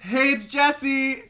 Hey, 0.00 0.30
it's 0.30 0.46
Jesse, 0.46 1.14
Hey, 1.14 1.22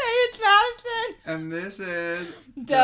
it's 0.00 0.38
Madison. 0.38 1.20
and 1.26 1.52
this 1.52 1.80
is 1.80 2.32
Do, 2.64 2.74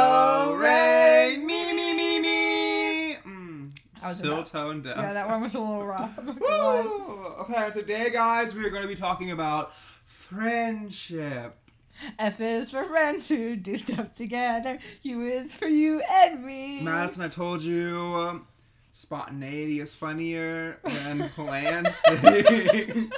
re, 0.56 1.37
me 1.38 1.72
me 1.75 1.95
me 1.95 2.21
me. 2.21 3.15
Mm, 3.27 3.71
still 4.11 4.33
about- 4.35 4.46
tone 4.46 4.83
deaf. 4.83 4.96
Yeah, 4.96 5.12
that 5.12 5.29
one 5.29 5.43
was 5.43 5.54
a 5.54 5.61
little 5.61 5.85
rough. 5.87 6.19
I'm 6.19 6.27
not 6.27 6.38
gonna 6.41 6.57
lie. 6.57 6.83
Woo! 6.83 7.25
Okay, 7.43 7.71
today, 7.72 8.11
guys, 8.11 8.54
we 8.54 8.65
are 8.65 8.71
going 8.71 8.83
to 8.83 8.88
be 8.88 8.94
talking 8.97 9.30
about 9.30 9.72
friendship. 9.74 11.56
F 12.19 12.40
is 12.40 12.71
for 12.72 12.85
friends 12.85 13.29
who 13.29 13.56
do 13.56 13.76
stuff 13.76 14.13
together. 14.15 14.79
U 15.03 15.22
is 15.22 15.54
for 15.54 15.67
you 15.69 16.01
and 16.01 16.45
me. 16.45 16.80
Madison, 16.83 17.23
I 17.24 17.29
told 17.29 17.62
you, 17.62 17.98
um, 18.16 18.47
spontaneity 19.05 19.80
is 19.80 19.92
funnier 19.95 20.79
than 20.84 21.29
planned 21.34 21.88
things. 22.06 23.12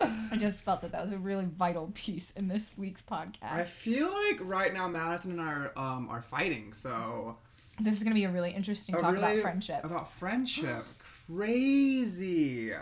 I 0.00 0.36
just 0.38 0.62
felt 0.62 0.80
that 0.82 0.92
that 0.92 1.02
was 1.02 1.10
a 1.12 1.18
really 1.18 1.44
vital 1.46 1.90
piece 1.94 2.30
in 2.30 2.46
this 2.46 2.72
week's 2.78 3.02
podcast. 3.02 3.42
I 3.52 3.62
feel 3.64 4.08
like 4.08 4.38
right 4.40 4.72
now 4.72 4.86
Madison 4.86 5.32
and 5.32 5.40
I 5.40 5.52
are 5.52 5.72
um 5.76 6.08
are 6.08 6.22
fighting, 6.22 6.72
so 6.72 7.36
This 7.80 7.96
is 7.98 8.04
gonna 8.04 8.14
be 8.14 8.24
a 8.24 8.30
really 8.30 8.52
interesting 8.52 8.94
Oh, 8.94 9.00
talk 9.00 9.14
really? 9.14 9.32
about 9.32 9.42
friendship. 9.42 9.84
About 9.84 10.08
friendship, 10.08 10.84
crazy. 11.26 12.72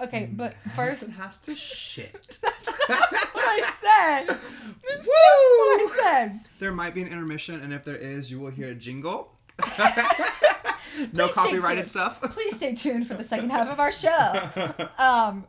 Okay, 0.00 0.28
but 0.30 0.54
first, 0.76 1.08
Madison 1.08 1.10
has 1.12 1.38
to 1.38 1.56
shit. 1.56 2.38
what 2.42 2.52
I 2.90 3.62
said. 3.64 4.26
That's 4.28 5.06
Woo! 5.06 5.08
what 5.08 5.80
I 5.80 5.98
said. 6.02 6.40
There 6.60 6.70
might 6.70 6.94
be 6.94 7.00
an 7.02 7.08
intermission, 7.08 7.60
and 7.60 7.72
if 7.72 7.82
there 7.84 7.96
is, 7.96 8.30
you 8.30 8.38
will 8.38 8.50
hear 8.50 8.68
a 8.68 8.74
jingle. 8.74 9.32
no 11.12 11.26
Please 11.26 11.34
copyrighted 11.34 11.86
stuff. 11.86 12.20
Please 12.22 12.56
stay 12.56 12.74
tuned 12.74 13.06
for 13.06 13.14
the 13.14 13.24
second 13.24 13.50
half 13.50 13.68
of 13.68 13.80
our 13.80 13.92
show. 13.92 14.88
Um, 14.98 15.44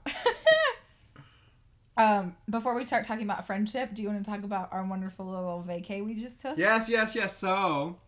um, 1.97 2.36
before 2.50 2.75
we 2.75 2.86
start 2.86 3.06
talking 3.06 3.23
about 3.23 3.45
friendship, 3.45 3.94
do 3.94 4.02
you 4.02 4.09
want 4.09 4.23
to 4.23 4.30
talk 4.30 4.44
about 4.44 4.72
our 4.72 4.84
wonderful 4.86 5.25
little 5.25 5.66
vacay 5.67 6.03
we 6.03 6.16
just 6.16 6.41
took? 6.41 6.58
Yes, 6.58 6.89
yes, 6.89 7.16
yes. 7.16 7.38
So, 7.38 8.00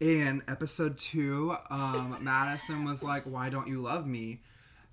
in 0.00 0.42
episode 0.48 0.98
two, 0.98 1.56
um, 1.70 2.18
Madison 2.20 2.84
was 2.84 3.02
like, 3.02 3.24
"Why 3.24 3.48
don't 3.50 3.68
you 3.68 3.80
love 3.80 4.06
me?" 4.06 4.40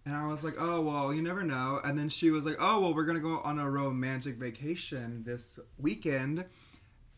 And 0.05 0.15
I 0.15 0.27
was 0.27 0.43
like, 0.43 0.55
"Oh 0.57 0.81
well, 0.81 1.13
you 1.13 1.21
never 1.21 1.43
know." 1.43 1.79
And 1.83 1.97
then 1.97 2.09
she 2.09 2.31
was 2.31 2.45
like, 2.45 2.57
"Oh 2.59 2.81
well, 2.81 2.93
we're 2.93 3.05
gonna 3.05 3.19
go 3.19 3.39
on 3.39 3.59
a 3.59 3.69
romantic 3.69 4.35
vacation 4.35 5.23
this 5.23 5.59
weekend." 5.77 6.45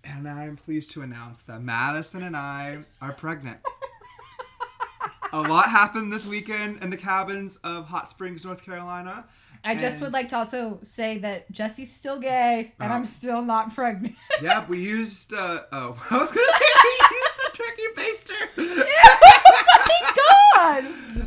And 0.03 0.27
I 0.27 0.45
am 0.45 0.57
pleased 0.57 0.91
to 0.91 1.01
announce 1.01 1.43
that 1.45 1.61
Madison 1.61 2.23
and 2.23 2.35
I 2.35 2.79
are 3.01 3.13
pregnant. 3.13 3.59
a 5.33 5.41
lot 5.41 5.69
happened 5.69 6.11
this 6.11 6.25
weekend 6.25 6.81
in 6.83 6.89
the 6.89 6.97
cabins 6.97 7.57
of 7.57 7.87
Hot 7.87 8.09
Springs, 8.09 8.45
North 8.45 8.63
Carolina. 8.65 9.25
I 9.63 9.75
just 9.75 10.01
would 10.01 10.11
like 10.11 10.27
to 10.29 10.37
also 10.37 10.79
say 10.81 11.19
that 11.19 11.51
Jesse's 11.51 11.93
still 11.93 12.19
gay 12.19 12.73
and 12.79 12.91
Oh. 12.91 12.95
I'm 12.95 13.05
still 13.05 13.43
not 13.43 13.73
pregnant. 13.75 14.15
Yeah, 14.41 14.65
we 14.67 14.79
used. 14.79 15.33
Uh, 15.33 15.59
oh, 15.71 16.03
I 16.09 16.17
was 16.17 16.31
gonna 16.31 16.51
say 16.51 16.65
we 16.83 17.17
used 17.17 17.39
a 17.47 17.51
turkey 17.55 17.87
baster. 17.95 18.85
My 19.77 20.13
God! 20.55 20.83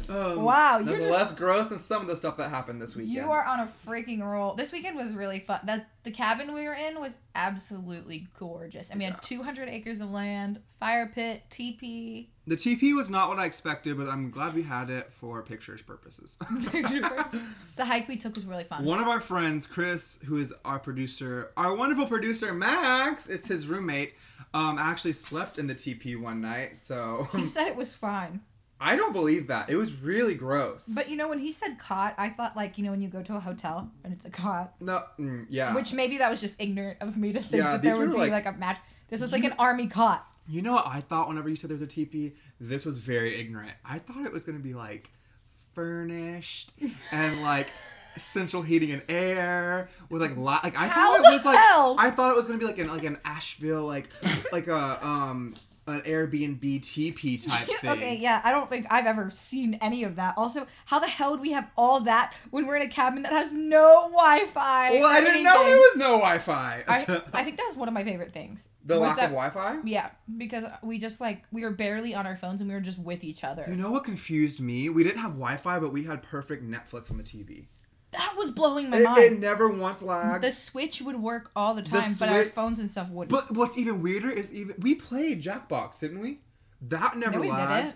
Um, 0.08 0.42
Wow, 0.42 0.76
you're 0.78 0.86
that's 0.86 0.98
just- 0.98 1.10
less 1.12 1.32
gross 1.34 1.68
than 1.68 1.78
some 1.78 2.02
of 2.02 2.08
the 2.08 2.16
stuff 2.16 2.36
that 2.36 2.50
happened 2.50 2.80
this 2.82 2.94
weekend. 2.96 3.14
You 3.14 3.30
are 3.30 3.44
on 3.44 3.60
a 3.60 3.66
freaking 3.66 4.20
roll. 4.22 4.54
This 4.54 4.72
weekend 4.72 4.96
was 4.96 5.14
really 5.14 5.40
fun. 5.40 5.60
That 5.64 5.88
the 6.02 6.10
cabin 6.10 6.52
we 6.52 6.64
were 6.64 6.74
in 6.74 7.00
was 7.00 7.18
absolutely 7.34 8.28
gorgeous. 8.38 8.90
And 8.90 8.98
we 8.98 9.04
had 9.06 9.22
200 9.22 9.68
acres 9.68 10.00
of 10.00 10.10
land, 10.10 10.60
fire 10.78 11.10
pit, 11.14 11.42
teepee. 11.50 12.30
The 12.46 12.56
TP 12.56 12.94
was 12.94 13.08
not 13.10 13.30
what 13.30 13.38
I 13.38 13.46
expected, 13.46 13.96
but 13.96 14.08
I'm 14.08 14.30
glad 14.30 14.52
we 14.54 14.62
had 14.62 14.90
it 14.90 15.10
for 15.12 15.42
pictures 15.42 15.80
purposes. 15.86 16.36
the 16.40 17.84
hike 17.84 18.06
we 18.06 18.18
took 18.18 18.34
was 18.34 18.44
really 18.44 18.64
fun. 18.64 18.84
One 18.84 19.00
of 19.00 19.08
our 19.08 19.20
friends, 19.20 19.66
Chris, 19.66 20.18
who 20.26 20.36
is 20.36 20.52
our 20.64 20.78
producer, 20.78 21.50
our 21.56 21.74
wonderful 21.74 22.06
producer 22.06 22.52
Max, 22.52 23.26
it's 23.28 23.48
his 23.48 23.66
roommate, 23.66 24.14
um, 24.52 24.78
actually 24.78 25.14
slept 25.14 25.58
in 25.58 25.66
the 25.66 25.74
TP 25.74 26.20
one 26.20 26.40
night. 26.42 26.76
So 26.76 27.28
He 27.32 27.46
said 27.46 27.66
it 27.66 27.76
was 27.76 27.94
fine. 27.94 28.40
I 28.84 28.96
don't 28.96 29.12
believe 29.12 29.46
that. 29.48 29.70
It 29.70 29.76
was 29.76 29.90
really 30.02 30.34
gross. 30.34 30.86
But 30.94 31.08
you 31.10 31.16
know, 31.16 31.28
when 31.28 31.38
he 31.38 31.50
said 31.52 31.78
cot, 31.78 32.14
I 32.18 32.28
thought 32.28 32.54
like, 32.54 32.76
you 32.78 32.84
know, 32.84 32.90
when 32.90 33.00
you 33.00 33.08
go 33.08 33.22
to 33.22 33.34
a 33.36 33.40
hotel 33.40 33.90
and 34.04 34.12
it's 34.12 34.24
a 34.26 34.30
cot. 34.30 34.74
no, 34.80 35.02
mm, 35.18 35.46
yeah. 35.48 35.74
Which 35.74 35.92
maybe 35.94 36.18
that 36.18 36.30
was 36.30 36.40
just 36.40 36.60
ignorant 36.60 36.98
of 37.00 37.16
me 37.16 37.32
to 37.32 37.40
think 37.40 37.54
Yeah, 37.62 37.72
that 37.72 37.82
there 37.82 37.96
would 37.98 38.10
be 38.12 38.16
like- 38.18 38.30
like, 38.32 38.46
a 38.46 38.52
match. 38.52 38.78
This 39.08 39.20
was 39.20 39.32
like 39.32 39.44
an 39.44 39.54
army 39.58 39.86
cot. 39.86 40.26
You 40.46 40.60
know 40.60 40.72
what 40.72 40.86
I 40.86 41.00
thought 41.00 41.28
whenever 41.28 41.48
you 41.48 41.56
said 41.56 41.70
there 41.70 41.74
was 41.74 41.82
a 41.82 41.86
TP? 41.86 42.34
This 42.60 42.84
was 42.84 42.98
very 42.98 43.40
ignorant. 43.40 43.72
I 43.84 43.98
thought 43.98 44.26
it 44.26 44.32
was 44.32 44.44
gonna 44.44 44.58
be 44.58 44.74
like 44.74 45.10
furnished 45.74 46.72
and 47.12 47.42
like 47.42 47.68
central 48.16 48.62
heating 48.62 48.92
and 48.92 49.02
air 49.08 49.88
with 50.10 50.22
like 50.22 50.36
li- 50.36 50.42
like 50.62 50.76
I 50.76 50.86
How 50.86 51.16
thought 51.16 51.20
it 51.32 51.32
was 51.34 51.44
like? 51.44 51.58
I 51.58 52.10
thought 52.10 52.30
it 52.30 52.36
was 52.36 52.44
gonna 52.44 52.58
be 52.58 52.64
like 52.66 52.78
an 52.78 52.88
like 52.88 53.04
an 53.04 53.18
Asheville 53.24 53.84
like 53.86 54.08
like 54.52 54.66
a 54.68 55.04
um 55.06 55.54
an 55.86 56.00
Airbnb 56.02 56.80
TP 56.80 57.46
type 57.46 57.66
thing. 57.80 57.90
Okay, 57.90 58.16
yeah, 58.16 58.40
I 58.44 58.50
don't 58.52 58.68
think 58.68 58.86
I've 58.90 59.06
ever 59.06 59.30
seen 59.30 59.74
any 59.80 60.04
of 60.04 60.16
that. 60.16 60.34
Also, 60.36 60.66
how 60.86 60.98
the 60.98 61.06
hell 61.06 61.32
would 61.32 61.40
we 61.40 61.52
have 61.52 61.70
all 61.76 62.00
that 62.00 62.34
when 62.50 62.66
we're 62.66 62.76
in 62.76 62.82
a 62.82 62.88
cabin 62.88 63.22
that 63.22 63.32
has 63.32 63.52
no 63.54 64.08
Wi-Fi? 64.10 64.90
Well, 64.92 65.06
I 65.06 65.20
didn't 65.20 65.42
know 65.42 65.64
there 65.64 65.76
was 65.76 65.96
no 65.96 66.12
Wi-Fi. 66.18 66.84
I, 66.88 67.22
I 67.34 67.44
think 67.44 67.56
that's 67.58 67.76
one 67.76 67.88
of 67.88 67.94
my 67.94 68.04
favorite 68.04 68.32
things. 68.32 68.68
the 68.84 68.98
was 68.98 69.08
lack 69.08 69.16
that- 69.16 69.24
of 69.26 69.30
Wi-Fi. 69.32 69.80
Yeah, 69.84 70.10
because 70.36 70.64
we 70.82 70.98
just 70.98 71.20
like 71.20 71.44
we 71.52 71.62
were 71.62 71.70
barely 71.72 72.14
on 72.14 72.26
our 72.26 72.36
phones 72.36 72.60
and 72.60 72.68
we 72.68 72.74
were 72.74 72.80
just 72.80 72.98
with 72.98 73.24
each 73.24 73.44
other. 73.44 73.64
You 73.68 73.76
know 73.76 73.90
what 73.90 74.04
confused 74.04 74.60
me? 74.60 74.88
We 74.88 75.02
didn't 75.04 75.20
have 75.20 75.32
Wi-Fi, 75.32 75.80
but 75.80 75.92
we 75.92 76.04
had 76.04 76.22
perfect 76.22 76.64
Netflix 76.64 77.10
on 77.10 77.18
the 77.18 77.24
TV. 77.24 77.66
That 78.16 78.34
was 78.36 78.50
blowing 78.50 78.90
my 78.90 78.98
It, 78.98 79.04
mind. 79.04 79.18
it 79.18 79.38
never 79.38 79.68
once 79.68 80.02
lagged. 80.02 80.42
the 80.44 80.52
switch 80.52 81.00
would 81.02 81.16
work 81.20 81.50
all 81.54 81.74
the 81.74 81.82
time, 81.82 82.10
but 82.18 82.28
our 82.28 82.44
phones 82.44 82.78
and 82.78 82.90
stuff 82.90 83.10
wouldn't. 83.10 83.30
But 83.30 83.56
what's 83.56 83.76
even 83.78 84.02
weirder 84.02 84.30
is 84.30 84.52
even 84.54 84.76
we 84.78 84.94
played 84.94 85.42
Jackbox, 85.42 86.00
didn't 86.00 86.20
we? 86.20 86.40
That 86.82 87.16
never 87.16 87.34
no, 87.36 87.40
we 87.40 87.50
lagged. 87.50 87.94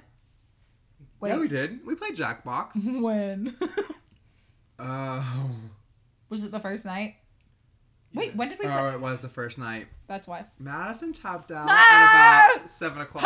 Wait, 1.21 1.31
Yeah, 1.31 1.39
we 1.39 1.49
did. 1.49 1.84
We 1.87 1.95
played 1.95 2.17
Jackbox. 2.17 3.01
when 3.03 3.56
Oh, 4.79 5.51
was 6.29 6.45
it? 6.45 6.50
The 6.53 6.61
first 6.61 6.85
night. 6.85 7.17
Wait, 8.15 8.35
when 8.37 8.49
did 8.49 8.59
we? 8.59 8.65
play? 8.65 8.75
oh, 8.75 8.91
it 8.91 9.00
was 9.00 9.23
the 9.23 9.29
first 9.29 9.59
night. 9.59 9.87
That's 10.06 10.27
why. 10.27 10.45
Madison 10.59 11.12
tapped 11.12 11.50
out 11.50 11.67
Ah! 11.69 12.49
at 12.50 12.56
about 12.56 12.71
seven 12.71 13.03
o'clock, 13.03 13.23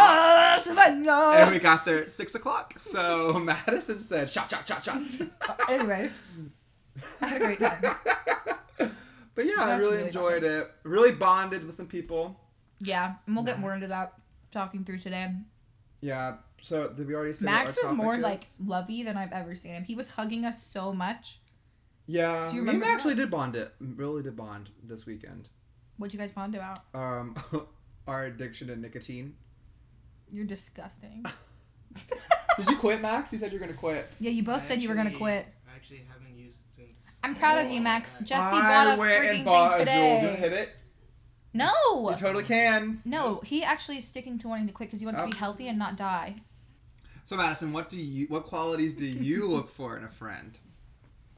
no. 0.97 1.33
and 1.33 1.51
we 1.53 1.59
got 1.61 1.85
there 1.85 1.99
at 2.03 2.11
six 2.11 2.35
o'clock. 2.35 2.75
So 2.81 3.35
Madison 3.39 4.03
said, 4.03 4.29
"Shot, 4.31 4.51
shot, 4.51 4.67
shot, 4.67 4.83
shots." 4.85 5.23
Anyways, 5.69 6.19
I 7.21 7.27
had 7.27 7.41
a 7.41 7.45
great 7.45 7.61
time. 7.61 7.83
but 9.35 9.47
yeah, 9.47 9.55
I 9.59 9.77
really 9.77 9.93
really 9.93 10.07
enjoyed 10.07 10.45
it. 10.45 10.71
Really 10.83 11.13
bonded 11.13 11.65
with 11.65 11.75
some 11.75 11.87
people. 11.87 12.39
Yeah, 12.81 13.15
and 13.27 13.37
we'll 13.37 13.45
get 13.45 13.59
more 13.61 13.75
into 13.75 13.87
that 13.89 14.15
talking 14.51 14.85
through 14.85 14.99
today. 14.99 15.29
Yeah. 16.01 16.37
So 16.61 16.89
did 16.89 17.07
we 17.09 17.15
already 17.15 17.33
say 17.33 17.47
what 17.47 17.53
Max 17.53 17.77
our 17.79 17.85
is 17.85 17.91
topic 17.91 17.97
more 17.97 18.15
is? 18.17 18.23
like 18.23 18.41
lovey 18.65 19.03
than 19.03 19.17
I've 19.17 19.33
ever 19.33 19.55
seen 19.55 19.75
him. 19.75 19.85
He 19.85 19.95
was 19.95 20.11
hugging 20.11 20.45
us 20.45 20.63
so 20.63 20.93
much. 20.93 21.41
Yeah, 22.07 22.49
Do 22.49 22.57
you 22.57 22.61
remember 22.63 22.85
and 22.85 22.93
actually 22.93 23.15
that? 23.15 23.23
did 23.23 23.31
bond 23.31 23.57
it. 23.57 23.73
Really 23.81 24.23
did 24.23 24.37
bond 24.37 24.71
this 24.83 25.07
weekend. 25.07 25.49
What'd 25.97 26.13
you 26.13 26.19
guys 26.19 26.33
bond 26.33 26.55
about? 26.55 26.79
Um, 26.95 27.37
our 28.07 28.25
addiction 28.25 28.69
to 28.69 28.77
nicotine. 28.77 29.35
You're 30.31 30.45
disgusting. 30.47 31.25
Did 32.57 32.69
you 32.69 32.77
quit, 32.77 33.01
Max? 33.01 33.33
You 33.33 33.39
said 33.39 33.51
you're 33.53 33.61
gonna 33.61 33.73
quit. 33.73 34.09
Yeah, 34.19 34.31
you 34.31 34.43
both 34.43 34.57
I 34.57 34.59
said 34.61 34.83
you 34.83 34.89
were 34.89 34.95
gonna 34.95 35.11
quit. 35.11 35.47
I 35.71 35.75
actually 35.77 36.03
haven't 36.11 36.22
used 36.22 36.22
it 36.22 36.22
since. 36.22 36.22
I'm 37.23 37.35
proud 37.37 37.65
of 37.65 37.71
you, 37.71 37.81
Max. 37.81 38.17
Jesse 38.23 38.57
bought 38.61 38.99
a 38.99 39.01
freaking 39.01 39.29
thing 39.31 39.47
a 39.47 39.51
Juul. 39.51 39.71
Do 39.71 39.79
you 39.79 39.79
today. 39.79 40.37
hit 40.39 40.53
it? 40.53 40.71
No. 41.55 41.71
You 42.11 42.17
totally 42.17 42.45
can. 42.45 43.01
No, 43.05 43.41
he 43.45 43.63
actually 43.63 43.99
is 43.99 44.07
sticking 44.07 44.39
to 44.39 44.49
wanting 44.49 44.67
to 44.67 44.73
quit 44.73 44.89
because 44.89 45.01
he 45.01 45.07
wants 45.07 45.21
to 45.21 45.27
Oh. 45.27 45.31
be 45.31 45.37
healthy 45.37 45.69
and 45.69 45.79
not 45.79 45.97
die. 45.97 46.37
So 47.25 47.37
Madison, 47.37 47.73
what 47.73 47.89
do 47.89 47.99
you 47.99 48.27
what 48.27 48.45
qualities 48.45 48.95
do 48.95 49.07
you 49.07 49.47
look 49.55 49.69
for 49.71 49.97
in 49.97 50.05
a 50.05 50.09
friend? 50.09 50.59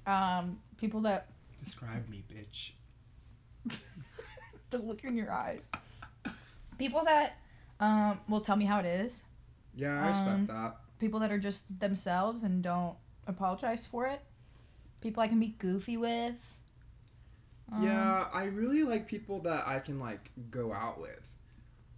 Um, 0.06 0.58
people 0.78 1.00
that 1.02 1.28
Describe 1.62 2.08
me, 2.08 2.22
bitch. 2.32 2.72
the 4.70 4.78
look 4.78 5.02
in 5.04 5.16
your 5.16 5.30
eyes. 5.32 5.70
People 6.78 7.04
that 7.04 7.34
um 7.80 8.20
will 8.28 8.40
tell 8.40 8.56
me 8.56 8.64
how 8.64 8.80
it 8.80 8.86
is. 8.86 9.24
Yeah, 9.74 10.02
I 10.02 10.08
respect 10.08 10.28
Um, 10.28 10.46
that. 10.46 10.76
People 11.00 11.20
that 11.20 11.30
are 11.32 11.38
just 11.38 11.80
themselves 11.80 12.44
and 12.44 12.62
don't 12.62 12.96
apologize 13.26 13.84
for 13.84 14.06
it. 14.06 14.20
People 15.04 15.22
I 15.22 15.28
can 15.28 15.38
be 15.38 15.48
goofy 15.58 15.98
with. 15.98 16.34
Um, 17.70 17.84
yeah, 17.84 18.26
I 18.32 18.44
really 18.44 18.84
like 18.84 19.06
people 19.06 19.38
that 19.40 19.68
I 19.68 19.78
can 19.78 19.98
like 19.98 20.30
go 20.50 20.72
out 20.72 20.98
with. 20.98 21.28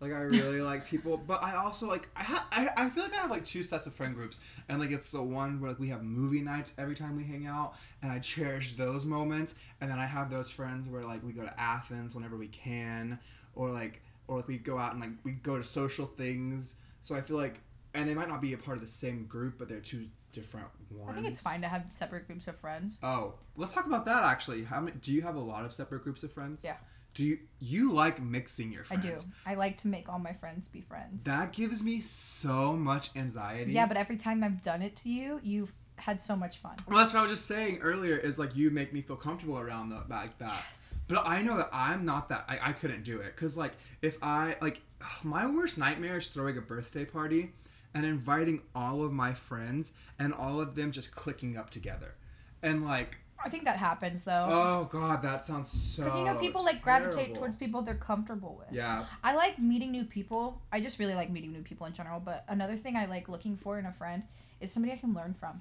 Like 0.00 0.12
I 0.12 0.22
really 0.22 0.60
like 0.60 0.86
people, 0.90 1.16
but 1.16 1.40
I 1.40 1.54
also 1.54 1.86
like 1.86 2.08
I, 2.16 2.24
ha- 2.24 2.48
I 2.50 2.66
I 2.76 2.90
feel 2.90 3.04
like 3.04 3.14
I 3.14 3.18
have 3.18 3.30
like 3.30 3.46
two 3.46 3.62
sets 3.62 3.86
of 3.86 3.94
friend 3.94 4.12
groups, 4.12 4.40
and 4.68 4.80
like 4.80 4.90
it's 4.90 5.12
the 5.12 5.22
one 5.22 5.60
where 5.60 5.70
like 5.70 5.78
we 5.78 5.88
have 5.90 6.02
movie 6.02 6.42
nights 6.42 6.74
every 6.78 6.96
time 6.96 7.16
we 7.16 7.22
hang 7.22 7.46
out, 7.46 7.74
and 8.02 8.10
I 8.10 8.18
cherish 8.18 8.72
those 8.72 9.06
moments, 9.06 9.54
and 9.80 9.88
then 9.88 10.00
I 10.00 10.06
have 10.06 10.28
those 10.28 10.50
friends 10.50 10.88
where 10.88 11.04
like 11.04 11.22
we 11.22 11.32
go 11.32 11.42
to 11.42 11.60
Athens 11.60 12.12
whenever 12.12 12.36
we 12.36 12.48
can, 12.48 13.20
or 13.54 13.70
like 13.70 14.02
or 14.26 14.38
like 14.38 14.48
we 14.48 14.58
go 14.58 14.78
out 14.78 14.90
and 14.90 15.00
like 15.00 15.10
we 15.22 15.30
go 15.30 15.56
to 15.56 15.62
social 15.62 16.06
things. 16.06 16.74
So 17.02 17.14
I 17.14 17.20
feel 17.20 17.36
like, 17.36 17.60
and 17.94 18.08
they 18.08 18.14
might 18.14 18.28
not 18.28 18.42
be 18.42 18.52
a 18.52 18.58
part 18.58 18.76
of 18.76 18.82
the 18.82 18.88
same 18.88 19.26
group, 19.26 19.58
but 19.60 19.68
they're 19.68 19.78
two 19.78 20.06
different 20.36 20.68
ones. 20.90 21.10
I 21.10 21.14
think 21.14 21.26
it's 21.28 21.42
fine 21.42 21.62
to 21.62 21.66
have 21.66 21.90
separate 21.90 22.26
groups 22.26 22.46
of 22.46 22.58
friends. 22.58 22.98
Oh, 23.02 23.34
let's 23.56 23.72
talk 23.72 23.86
about 23.86 24.04
that 24.04 24.22
actually. 24.22 24.64
How 24.64 24.80
many? 24.80 24.96
Do 25.00 25.10
you 25.10 25.22
have 25.22 25.34
a 25.34 25.40
lot 25.40 25.64
of 25.64 25.72
separate 25.72 26.04
groups 26.04 26.22
of 26.22 26.30
friends? 26.30 26.62
Yeah. 26.62 26.76
Do 27.14 27.24
you 27.24 27.38
you 27.58 27.92
like 27.92 28.20
mixing 28.20 28.70
your 28.70 28.84
friends? 28.84 29.06
I 29.06 29.08
do. 29.08 29.16
I 29.46 29.54
like 29.54 29.78
to 29.78 29.88
make 29.88 30.10
all 30.10 30.18
my 30.18 30.34
friends 30.34 30.68
be 30.68 30.82
friends. 30.82 31.24
That 31.24 31.54
gives 31.54 31.82
me 31.82 32.00
so 32.02 32.76
much 32.76 33.16
anxiety. 33.16 33.72
yeah, 33.72 33.86
but 33.86 33.96
every 33.96 34.18
time 34.18 34.44
I've 34.44 34.60
done 34.62 34.82
it 34.82 34.94
to 34.96 35.10
you, 35.10 35.40
you've 35.42 35.72
had 35.96 36.20
so 36.20 36.36
much 36.36 36.58
fun. 36.58 36.76
Well, 36.86 36.98
that's 36.98 37.14
what 37.14 37.20
I 37.20 37.22
was 37.22 37.30
just 37.30 37.46
saying 37.46 37.78
earlier. 37.80 38.18
Is 38.18 38.38
like 38.38 38.54
you 38.54 38.70
make 38.70 38.92
me 38.92 39.00
feel 39.00 39.16
comfortable 39.16 39.58
around 39.58 39.88
the, 39.88 40.04
like 40.10 40.36
that. 40.38 40.64
Yes. 40.68 41.06
But 41.08 41.22
I 41.24 41.40
know 41.40 41.56
that 41.56 41.70
I'm 41.72 42.04
not 42.04 42.28
that. 42.28 42.44
I, 42.46 42.58
I 42.62 42.72
couldn't 42.72 43.04
do 43.04 43.20
it 43.20 43.34
because 43.34 43.56
like 43.56 43.72
if 44.02 44.18
I 44.20 44.56
like 44.60 44.82
my 45.22 45.50
worst 45.50 45.78
nightmare 45.78 46.18
is 46.18 46.28
throwing 46.28 46.58
a 46.58 46.60
birthday 46.60 47.06
party 47.06 47.52
and 47.96 48.04
inviting 48.04 48.62
all 48.74 49.02
of 49.02 49.12
my 49.12 49.32
friends 49.32 49.90
and 50.18 50.32
all 50.34 50.60
of 50.60 50.74
them 50.76 50.92
just 50.92 51.14
clicking 51.14 51.56
up 51.56 51.70
together, 51.70 52.14
and 52.62 52.84
like 52.84 53.18
I 53.44 53.48
think 53.48 53.64
that 53.64 53.76
happens 53.76 54.24
though. 54.24 54.46
oh 54.48 54.88
god, 54.90 55.22
that 55.22 55.44
sounds 55.44 55.68
so. 55.70 56.02
Because 56.04 56.18
you 56.18 56.24
know, 56.24 56.34
people 56.36 56.64
like 56.64 56.82
gravitate 56.82 57.34
towards 57.34 57.56
people 57.56 57.82
they're 57.82 57.94
comfortable 57.94 58.56
with. 58.58 58.74
Yeah. 58.74 59.04
I 59.22 59.34
like 59.34 59.58
meeting 59.58 59.90
new 59.92 60.04
people. 60.04 60.62
I 60.72 60.80
just 60.80 60.98
really 60.98 61.14
like 61.14 61.30
meeting 61.30 61.52
new 61.52 61.62
people 61.62 61.86
in 61.86 61.92
general. 61.92 62.18
But 62.18 62.44
another 62.48 62.76
thing 62.76 62.96
I 62.96 63.06
like 63.06 63.28
looking 63.28 63.56
for 63.56 63.78
in 63.78 63.86
a 63.86 63.92
friend 63.92 64.22
is 64.60 64.72
somebody 64.72 64.92
I 64.94 64.96
can 64.96 65.12
learn 65.14 65.34
from 65.34 65.60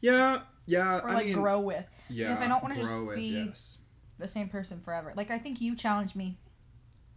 Yeah. 0.00 0.40
Yeah. 0.66 0.98
or 1.00 1.10
I 1.10 1.14
like 1.14 1.26
mean, 1.26 1.34
grow 1.34 1.60
with. 1.60 1.86
yeah. 2.08 2.28
because 2.28 2.42
I 2.42 2.48
don't 2.48 2.62
wanna 2.62 2.76
just 2.76 2.94
with, 2.94 3.16
be- 3.16 3.44
Yes. 3.46 3.78
The 4.18 4.28
same 4.28 4.48
person 4.48 4.80
forever. 4.80 5.12
Like 5.16 5.30
I 5.30 5.38
think 5.38 5.60
you 5.60 5.74
challenged 5.74 6.14
me 6.16 6.38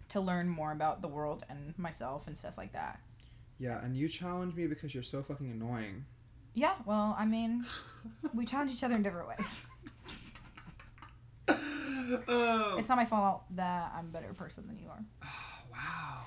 to 0.10 0.20
learn 0.20 0.50
more 0.50 0.72
about 0.72 1.02
the 1.02 1.08
world 1.08 1.46
and 1.50 1.78
myself 1.78 2.28
and 2.28 2.38
stuff 2.38 2.58
like 2.58 2.74
that. 2.74 3.00
Yeah, 3.60 3.84
and 3.84 3.96
you 3.96 4.08
challenge 4.08 4.56
me 4.56 4.68
because 4.68 4.94
you're 4.94 5.04
so 5.04 5.22
fucking 5.24 5.50
annoying. 5.52 6.06
Yeah, 6.54 6.74
well, 6.86 7.16
I 7.18 7.26
mean, 7.26 7.66
we 8.34 8.46
challenge 8.46 8.72
each 8.72 8.84
other 8.84 8.96
in 8.96 9.04
different 9.04 9.28
ways. 9.30 9.62
oh. 12.28 12.76
It's 12.80 12.90
not 12.90 12.98
my 12.98 13.06
fault 13.06 13.44
that 13.52 13.92
I'm 13.96 14.06
a 14.06 14.10
better 14.10 14.34
person 14.34 14.68
than 14.68 14.78
you 14.80 14.88
are. 14.90 15.04
wow. 15.72 16.24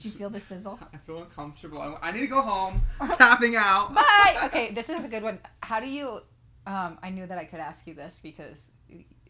Do 0.00 0.08
you 0.08 0.14
feel 0.14 0.30
the 0.30 0.40
sizzle? 0.40 0.78
I 0.94 0.96
feel 0.96 1.18
uncomfortable. 1.18 1.80
I, 1.80 2.08
I 2.08 2.12
need 2.12 2.20
to 2.20 2.26
go 2.26 2.40
home. 2.40 2.80
Tapping 3.16 3.54
out. 3.56 3.92
Bye. 3.94 4.40
Okay, 4.46 4.72
this 4.72 4.88
is 4.88 5.04
a 5.04 5.08
good 5.08 5.22
one. 5.22 5.38
How 5.62 5.78
do 5.78 5.86
you? 5.86 6.20
Um, 6.66 6.98
I 7.02 7.10
knew 7.10 7.26
that 7.26 7.36
I 7.36 7.44
could 7.44 7.58
ask 7.60 7.86
you 7.86 7.94
this 7.94 8.18
because 8.22 8.70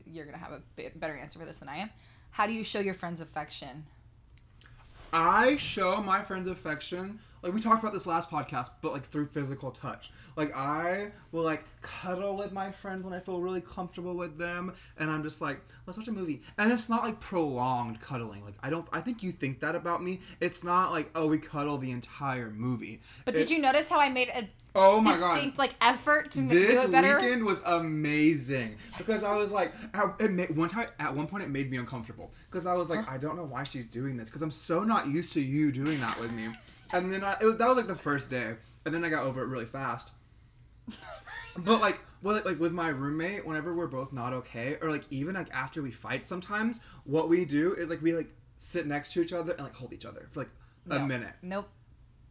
you're 0.04 0.26
gonna 0.26 0.38
have 0.38 0.52
a 0.52 0.88
better 0.96 1.14
answer 1.14 1.38
for 1.40 1.44
this 1.44 1.58
than 1.58 1.68
I 1.68 1.78
am. 1.78 1.90
How 2.30 2.46
do 2.46 2.52
you 2.52 2.62
show 2.62 2.78
your 2.78 2.94
friends 2.94 3.20
affection? 3.20 3.84
I 5.12 5.56
show 5.56 6.00
my 6.02 6.22
friends 6.22 6.46
affection, 6.46 7.18
like 7.42 7.54
we 7.54 7.60
talked 7.60 7.82
about 7.82 7.92
this 7.92 8.06
last 8.06 8.30
podcast, 8.30 8.70
but 8.82 8.92
like 8.92 9.04
through 9.04 9.26
physical 9.26 9.70
touch. 9.70 10.10
Like 10.36 10.54
I 10.56 11.12
will 11.32 11.42
like 11.42 11.64
cuddle 11.82 12.36
with 12.36 12.52
my 12.52 12.70
friends 12.70 13.04
when 13.04 13.12
I 13.12 13.18
feel 13.20 13.40
really 13.40 13.60
comfortable 13.60 14.14
with 14.14 14.38
them, 14.38 14.72
and 14.98 15.10
I'm 15.10 15.22
just 15.22 15.40
like, 15.40 15.60
let's 15.86 15.98
watch 15.98 16.08
a 16.08 16.12
movie. 16.12 16.42
And 16.58 16.72
it's 16.72 16.88
not 16.88 17.02
like 17.02 17.20
prolonged 17.20 18.00
cuddling. 18.00 18.44
Like 18.44 18.54
I 18.62 18.70
don't. 18.70 18.86
I 18.92 19.00
think 19.00 19.22
you 19.22 19.32
think 19.32 19.60
that 19.60 19.74
about 19.74 20.02
me. 20.02 20.20
It's 20.40 20.64
not 20.64 20.90
like 20.92 21.10
oh 21.14 21.26
we 21.26 21.38
cuddle 21.38 21.78
the 21.78 21.90
entire 21.90 22.50
movie. 22.50 23.00
But 23.24 23.34
did 23.34 23.50
you 23.50 23.60
notice 23.60 23.88
how 23.88 23.98
I 23.98 24.08
made 24.08 24.28
a 24.28 24.48
Oh 24.72 25.00
my 25.00 25.10
distinct 25.10 25.56
god. 25.56 25.58
like 25.58 25.74
effort 25.80 26.30
to 26.30 26.40
do 26.42 26.48
This 26.48 26.84
it 26.84 26.92
better? 26.92 27.16
weekend 27.16 27.44
was 27.44 27.60
amazing 27.66 28.76
because 28.96 29.24
I 29.24 29.34
was 29.34 29.50
like, 29.50 29.72
at, 29.94 30.14
it 30.20 30.30
made, 30.30 30.56
one 30.56 30.68
time 30.68 30.86
at 31.00 31.12
one 31.14 31.26
point 31.26 31.42
it 31.42 31.50
made 31.50 31.70
me 31.70 31.76
uncomfortable 31.76 32.30
because 32.48 32.66
I 32.66 32.74
was 32.74 32.88
like, 32.88 33.08
I 33.10 33.18
don't 33.18 33.34
know 33.34 33.44
why 33.44 33.64
she's 33.64 33.84
doing 33.84 34.16
this 34.16 34.28
because 34.28 34.42
I'm 34.42 34.52
so 34.52 34.84
not 34.84 35.08
used 35.08 35.32
to 35.32 35.40
you 35.40 35.72
doing 35.72 35.98
that 36.00 36.18
with 36.20 36.32
me. 36.32 36.48
And 36.92 37.10
then 37.12 37.22
I, 37.24 37.36
it, 37.40 37.44
was- 37.44 37.56
that 37.58 37.68
was 37.68 37.76
like 37.76 37.86
the 37.86 37.94
first 37.94 38.30
day, 38.30 38.54
and 38.84 38.94
then 38.94 39.04
I 39.04 39.08
got 39.10 39.24
over 39.24 39.42
it 39.42 39.46
really 39.46 39.66
fast. 39.66 40.12
But 41.64 41.80
like, 41.80 42.00
well, 42.22 42.40
like 42.44 42.60
with 42.60 42.72
my 42.72 42.88
roommate, 42.90 43.44
whenever 43.44 43.74
we're 43.74 43.88
both 43.88 44.12
not 44.12 44.32
okay, 44.32 44.76
or 44.80 44.88
like 44.88 45.02
even 45.10 45.34
like 45.34 45.48
after 45.52 45.82
we 45.82 45.90
fight, 45.90 46.22
sometimes 46.22 46.80
what 47.04 47.28
we 47.28 47.44
do 47.44 47.74
is 47.74 47.88
like 47.90 48.00
we 48.00 48.14
like 48.14 48.32
sit 48.56 48.86
next 48.86 49.12
to 49.14 49.20
each 49.20 49.32
other 49.32 49.52
and 49.52 49.62
like 49.62 49.74
hold 49.74 49.92
each 49.92 50.04
other 50.06 50.28
for 50.30 50.40
like 50.40 50.50
a 50.88 51.00
No. 51.00 51.06
minute. 51.06 51.32
Nope. 51.42 51.68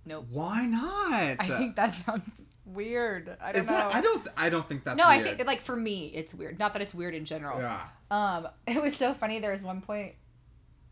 Nope. 0.05 0.25
Why 0.31 0.65
not? 0.65 1.11
I 1.39 1.45
think 1.45 1.75
that 1.75 1.93
sounds 1.95 2.41
weird. 2.65 3.35
I 3.41 3.51
don't 3.51 3.59
is 3.61 3.67
know. 3.67 3.73
that? 3.73 3.93
I 3.95 4.01
don't. 4.01 4.27
I 4.37 4.49
don't 4.49 4.67
think 4.69 4.85
that's. 4.85 4.95
Weird. 4.97 5.05
No, 5.07 5.13
I 5.13 5.21
think 5.21 5.45
like 5.45 5.59
for 5.61 5.75
me 5.75 6.07
it's 6.15 6.33
weird. 6.33 6.57
Not 6.57 6.71
that 6.73 6.81
it's 6.81 6.93
weird 6.93 7.13
in 7.13 7.25
general. 7.25 7.59
Yeah. 7.59 7.81
Um, 8.09 8.47
it 8.67 8.81
was 8.81 8.95
so 8.95 9.13
funny. 9.13 9.39
There 9.39 9.51
was 9.51 9.61
one 9.61 9.81
point. 9.81 10.15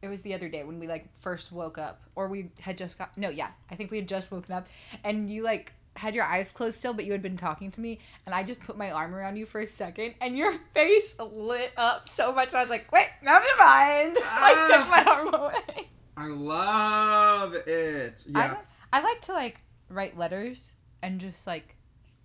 It 0.02 0.08
was 0.08 0.22
the 0.22 0.34
other 0.34 0.50
day 0.50 0.64
when 0.64 0.80
we 0.80 0.88
like 0.88 1.08
first 1.20 1.52
woke 1.52 1.78
up, 1.78 2.02
or 2.16 2.28
we 2.28 2.52
had 2.60 2.78
just 2.78 2.98
got 2.98 3.18
no, 3.18 3.30
yeah, 3.30 3.50
I 3.72 3.76
think 3.76 3.92
we 3.92 3.98
had 3.98 4.08
just 4.08 4.32
woken 4.32 4.54
up, 4.54 4.68
and 5.04 5.30
you 5.30 5.44
like 5.44 5.74
had 5.96 6.14
your 6.14 6.24
eyes 6.24 6.52
closed 6.52 6.78
still, 6.78 6.94
but 6.94 7.06
you 7.06 7.12
had 7.12 7.22
been 7.22 7.38
talking 7.38 7.72
to 7.72 7.82
me, 7.82 8.00
and 8.26 8.34
I 8.34 8.44
just 8.44 8.62
put 8.64 8.78
my 8.78 8.92
arm 8.92 9.16
around 9.16 9.38
you 9.38 9.46
for 9.46 9.62
a 9.62 9.66
second, 9.66 10.14
and 10.22 10.38
your 10.38 10.54
face 10.74 11.16
lit 11.20 11.72
up 11.78 12.08
so 12.08 12.34
much. 12.34 12.54
I 12.54 12.62
was 12.62 12.70
like, 12.70 12.92
wait, 12.92 13.08
never 13.24 13.46
mind. 13.60 14.18
I 14.24 14.54
ah. 14.56 14.78
took 14.78 14.90
my 14.90 15.12
arm 15.12 15.34
away. 15.34 15.90
I 16.16 16.28
love 16.28 17.54
it. 17.56 18.24
Yeah. 18.28 18.58
I, 18.92 19.00
I 19.00 19.04
like 19.04 19.22
to 19.22 19.34
like 19.34 19.62
write 19.90 20.18
letters 20.18 20.76
and 21.02 21.20
just 21.20 21.46
like 21.46 21.77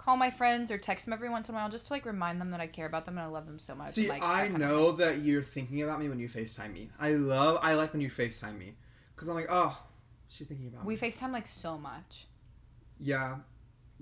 call 0.03 0.17
my 0.17 0.31
friends 0.31 0.71
or 0.73 0.79
text 0.79 1.07
them 1.07 1.13
every 1.13 1.29
once 1.29 1.49
in 1.49 1.55
a 1.55 1.59
while 1.59 1.69
just 1.69 1.87
to 1.87 1.93
like 1.93 2.05
remind 2.05 2.41
them 2.41 2.51
that 2.51 2.61
I 2.61 2.67
care 2.67 2.87
about 2.87 3.05
them 3.05 3.17
and 3.19 3.25
I 3.25 3.29
love 3.29 3.47
them 3.47 3.59
so 3.59 3.75
much. 3.75 3.91
See, 3.91 4.09
like, 4.09 4.23
I 4.23 4.49
that 4.49 4.59
know 4.59 4.93
that 4.93 5.19
you're 5.19 5.43
thinking 5.45 5.83
about 5.83 6.01
me 6.01 6.09
when 6.09 6.19
you 6.19 6.29
FaceTime 6.29 6.73
me. 6.73 6.91
I 6.99 7.13
love, 7.13 7.61
I 7.63 7.75
like 7.75 7.93
when 7.93 8.03
you 8.03 8.11
FaceTime 8.11 8.59
me. 8.59 8.75
Because 9.15 9.29
I'm 9.29 9.37
like, 9.37 9.47
oh, 9.49 9.81
she's 10.29 10.49
thinking 10.49 10.67
about 10.67 10.85
We 10.85 10.95
me. 10.97 11.01
We 11.01 11.09
FaceTime 11.09 11.31
like 11.31 11.47
so 11.47 11.79
much. 11.79 12.27
Yeah. 12.99 13.37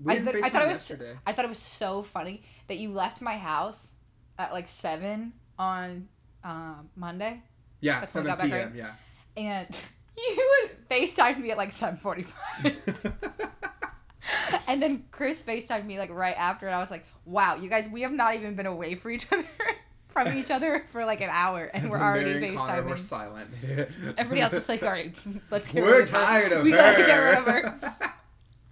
We 0.03 0.13
I, 0.13 0.17
th- 0.17 0.35
I 0.43 0.49
thought 0.49 0.63
it 0.63 0.69
was 0.69 0.89
yesterday. 0.89 1.17
I 1.27 1.33
thought 1.33 1.45
it 1.45 1.49
was 1.49 1.59
so 1.59 2.01
funny 2.01 2.41
that 2.67 2.77
you 2.77 2.89
left 2.89 3.21
my 3.21 3.37
house 3.37 3.93
at 4.39 4.51
like 4.51 4.67
seven 4.67 5.33
on 5.59 6.07
um, 6.43 6.89
Monday 6.95 7.43
Yeah, 7.79 7.99
that's 7.99 8.15
when 8.15 8.23
7 8.23 8.25
we 8.25 8.29
got 8.29 8.39
back, 8.39 8.73
p.m. 8.73 8.73
Yeah. 8.75 8.93
and 9.37 9.67
you 10.17 10.61
would 10.63 10.89
FaceTime 10.89 11.39
me 11.39 11.51
at 11.51 11.57
like 11.57 11.71
seven 11.71 11.97
forty 11.97 12.23
five. 12.23 13.50
and 14.71 14.81
then 14.81 15.03
Chris 15.11 15.43
FaceTimed 15.43 15.85
me 15.85 15.99
like 15.99 16.09
right 16.11 16.35
after 16.37 16.65
and 16.67 16.75
I 16.75 16.79
was 16.79 16.91
like, 16.91 17.05
Wow, 17.25 17.55
you 17.55 17.69
guys 17.69 17.87
we 17.91 18.01
have 18.01 18.11
not 18.11 18.35
even 18.35 18.55
been 18.55 18.65
away 18.65 18.95
for 18.95 19.09
each 19.11 19.27
other 19.31 19.43
from 20.07 20.27
each 20.35 20.51
other 20.51 20.83
for 20.91 21.05
like 21.05 21.21
an 21.21 21.29
hour 21.31 21.69
and 21.73 21.89
we're 21.89 21.99
already 21.99 22.33
Mary 22.33 22.47
and 22.49 22.57
Connor 22.57 22.83
were 22.83 22.95
FaceTiming. 22.95 22.99
silent. 22.99 23.49
Everybody 24.17 24.41
else 24.41 24.53
was 24.53 24.67
like, 24.69 24.83
all 24.83 24.89
right, 24.89 25.15
let's 25.49 25.71
get 25.71 25.83
We're 25.83 25.91
rid 25.99 26.03
of 26.03 26.09
her. 26.09 26.17
tired 26.17 26.51
of 26.51 26.63
we 26.63 26.71
her. 26.71 26.77
gotta 26.77 27.05
get 27.05 27.17
rid 27.17 27.37
of 27.37 27.45
her. 27.45 27.95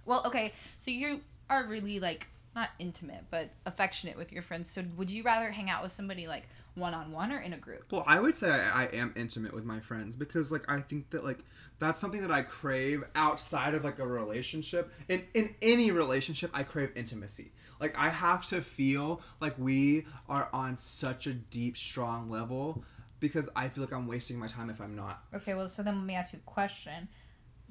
Well, 0.06 0.22
okay, 0.26 0.52
so 0.80 0.90
you 0.90 1.20
are 1.48 1.64
really 1.66 2.00
like 2.00 2.26
not 2.56 2.70
intimate, 2.80 3.24
but 3.30 3.48
affectionate 3.64 4.16
with 4.16 4.32
your 4.32 4.42
friends. 4.42 4.68
So 4.68 4.82
would 4.96 5.08
you 5.10 5.22
rather 5.22 5.50
hang 5.52 5.70
out 5.70 5.82
with 5.84 5.92
somebody 5.92 6.26
like 6.26 6.48
one 6.74 6.94
on 6.94 7.12
one 7.12 7.32
or 7.32 7.40
in 7.40 7.52
a 7.52 7.58
group? 7.58 7.90
Well, 7.90 8.04
I 8.06 8.20
would 8.20 8.34
say 8.34 8.50
I, 8.50 8.84
I 8.84 8.86
am 8.86 9.12
intimate 9.16 9.54
with 9.54 9.64
my 9.64 9.80
friends 9.80 10.16
because, 10.16 10.50
like, 10.52 10.64
I 10.68 10.80
think 10.80 11.10
that 11.10 11.24
like 11.24 11.40
that's 11.78 12.00
something 12.00 12.22
that 12.22 12.30
I 12.30 12.42
crave 12.42 13.04
outside 13.14 13.74
of 13.74 13.84
like 13.84 13.98
a 13.98 14.06
relationship. 14.06 14.92
In 15.08 15.24
in 15.34 15.54
any 15.62 15.90
relationship, 15.90 16.50
I 16.54 16.62
crave 16.62 16.92
intimacy. 16.94 17.52
Like, 17.80 17.98
I 17.98 18.10
have 18.10 18.46
to 18.48 18.60
feel 18.60 19.22
like 19.40 19.58
we 19.58 20.06
are 20.28 20.50
on 20.52 20.76
such 20.76 21.26
a 21.26 21.32
deep, 21.32 21.76
strong 21.76 22.28
level 22.30 22.84
because 23.20 23.48
I 23.56 23.68
feel 23.68 23.84
like 23.84 23.92
I'm 23.92 24.06
wasting 24.06 24.38
my 24.38 24.46
time 24.46 24.70
if 24.70 24.80
I'm 24.80 24.94
not. 24.94 25.22
Okay, 25.34 25.54
well, 25.54 25.68
so 25.68 25.82
then 25.82 25.96
let 25.96 26.04
me 26.04 26.14
ask 26.14 26.32
you 26.32 26.40
a 26.46 26.50
question. 26.50 27.08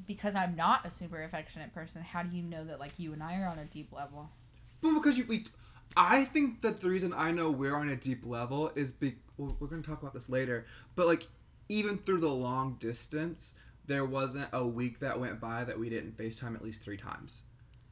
Because 0.08 0.34
I'm 0.34 0.56
not 0.56 0.86
a 0.86 0.89
super 0.89 1.22
affectionate 1.24 1.74
person, 1.74 2.01
how 2.01 2.24
do 2.24 2.34
you 2.36 2.41
know 2.41 2.63
that 2.63 2.79
like 2.79 3.00
you 3.00 3.12
and 3.12 3.22
I 3.22 3.41
are 3.41 3.48
on 3.48 3.60
a 3.60 3.65
deep 3.65 3.91
level? 3.91 4.29
But 4.82 4.94
because 4.94 5.18
you, 5.18 5.25
we, 5.27 5.44
I 5.98 6.24
think 6.24 6.62
that 6.62 6.81
the 6.81 6.89
reason 6.89 7.13
I 7.13 7.31
know 7.31 7.51
we're 7.51 7.75
on 7.75 7.89
a 7.89 7.96
deep 7.96 8.25
level 8.25 8.72
is 8.75 8.91
be. 8.91 9.15
Well, 9.38 9.55
we're 9.60 9.67
gonna 9.67 9.81
talk 9.81 10.01
about 10.01 10.13
this 10.13 10.29
later, 10.29 10.65
but 10.96 11.08
like 11.08 11.27
even 11.69 11.98
through 11.98 12.19
the 12.19 12.29
long 12.29 12.75
distance, 12.79 13.55
there 13.86 14.05
wasn't 14.05 14.50
a 14.51 14.67
week 14.67 15.00
that 15.00 15.19
went 15.19 15.39
by 15.39 15.63
that 15.63 15.79
we 15.79 15.89
didn't 15.89 16.17
Facetime 16.17 16.55
at 16.55 16.62
least 16.62 16.81
three 16.81 16.98
times. 16.98 17.43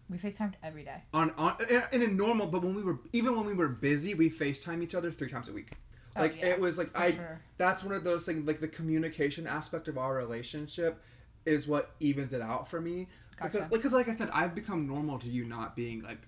We 0.10 0.18
FaceTimed 0.18 0.54
every 0.64 0.84
day. 0.84 1.04
On 1.14 1.32
on 1.32 1.56
in, 1.92 2.02
a 2.02 2.08
normal, 2.08 2.48
but 2.48 2.62
when 2.62 2.76
we 2.76 2.82
were 2.82 3.00
even 3.14 3.36
when 3.36 3.46
we 3.46 3.54
were 3.54 3.68
busy, 3.68 4.14
we 4.14 4.30
Facetime 4.30 4.82
each 4.82 4.96
other 4.96 5.12
three 5.12 5.30
times 5.30 5.50
a 5.50 5.54
week. 5.54 5.72
Oh, 6.16 6.22
Like 6.22 6.40
yeah, 6.40 6.48
it 6.48 6.60
was 6.60 6.78
like 6.78 6.98
I. 6.98 7.12
sure. 7.12 7.42
That's 7.58 7.84
one 7.84 7.94
of 7.94 8.04
those 8.04 8.26
things. 8.26 8.48
Like 8.48 8.60
the 8.60 8.68
communication 8.68 9.48
aspect 9.48 9.88
of 9.88 9.98
our 9.98 10.16
relationship 10.16 11.02
is 11.46 11.68
what 11.68 11.92
evens 12.00 12.34
it 12.34 12.42
out 12.42 12.70
for 12.70 12.80
me. 12.80 13.08
Gotcha. 13.38 13.52
Because, 13.52 13.70
because 13.70 13.94
like 13.94 14.08
I 14.08 14.12
said, 14.12 14.30
I've 14.34 14.56
become 14.56 14.88
normal 14.88 15.20
to 15.20 15.30
you 15.30 15.46
not 15.46 15.76
being 15.76 16.04
like 16.04 16.28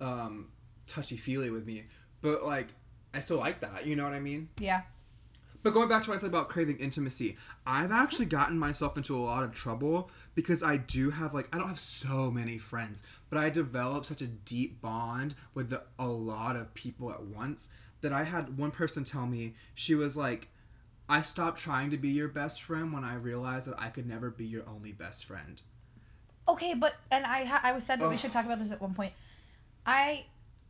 um, 0.00 0.48
touchy 0.90 1.16
feely 1.16 1.50
with 1.50 1.66
me, 1.66 1.84
but 2.20 2.44
like 2.44 2.68
I 3.14 3.20
still 3.20 3.38
like 3.38 3.60
that. 3.60 3.86
You 3.86 3.96
know 3.96 4.04
what 4.04 4.12
I 4.12 4.20
mean? 4.20 4.48
Yeah. 4.58 4.82
But 5.62 5.74
going 5.74 5.88
back 5.90 6.04
to 6.04 6.10
what 6.10 6.14
I 6.14 6.18
said 6.18 6.30
about 6.30 6.48
craving 6.48 6.78
intimacy, 6.78 7.36
I've 7.66 7.92
actually 7.92 8.26
gotten 8.26 8.58
myself 8.58 8.96
into 8.96 9.14
a 9.14 9.20
lot 9.20 9.42
of 9.42 9.52
trouble 9.52 10.10
because 10.34 10.62
I 10.62 10.78
do 10.78 11.10
have 11.10 11.34
like 11.34 11.54
I 11.54 11.58
don't 11.58 11.68
have 11.68 11.78
so 11.78 12.30
many 12.30 12.56
friends, 12.56 13.02
but 13.28 13.38
I 13.38 13.50
developed 13.50 14.06
such 14.06 14.22
a 14.22 14.26
deep 14.26 14.80
bond 14.80 15.34
with 15.54 15.70
the, 15.70 15.82
a 15.98 16.08
lot 16.08 16.56
of 16.56 16.72
people 16.74 17.10
at 17.10 17.22
once 17.22 17.68
that 18.00 18.12
I 18.12 18.24
had 18.24 18.56
one 18.56 18.70
person 18.70 19.04
tell 19.04 19.26
me 19.26 19.54
she 19.74 19.94
was 19.94 20.16
like 20.16 20.48
I 21.10 21.22
stopped 21.22 21.58
trying 21.58 21.90
to 21.90 21.98
be 21.98 22.08
your 22.08 22.28
best 22.28 22.62
friend 22.62 22.92
when 22.92 23.04
I 23.04 23.14
realized 23.16 23.68
that 23.68 23.78
I 23.78 23.88
could 23.88 24.06
never 24.06 24.30
be 24.30 24.46
your 24.46 24.62
only 24.66 24.92
best 24.92 25.26
friend. 25.26 25.60
Okay, 26.48 26.72
but 26.72 26.94
and 27.10 27.26
I 27.26 27.44
ha- 27.44 27.60
I 27.62 27.72
was 27.72 27.84
said 27.84 28.00
that 28.00 28.08
we 28.08 28.16
should 28.16 28.32
talk 28.32 28.46
about 28.46 28.58
this 28.58 28.72
at 28.72 28.80
one 28.80 28.94
point. 28.94 29.12
I 29.84 30.24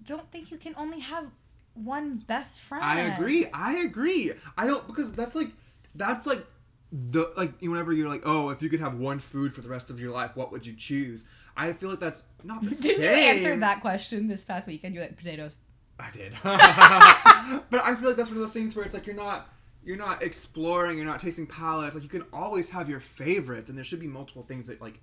don't 0.05 0.31
think 0.31 0.51
you 0.51 0.57
can 0.57 0.75
only 0.77 1.01
have 1.01 1.27
one 1.75 2.17
best 2.17 2.61
friend. 2.61 2.85
I 2.85 3.01
agree. 3.01 3.47
I 3.53 3.79
agree. 3.79 4.33
I 4.57 4.67
don't 4.67 4.87
because 4.87 5.13
that's 5.13 5.35
like 5.35 5.51
that's 5.95 6.27
like 6.27 6.45
the 6.93 7.33
like 7.37 7.61
whenever 7.61 7.93
you're 7.93 8.09
like, 8.09 8.23
oh, 8.25 8.51
if 8.51 8.63
you 8.63 8.69
could 8.69 8.81
have 8.81 8.95
one 8.95 9.19
food 9.19 9.53
for 9.55 9.61
the 9.61 9.69
rest 9.69 9.91
of 9.91 10.01
your 10.01 10.11
life, 10.11 10.33
what 10.35 10.51
would 10.53 10.67
you 10.67 10.75
choose? 10.75 11.25
I 11.57 11.73
feel 11.73 11.91
like 11.91 12.01
that's 12.01 12.25
not 12.43 12.63
the 12.63 12.71
Didn't 12.71 12.83
same. 12.83 13.03
you 13.03 13.09
answer 13.09 13.57
that 13.59 13.81
question 13.81 14.29
this 14.29 14.45
past 14.45 14.67
weekend? 14.67 14.95
You're 14.95 15.05
like 15.05 15.17
potatoes. 15.17 15.57
I 15.99 16.11
did. 16.11 16.33
but 16.43 17.85
I 17.85 17.95
feel 17.99 18.09
like 18.09 18.17
that's 18.17 18.31
one 18.31 18.39
of 18.39 18.43
those 18.43 18.53
things 18.55 18.75
where 18.75 18.85
it's 18.85 18.95
like 18.95 19.07
you're 19.07 19.17
not 19.17 19.49
you're 19.85 19.97
not 19.97 20.23
exploring, 20.23 20.97
you're 20.97 21.07
not 21.07 21.21
tasting 21.21 21.47
palates. 21.47 21.95
Like 21.95 22.03
you 22.03 22.11
can 22.11 22.25
always 22.33 22.71
have 22.71 22.89
your 22.89 23.01
favorites, 23.01 23.71
and 23.71 23.79
there 23.79 23.85
should 23.85 24.01
be 24.01 24.07
multiple 24.07 24.43
things 24.43 24.67
that 24.67 24.81
like 24.81 25.01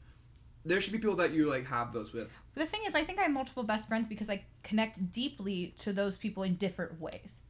there 0.67 0.81
should 0.81 0.93
be 0.93 0.99
people 0.99 1.15
that 1.15 1.33
you 1.33 1.49
like 1.49 1.65
have 1.65 1.93
those 1.93 2.13
with. 2.13 2.31
The 2.55 2.65
thing 2.65 2.81
is, 2.85 2.95
I 2.95 3.03
think 3.03 3.19
I 3.19 3.23
have 3.23 3.31
multiple 3.31 3.63
best 3.63 3.87
friends 3.87 4.07
because 4.07 4.29
I 4.29 4.43
connect 4.63 5.11
deeply 5.11 5.73
to 5.79 5.93
those 5.93 6.17
people 6.17 6.43
in 6.43 6.55
different 6.55 6.99
ways. 6.99 7.41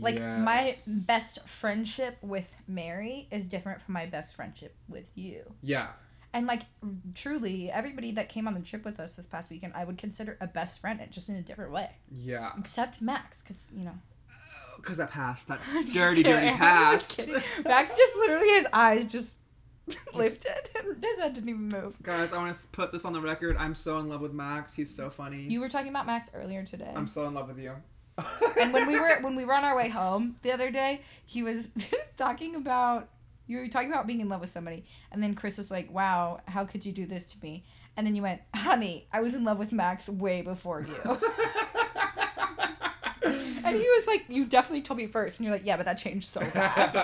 Like 0.00 0.20
my 0.20 0.74
best 1.06 1.46
friendship 1.46 2.16
with 2.22 2.54
Mary 2.66 3.28
is 3.30 3.48
different 3.48 3.82
from 3.82 3.94
my 3.94 4.06
best 4.06 4.34
friendship 4.34 4.74
with 4.88 5.04
you. 5.14 5.42
Yeah. 5.62 5.88
And 6.32 6.46
like 6.46 6.62
truly, 7.14 7.70
everybody 7.70 8.12
that 8.12 8.30
came 8.30 8.48
on 8.48 8.54
the 8.54 8.60
trip 8.60 8.84
with 8.84 8.98
us 8.98 9.16
this 9.16 9.26
past 9.26 9.50
weekend, 9.50 9.74
I 9.76 9.84
would 9.84 9.98
consider 9.98 10.38
a 10.40 10.46
best 10.46 10.80
friend, 10.80 11.00
just 11.10 11.28
in 11.28 11.36
a 11.36 11.42
different 11.42 11.72
way. 11.72 11.90
Yeah. 12.10 12.52
Except 12.58 13.02
Max, 13.02 13.42
because 13.42 13.68
you 13.76 13.84
know. 13.84 13.94
Oh, 14.30 14.76
because 14.76 14.96
that 14.96 15.10
passed. 15.10 15.48
That 15.48 15.60
dirty, 15.92 16.22
dirty 16.22 16.48
I'm 16.48 16.56
past. 16.56 17.28
Max 17.64 17.96
just 17.96 18.16
literally 18.16 18.48
his 18.48 18.66
eyes 18.72 19.06
just 19.06 19.36
lifted 20.14 20.70
and 20.76 21.02
his 21.02 21.18
head 21.18 21.34
didn't 21.34 21.48
even 21.48 21.68
move. 21.68 21.96
Guys, 22.02 22.32
I 22.32 22.38
want 22.38 22.54
to 22.54 22.68
put 22.68 22.92
this 22.92 23.04
on 23.04 23.12
the 23.12 23.20
record. 23.20 23.56
I'm 23.58 23.74
so 23.74 23.98
in 23.98 24.08
love 24.08 24.20
with 24.20 24.32
Max. 24.32 24.74
He's 24.74 24.94
so 24.94 25.10
funny. 25.10 25.42
You 25.42 25.60
were 25.60 25.68
talking 25.68 25.88
about 25.88 26.06
Max 26.06 26.30
earlier 26.34 26.64
today. 26.64 26.92
I'm 26.94 27.06
so 27.06 27.24
in 27.26 27.34
love 27.34 27.48
with 27.48 27.58
you. 27.58 27.72
and 28.60 28.72
when 28.72 28.86
we 28.86 29.00
were 29.00 29.10
when 29.22 29.34
we 29.34 29.44
were 29.44 29.54
on 29.54 29.64
our 29.64 29.76
way 29.76 29.88
home 29.88 30.36
the 30.42 30.52
other 30.52 30.70
day, 30.70 31.00
he 31.24 31.42
was 31.42 31.70
talking 32.16 32.54
about 32.56 33.08
you 33.46 33.58
were 33.58 33.68
talking 33.68 33.90
about 33.90 34.06
being 34.06 34.20
in 34.20 34.28
love 34.28 34.40
with 34.40 34.50
somebody, 34.50 34.84
and 35.10 35.22
then 35.22 35.34
Chris 35.34 35.58
was 35.58 35.70
like, 35.70 35.92
"Wow, 35.92 36.40
how 36.46 36.64
could 36.64 36.86
you 36.86 36.92
do 36.92 37.06
this 37.06 37.32
to 37.32 37.38
me?" 37.42 37.64
And 37.96 38.06
then 38.06 38.14
you 38.14 38.22
went, 38.22 38.40
"Honey, 38.54 39.08
I 39.12 39.20
was 39.20 39.34
in 39.34 39.44
love 39.44 39.58
with 39.58 39.72
Max 39.72 40.08
way 40.08 40.42
before 40.42 40.82
you." 40.82 41.18
And 43.72 43.80
he 43.82 43.88
was 43.88 44.06
like, 44.06 44.24
"You 44.28 44.44
definitely 44.44 44.82
told 44.82 44.98
me 44.98 45.06
first. 45.06 45.38
and 45.38 45.46
you're 45.46 45.54
like, 45.54 45.64
"Yeah, 45.66 45.76
but 45.76 45.86
that 45.86 45.94
changed 45.98 46.28
so 46.28 46.40
fast." 46.40 46.96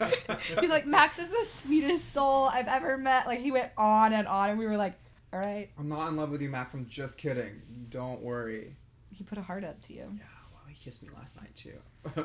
He's 0.60 0.70
like, 0.70 0.86
"Max 0.86 1.18
is 1.18 1.30
the 1.30 1.44
sweetest 1.44 2.12
soul 2.12 2.44
I've 2.44 2.68
ever 2.68 2.96
met." 2.98 3.26
Like 3.26 3.40
he 3.40 3.52
went 3.52 3.70
on 3.76 4.12
and 4.12 4.26
on, 4.26 4.50
and 4.50 4.58
we 4.58 4.66
were 4.66 4.76
like, 4.76 4.94
"All 5.32 5.38
right." 5.40 5.68
I'm 5.78 5.88
not 5.88 6.08
in 6.08 6.16
love 6.16 6.30
with 6.30 6.42
you, 6.42 6.48
Max. 6.50 6.74
I'm 6.74 6.86
just 6.88 7.18
kidding. 7.18 7.62
Don't 7.90 8.20
worry. 8.20 8.76
He 9.10 9.22
put 9.24 9.38
a 9.38 9.42
heart 9.42 9.64
up 9.64 9.80
to 9.82 9.92
you. 9.92 10.00
Yeah, 10.16 10.24
well, 10.52 10.62
he 10.68 10.74
kissed 10.74 11.02
me 11.02 11.08
last 11.16 11.36
night 11.40 11.54
too. 11.54 11.78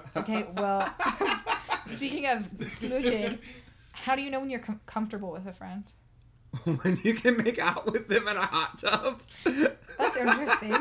Okay, 0.17 0.47
well, 0.57 0.91
speaking 1.85 2.25
of 2.27 2.43
smooching, 2.51 3.37
how 3.93 4.15
do 4.15 4.21
you 4.21 4.29
know 4.31 4.39
when 4.39 4.49
you're 4.49 4.59
com- 4.59 4.81
comfortable 4.85 5.31
with 5.31 5.45
a 5.47 5.53
friend? 5.53 5.83
when 6.63 6.99
you 7.03 7.13
can 7.13 7.37
make 7.37 7.59
out 7.59 7.91
with 7.91 8.07
them 8.07 8.27
in 8.27 8.35
a 8.35 8.41
hot 8.41 8.79
tub. 8.79 9.21
That's 9.97 10.17
interesting. 10.17 10.75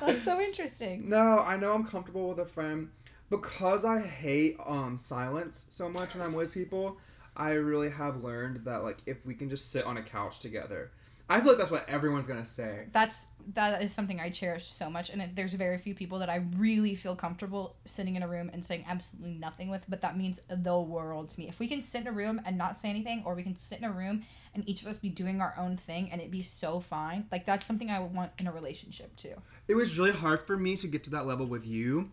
That's 0.00 0.22
so 0.22 0.40
interesting. 0.40 1.08
No, 1.08 1.38
I 1.38 1.56
know 1.56 1.72
I'm 1.72 1.84
comfortable 1.84 2.28
with 2.28 2.38
a 2.38 2.46
friend 2.46 2.90
because 3.30 3.84
I 3.84 4.00
hate 4.00 4.56
um 4.66 4.98
silence 4.98 5.66
so 5.70 5.88
much 5.88 6.14
when 6.14 6.24
I'm 6.24 6.34
with 6.34 6.52
people. 6.52 6.98
I 7.36 7.52
really 7.52 7.90
have 7.90 8.22
learned 8.24 8.64
that 8.64 8.82
like 8.82 8.98
if 9.06 9.24
we 9.24 9.34
can 9.34 9.48
just 9.48 9.70
sit 9.70 9.84
on 9.84 9.96
a 9.96 10.02
couch 10.02 10.40
together, 10.40 10.90
I 11.30 11.40
feel 11.40 11.50
like 11.50 11.58
that's 11.58 11.70
what 11.70 11.88
everyone's 11.88 12.26
gonna 12.26 12.44
say. 12.44 12.86
That's 12.92 13.26
that 13.54 13.82
is 13.82 13.92
something 13.92 14.18
I 14.18 14.30
cherish 14.30 14.64
so 14.64 14.88
much, 14.88 15.10
and 15.10 15.20
it, 15.20 15.36
there's 15.36 15.52
very 15.54 15.76
few 15.78 15.94
people 15.94 16.18
that 16.20 16.30
I 16.30 16.44
really 16.56 16.94
feel 16.94 17.14
comfortable 17.14 17.76
sitting 17.84 18.16
in 18.16 18.22
a 18.22 18.28
room 18.28 18.50
and 18.52 18.64
saying 18.64 18.84
absolutely 18.88 19.34
nothing 19.34 19.68
with. 19.68 19.84
But 19.88 20.00
that 20.00 20.16
means 20.16 20.40
the 20.48 20.78
world 20.78 21.30
to 21.30 21.40
me. 21.40 21.48
If 21.48 21.60
we 21.60 21.68
can 21.68 21.80
sit 21.80 22.02
in 22.02 22.06
a 22.08 22.12
room 22.12 22.40
and 22.46 22.56
not 22.56 22.78
say 22.78 22.88
anything, 22.88 23.22
or 23.26 23.34
we 23.34 23.42
can 23.42 23.56
sit 23.56 23.78
in 23.78 23.84
a 23.84 23.92
room 23.92 24.24
and 24.58 24.68
each 24.68 24.82
of 24.82 24.88
us 24.88 24.98
be 24.98 25.08
doing 25.08 25.40
our 25.40 25.54
own 25.56 25.76
thing 25.76 26.10
and 26.10 26.20
it 26.20 26.30
be 26.30 26.42
so 26.42 26.80
fine, 26.80 27.26
like 27.30 27.46
that's 27.46 27.64
something 27.64 27.90
I 27.90 28.00
would 28.00 28.12
want 28.12 28.32
in 28.38 28.46
a 28.46 28.52
relationship 28.52 29.14
too. 29.16 29.34
It 29.68 29.76
was 29.76 29.98
really 29.98 30.12
hard 30.12 30.40
for 30.40 30.56
me 30.56 30.76
to 30.76 30.88
get 30.88 31.04
to 31.04 31.10
that 31.10 31.26
level 31.26 31.46
with 31.46 31.66
you 31.66 32.10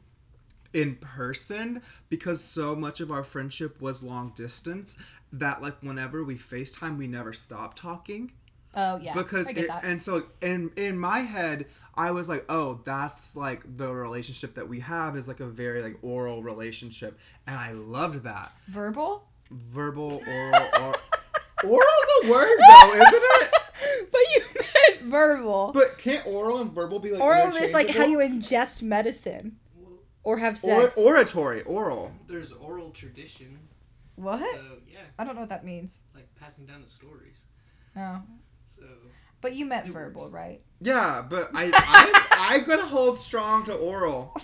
in 0.74 0.96
person 0.98 1.82
because 2.10 2.44
so 2.44 2.76
much 2.76 3.00
of 3.00 3.10
our 3.10 3.24
friendship 3.24 3.82
was 3.82 4.04
long 4.04 4.32
distance 4.36 4.96
that 5.34 5.62
like 5.62 5.82
whenever 5.82 6.24
we 6.24 6.36
FaceTime 6.36 6.98
we 6.98 7.08
never 7.08 7.34
stopped 7.34 7.78
talking. 7.78 8.32
Oh 8.78 8.98
yeah, 8.98 9.14
because 9.14 9.50
it, 9.50 9.70
and 9.84 10.02
so 10.02 10.24
in 10.42 10.70
in 10.76 11.00
my 11.00 11.20
head 11.20 11.66
i 11.96 12.12
was 12.12 12.28
like 12.28 12.44
oh 12.50 12.82
that's 12.84 13.34
like 13.34 13.78
the 13.78 13.94
relationship 13.94 14.56
that 14.56 14.68
we 14.68 14.82
have 14.82 15.16
is 15.16 15.30
like 15.30 15.40
a 15.40 15.46
very 15.46 15.82
like 15.82 15.98
oral 16.02 16.44
relationship 16.44 17.18
and 17.48 17.58
i 17.58 17.72
loved 17.72 18.26
that 18.26 18.52
verbal. 18.68 19.30
verbal 19.50 20.22
oral 20.28 20.68
or 20.82 20.96
oral's 21.66 22.10
a 22.24 22.30
word 22.30 22.58
though 22.70 22.94
isn't 22.96 23.24
it 23.24 23.52
but 24.12 24.22
you 24.36 24.44
meant 24.56 25.02
verbal. 25.12 25.72
but 25.74 25.98
can't 25.98 26.26
oral 26.26 26.60
and 26.60 26.72
verbal 26.72 27.00
be 27.00 27.12
like 27.12 27.22
Oral 27.22 27.48
is 27.56 27.74
like 27.74 27.90
how 27.90 28.06
you 28.06 28.20
ingest 28.20 28.82
medicine 28.84 29.58
or 30.24 30.38
have 30.38 30.56
or, 30.64 30.82
sex. 30.82 30.98
oratory 30.98 31.62
oral 31.64 32.12
there's 32.28 32.52
oral 32.52 32.90
tradition. 32.92 33.60
what? 34.16 34.40
So 34.40 34.62
yeah, 34.88 35.00
I 35.20 35.24
don't 35.24 35.36
know 35.36 35.42
what 35.42 35.50
that 35.50 35.66
means. 35.66 36.02
like 36.16 36.28
passing 36.40 36.66
down 36.66 36.82
the 36.84 36.90
stories. 36.90 37.44
No. 37.96 38.22
So 38.66 38.84
But 39.42 39.56
you 39.56 39.66
meant 39.66 39.88
verbal, 39.88 40.24
works. 40.24 40.34
right? 40.34 40.62
yeah 40.82 41.24
but 41.28 41.50
i 41.54 41.72
i 41.74 42.56
i'm 42.58 42.64
gonna 42.66 42.82
hold 42.86 43.20
strong 43.22 43.64
to 43.66 43.74
oral 43.76 44.36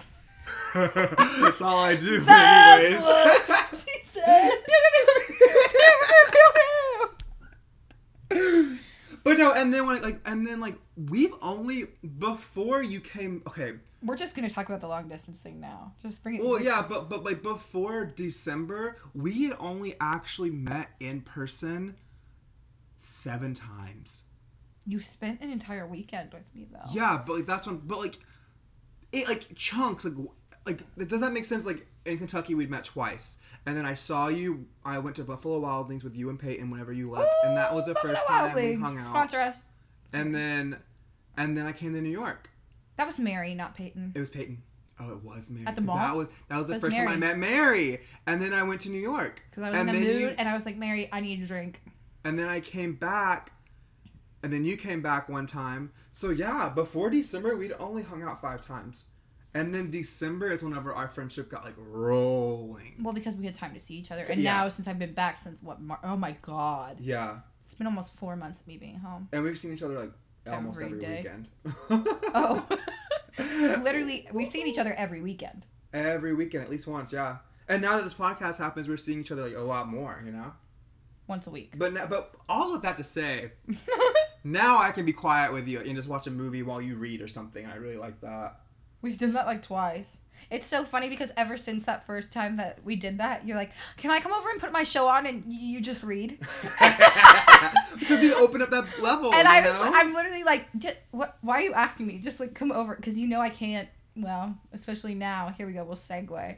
that's 0.73 1.61
all 1.61 1.77
i 1.77 1.93
do 1.95 2.23
but 2.23 2.31
anyways 2.31 3.01
what 3.01 3.47
she 3.85 3.99
said. 4.03 4.51
But 9.23 9.37
no, 9.37 9.53
and 9.53 9.73
then 9.73 9.85
when 9.85 10.01
like 10.01 10.19
and 10.25 10.45
then 10.45 10.59
like 10.59 10.75
we've 10.95 11.33
only 11.41 11.87
before 12.19 12.81
you 12.81 12.99
came 12.99 13.43
okay. 13.47 13.73
We're 14.03 14.17
just 14.17 14.35
gonna 14.35 14.49
talk 14.49 14.67
about 14.67 14.81
the 14.81 14.87
long 14.87 15.07
distance 15.07 15.39
thing 15.39 15.59
now. 15.59 15.93
Just 16.01 16.23
bring 16.23 16.35
it. 16.35 16.43
Well, 16.43 16.59
yeah, 16.59 16.83
but 16.87 17.09
but 17.09 17.23
like 17.23 17.43
before 17.43 18.05
December, 18.05 18.97
we 19.13 19.43
had 19.43 19.55
only 19.59 19.95
actually 19.99 20.49
met 20.49 20.89
in 20.99 21.21
person 21.21 21.95
seven 22.95 23.53
times. 23.53 24.25
You 24.87 24.99
spent 24.99 25.41
an 25.41 25.51
entire 25.51 25.85
weekend 25.85 26.33
with 26.33 26.43
me 26.55 26.67
though. 26.71 26.89
Yeah, 26.91 27.21
but 27.25 27.35
like 27.35 27.45
that's 27.45 27.67
when 27.67 27.77
but 27.77 27.99
like 27.99 28.17
it 29.11 29.27
like 29.27 29.55
chunks 29.55 30.05
like 30.05 30.15
like 30.65 30.81
does 31.07 31.21
that 31.21 31.33
make 31.33 31.45
sense 31.45 31.65
like 31.65 31.87
in 32.05 32.17
Kentucky 32.17 32.55
we'd 32.55 32.69
met 32.69 32.83
twice. 32.83 33.37
And 33.65 33.75
then 33.77 33.85
I 33.85 33.93
saw 33.93 34.27
you 34.27 34.67
I 34.85 34.99
went 34.99 35.15
to 35.17 35.23
Buffalo 35.23 35.59
Wild 35.59 35.87
Wings 35.89 36.03
with 36.03 36.15
you 36.15 36.29
and 36.29 36.39
Peyton 36.39 36.69
whenever 36.69 36.91
you 36.93 37.09
left 37.11 37.31
and 37.43 37.55
that 37.57 37.73
was 37.73 37.85
the 37.85 37.91
Ooh, 37.91 38.01
first 38.01 38.21
Buffalo 38.27 38.47
time 38.49 38.55
we 38.55 38.73
hung 38.75 38.97
out. 38.97 39.03
Sponsor 39.03 39.39
us. 39.39 39.65
And 40.13 40.33
then 40.35 40.77
and 41.37 41.57
then 41.57 41.65
I 41.65 41.71
came 41.71 41.93
to 41.93 42.01
New 42.01 42.09
York. 42.09 42.49
That 42.97 43.07
was 43.07 43.19
Mary, 43.19 43.55
not 43.55 43.75
Peyton. 43.75 44.11
It 44.15 44.19
was 44.19 44.29
Peyton. 44.29 44.61
Oh, 44.99 45.13
it 45.13 45.23
was 45.23 45.49
Mary. 45.49 45.65
At 45.65 45.75
the 45.75 45.81
mall? 45.81 45.95
That 45.95 46.15
was 46.15 46.27
that 46.49 46.57
was 46.57 46.67
the 46.67 46.73
was 46.73 46.81
first 46.81 46.95
time 46.97 47.07
I 47.07 47.15
met 47.15 47.37
Mary, 47.39 48.01
and 48.27 48.39
then 48.39 48.53
I 48.53 48.61
went 48.61 48.81
to 48.81 48.89
New 48.89 48.99
York. 48.99 49.41
Because 49.49 49.63
I 49.63 49.69
was 49.71 49.79
and 49.79 49.89
in 49.89 49.95
a 49.95 49.99
mood, 49.99 50.21
you- 50.21 50.35
and 50.37 50.47
I 50.47 50.53
was 50.53 50.65
like, 50.67 50.77
Mary, 50.77 51.09
I 51.11 51.21
need 51.21 51.41
a 51.41 51.47
drink. 51.47 51.81
and 52.23 52.37
then 52.37 52.47
I 52.47 52.59
came 52.59 52.93
back, 52.93 53.53
and 54.43 54.53
then 54.53 54.63
you 54.65 54.77
came 54.77 55.01
back 55.01 55.27
one 55.29 55.47
time. 55.47 55.91
So 56.11 56.29
yeah, 56.29 56.69
before 56.69 57.09
December, 57.09 57.55
we'd 57.55 57.73
only 57.79 58.03
hung 58.03 58.21
out 58.21 58.39
five 58.41 58.63
times, 58.63 59.05
and 59.53 59.73
then 59.73 59.91
December 59.91 60.49
is 60.51 60.63
whenever 60.63 60.93
our 60.93 61.07
friendship 61.09 61.49
got 61.49 61.63
like 61.65 61.75
rolling. 61.77 62.95
Well, 63.01 63.13
because 63.13 63.35
we 63.35 63.45
had 63.45 63.55
time 63.55 63.73
to 63.73 63.79
see 63.79 63.95
each 63.95 64.11
other, 64.11 64.23
and 64.23 64.39
Yeah. 64.41 64.53
now 64.63 64.69
since 64.69 64.87
I've 64.87 64.99
been 64.99 65.13
back 65.13 65.37
since 65.37 65.61
what? 65.61 65.81
Mar- 65.81 65.99
oh 66.03 66.15
my 66.17 66.35
god, 66.41 66.99
Yeah, 66.99 67.39
it's 67.61 67.73
been 67.73 67.87
almost 67.87 68.15
four 68.15 68.35
months 68.35 68.61
of 68.61 68.67
me 68.67 68.77
being 68.77 68.95
home. 68.99 69.29
and 69.31 69.43
we've 69.43 69.57
seen 69.59 69.73
each 69.73 69.83
other 69.83 69.95
like 69.99 70.11
almost 70.47 70.81
Every 70.81 71.03
every, 71.05 71.15
weekend. 71.17 71.49
Oh, 71.89 72.67
literally, 73.81 74.27
we've 74.33 74.47
seen 74.47 74.67
each 74.67 74.77
other 74.79 74.93
every 74.93 75.21
weekend. 75.21 75.67
every 75.93 76.33
weekend 76.33 76.63
at 76.63 76.69
least 76.69 76.87
once. 76.87 77.11
Yeah, 77.13 77.37
and 77.67 77.81
now 77.81 77.95
that 77.97 78.03
this 78.03 78.13
podcast 78.13 78.57
happens, 78.57 78.87
we're 78.87 78.97
seeing 78.97 79.19
each 79.19 79.31
other 79.31 79.43
like 79.43 79.55
a 79.55 79.59
lot 79.61 79.87
more. 79.87 80.21
You 80.25 80.31
know. 80.31 80.53
Once 81.27 81.47
a 81.47 81.51
week. 81.51 81.75
But 81.77 81.93
now, 81.93 82.07
but 82.07 82.33
all 82.49 82.75
of 82.75 82.81
that 82.81 82.97
to 82.97 83.03
say, 83.03 83.51
now 84.43 84.81
I 84.81 84.91
can 84.91 85.05
be 85.05 85.13
quiet 85.13 85.53
with 85.53 85.65
you 85.67 85.79
and 85.79 85.95
just 85.95 86.09
watch 86.09 86.27
a 86.27 86.31
movie 86.31 86.61
while 86.63 86.81
you 86.81 86.95
read 86.95 87.21
or 87.21 87.27
something. 87.29 87.65
I 87.65 87.75
really 87.75 87.95
like 87.95 88.19
that. 88.21 88.59
We've 89.01 89.17
done 89.17 89.33
that 89.33 89.45
like 89.45 89.61
twice. 89.61 90.19
It's 90.49 90.67
so 90.67 90.83
funny 90.83 91.07
because 91.07 91.31
ever 91.37 91.55
since 91.55 91.83
that 91.85 92.05
first 92.05 92.33
time 92.33 92.57
that 92.57 92.79
we 92.83 92.97
did 92.97 93.19
that, 93.19 93.47
you're 93.47 93.55
like, 93.55 93.71
"Can 93.97 94.11
I 94.11 94.19
come 94.19 94.33
over 94.33 94.49
and 94.49 94.59
put 94.59 94.71
my 94.73 94.83
show 94.83 95.07
on 95.07 95.25
and 95.25 95.45
y- 95.45 95.51
you 95.51 95.81
just 95.81 96.03
read?" 96.03 96.37
because 97.99 98.23
you 98.23 98.35
open 98.35 98.61
up 98.61 98.69
that 98.71 98.85
level. 99.01 99.33
and 99.33 99.43
you 99.47 99.53
I 99.53 99.61
was, 99.61 99.79
know? 99.79 99.91
I'm 99.93 100.13
literally 100.13 100.43
like, 100.43 100.67
"J- 100.77 100.97
"What? 101.11 101.37
Why 101.41 101.55
are 101.59 101.61
you 101.61 101.73
asking 101.73 102.07
me? 102.07 102.17
Just 102.17 102.39
like 102.39 102.53
come 102.53 102.71
over 102.71 102.95
because 102.95 103.17
you 103.17 103.27
know 103.27 103.39
I 103.39 103.49
can't. 103.49 103.87
Well, 104.15 104.55
especially 104.73 105.15
now. 105.15 105.53
Here 105.57 105.65
we 105.67 105.73
go. 105.73 105.83
We'll 105.85 105.95
segue. 105.95 106.57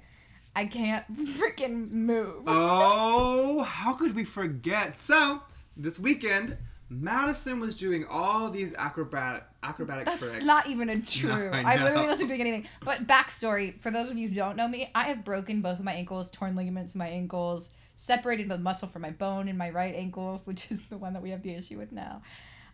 I 0.55 0.65
can't 0.65 1.05
freaking 1.37 1.91
move. 1.91 2.43
Oh, 2.47 3.63
how 3.63 3.93
could 3.93 4.15
we 4.15 4.23
forget? 4.23 4.99
So 4.99 5.43
this 5.77 5.99
weekend, 5.99 6.57
Madison 7.01 7.59
was 7.59 7.77
doing 7.77 8.05
all 8.05 8.49
these 8.49 8.73
acrobatic 8.75 9.43
acrobatic 9.63 10.05
That's 10.05 10.31
tricks. 10.31 10.45
not 10.45 10.67
even 10.67 10.89
a 10.89 11.01
true. 11.01 11.49
I 11.53 11.75
I, 11.75 11.83
literally 11.83 12.07
wasn't 12.07 12.29
doing 12.29 12.41
anything. 12.41 12.67
But 12.83 13.07
backstory 13.07 13.81
for 13.81 13.91
those 13.91 14.11
of 14.11 14.17
you 14.17 14.29
who 14.29 14.35
don't 14.35 14.55
know 14.55 14.67
me, 14.67 14.89
I 14.93 15.03
have 15.03 15.23
broken 15.23 15.61
both 15.61 15.79
of 15.79 15.85
my 15.85 15.93
ankles, 15.93 16.29
torn 16.29 16.55
ligaments 16.55 16.95
in 16.95 16.99
my 16.99 17.07
ankles, 17.07 17.71
separated 17.95 18.49
the 18.49 18.57
muscle 18.57 18.87
from 18.87 19.01
my 19.01 19.11
bone 19.11 19.47
in 19.47 19.57
my 19.57 19.69
right 19.69 19.95
ankle, 19.95 20.41
which 20.45 20.71
is 20.71 20.81
the 20.87 20.97
one 20.97 21.13
that 21.13 21.21
we 21.21 21.31
have 21.31 21.41
the 21.43 21.53
issue 21.53 21.77
with 21.77 21.91
now. 21.91 22.21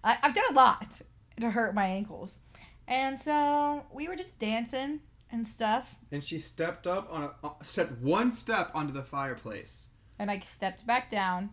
I, 0.03 0.17
I've 0.21 0.33
done 0.33 0.45
a 0.49 0.53
lot 0.53 1.01
to 1.39 1.51
hurt 1.51 1.73
my 1.75 1.85
ankles, 1.85 2.39
and 2.87 3.17
so 3.17 3.85
we 3.93 4.07
were 4.07 4.15
just 4.15 4.39
dancing 4.39 5.01
and 5.31 5.47
stuff. 5.47 5.95
And 6.11 6.23
she 6.23 6.39
stepped 6.39 6.87
up 6.87 7.07
on 7.11 7.23
a 7.23 7.47
uh, 7.47 7.51
stepped 7.61 8.01
one 8.01 8.31
step 8.31 8.71
onto 8.73 8.93
the 8.93 9.03
fireplace. 9.03 9.89
and 10.17 10.29
I 10.31 10.39
stepped 10.39 10.85
back 10.87 11.09
down, 11.09 11.51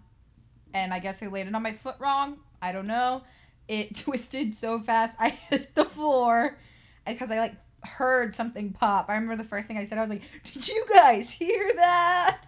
and 0.73 0.93
I 0.95 0.99
guess 0.99 1.23
I 1.23 1.27
landed 1.27 1.55
on 1.55 1.63
my 1.63 1.73
foot 1.73 1.97
wrong. 1.99 2.39
I 2.61 2.73
don't 2.73 2.87
know. 2.87 3.23
It 3.69 3.97
twisted 4.05 4.55
so 4.55 4.81
fast 4.81 5.17
I 5.21 5.31
hit 5.31 5.75
the 5.75 5.85
floor, 5.85 6.59
because 7.07 7.31
I 7.31 7.39
like 7.39 7.55
heard 7.85 8.35
something 8.35 8.73
pop. 8.73 9.09
I 9.09 9.15
remember 9.15 9.37
the 9.43 9.49
first 9.49 9.69
thing 9.69 9.79
I 9.79 9.85
said. 9.85 9.99
I 9.99 10.03
was 10.03 10.11
like, 10.11 10.23
"Did 10.45 10.67
you 10.69 10.85
guys 10.93 11.33
hear 11.33 11.73
that?" 11.77 12.47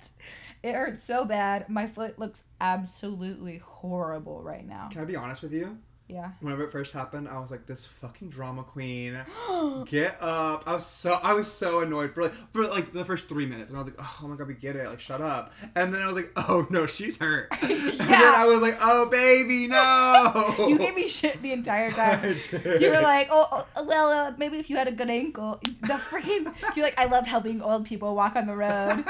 It 0.63 0.75
hurt 0.75 1.01
so 1.01 1.25
bad. 1.25 1.69
My 1.69 1.87
foot 1.87 2.19
looks 2.19 2.45
absolutely 2.61 3.59
horrible 3.59 4.43
right 4.43 4.67
now. 4.67 4.89
Can 4.91 5.03
I 5.03 5.05
be 5.05 5.15
honest 5.15 5.41
with 5.41 5.53
you? 5.53 5.79
Yeah. 6.09 6.31
Whenever 6.41 6.65
it 6.65 6.71
first 6.71 6.95
happened, 6.95 7.29
I 7.29 7.39
was 7.39 7.51
like, 7.51 7.67
"This 7.67 7.85
fucking 7.87 8.31
drama 8.31 8.63
queen, 8.63 9.19
get 9.87 10.17
up!" 10.23 10.65
I 10.67 10.73
was 10.73 10.87
so 10.87 11.19
I 11.23 11.35
was 11.35 11.53
so 11.53 11.81
annoyed 11.81 12.13
for 12.15 12.23
like 12.23 12.33
for 12.51 12.67
like 12.67 12.93
the 12.93 13.05
first 13.05 13.29
three 13.29 13.45
minutes, 13.45 13.71
and 13.71 13.77
I 13.79 13.83
was 13.83 13.91
like, 13.91 14.01
"Oh 14.01 14.27
my 14.27 14.35
god, 14.37 14.49
we 14.49 14.55
get 14.55 14.75
it! 14.75 14.87
Like, 14.89 15.01
shut 15.01 15.21
up!" 15.21 15.53
And 15.75 15.93
then 15.93 16.01
I 16.01 16.07
was 16.07 16.17
like, 16.17 16.33
"Oh 16.37 16.67
no, 16.71 16.87
she's 16.87 17.19
hurt." 17.19 17.49
And 17.63 17.71
then 17.71 18.21
Yeah. 18.21 18.33
I 18.37 18.47
was 18.47 18.63
like, 18.63 18.79
"Oh 18.81 19.07
baby, 19.11 19.67
no!" 19.67 20.55
You 20.69 20.79
gave 20.79 20.95
me 20.95 21.09
shit 21.09 21.43
the 21.43 21.53
entire 21.53 21.91
time. 21.91 22.37
You 22.81 22.89
were 22.89 23.03
like, 23.03 23.29
oh, 23.31 23.67
oh, 23.77 23.85
well, 23.85 24.09
uh, 24.09 24.33
maybe 24.39 24.59
if 24.59 24.71
you 24.71 24.77
had 24.77 24.89
a 24.89 24.93
good 24.93 25.11
ankle. 25.11 25.61
The 25.83 25.95
freaking, 25.95 26.55
you're 26.77 26.85
like, 26.85 26.99
I 26.99 27.07
love 27.07 27.27
helping 27.27 27.61
old 27.63 27.85
people 27.87 28.15
walk 28.15 28.37
on 28.37 28.47
the 28.47 28.57
road. 28.57 29.05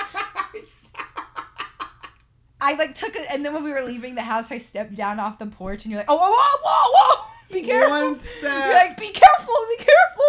I 2.61 2.75
like 2.75 2.95
took 2.95 3.15
it, 3.17 3.27
and 3.31 3.45
then 3.45 3.53
when 3.53 3.63
we 3.65 3.71
were 3.71 3.83
leaving 3.83 4.15
the 4.15 4.23
house, 4.23 4.51
I 4.51 4.59
stepped 4.59 4.95
down 4.95 5.21
off 5.21 5.39
the 5.39 5.47
porch, 5.47 5.85
and 5.85 5.93
you're 5.93 6.01
like, 6.01 6.11
oh, 6.11 6.17
whoa, 6.17 6.31
whoa, 6.31 6.59
whoa, 6.65 6.93
whoa, 7.17 7.31
be 7.55 7.63
careful. 7.63 7.91
One 7.91 8.19
step. 8.19 8.65
You're 8.67 8.75
like, 8.75 8.97
be 8.99 9.11
careful, 9.11 9.55
be 9.71 9.77
careful. 9.85 10.25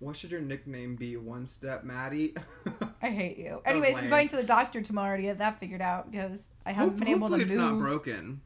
What 0.00 0.14
should 0.16 0.30
your 0.30 0.40
nickname 0.40 0.94
be? 0.94 1.16
One 1.16 1.48
step, 1.48 1.82
Maddie. 1.82 2.34
I 3.02 3.10
hate 3.10 3.36
you. 3.38 3.60
Anyways, 3.64 3.98
I'm 3.98 4.08
going 4.08 4.28
to 4.28 4.36
the 4.36 4.44
doctor 4.44 4.80
tomorrow 4.80 5.16
to 5.16 5.22
get 5.22 5.38
that 5.38 5.58
figured 5.58 5.82
out 5.82 6.10
because 6.12 6.48
I 6.64 6.70
haven't 6.70 6.98
been 6.98 7.08
able 7.08 7.28
to 7.30 7.36
move. 7.38 7.46
it's 7.46 7.54
not 7.56 7.78
broken. 7.80 8.40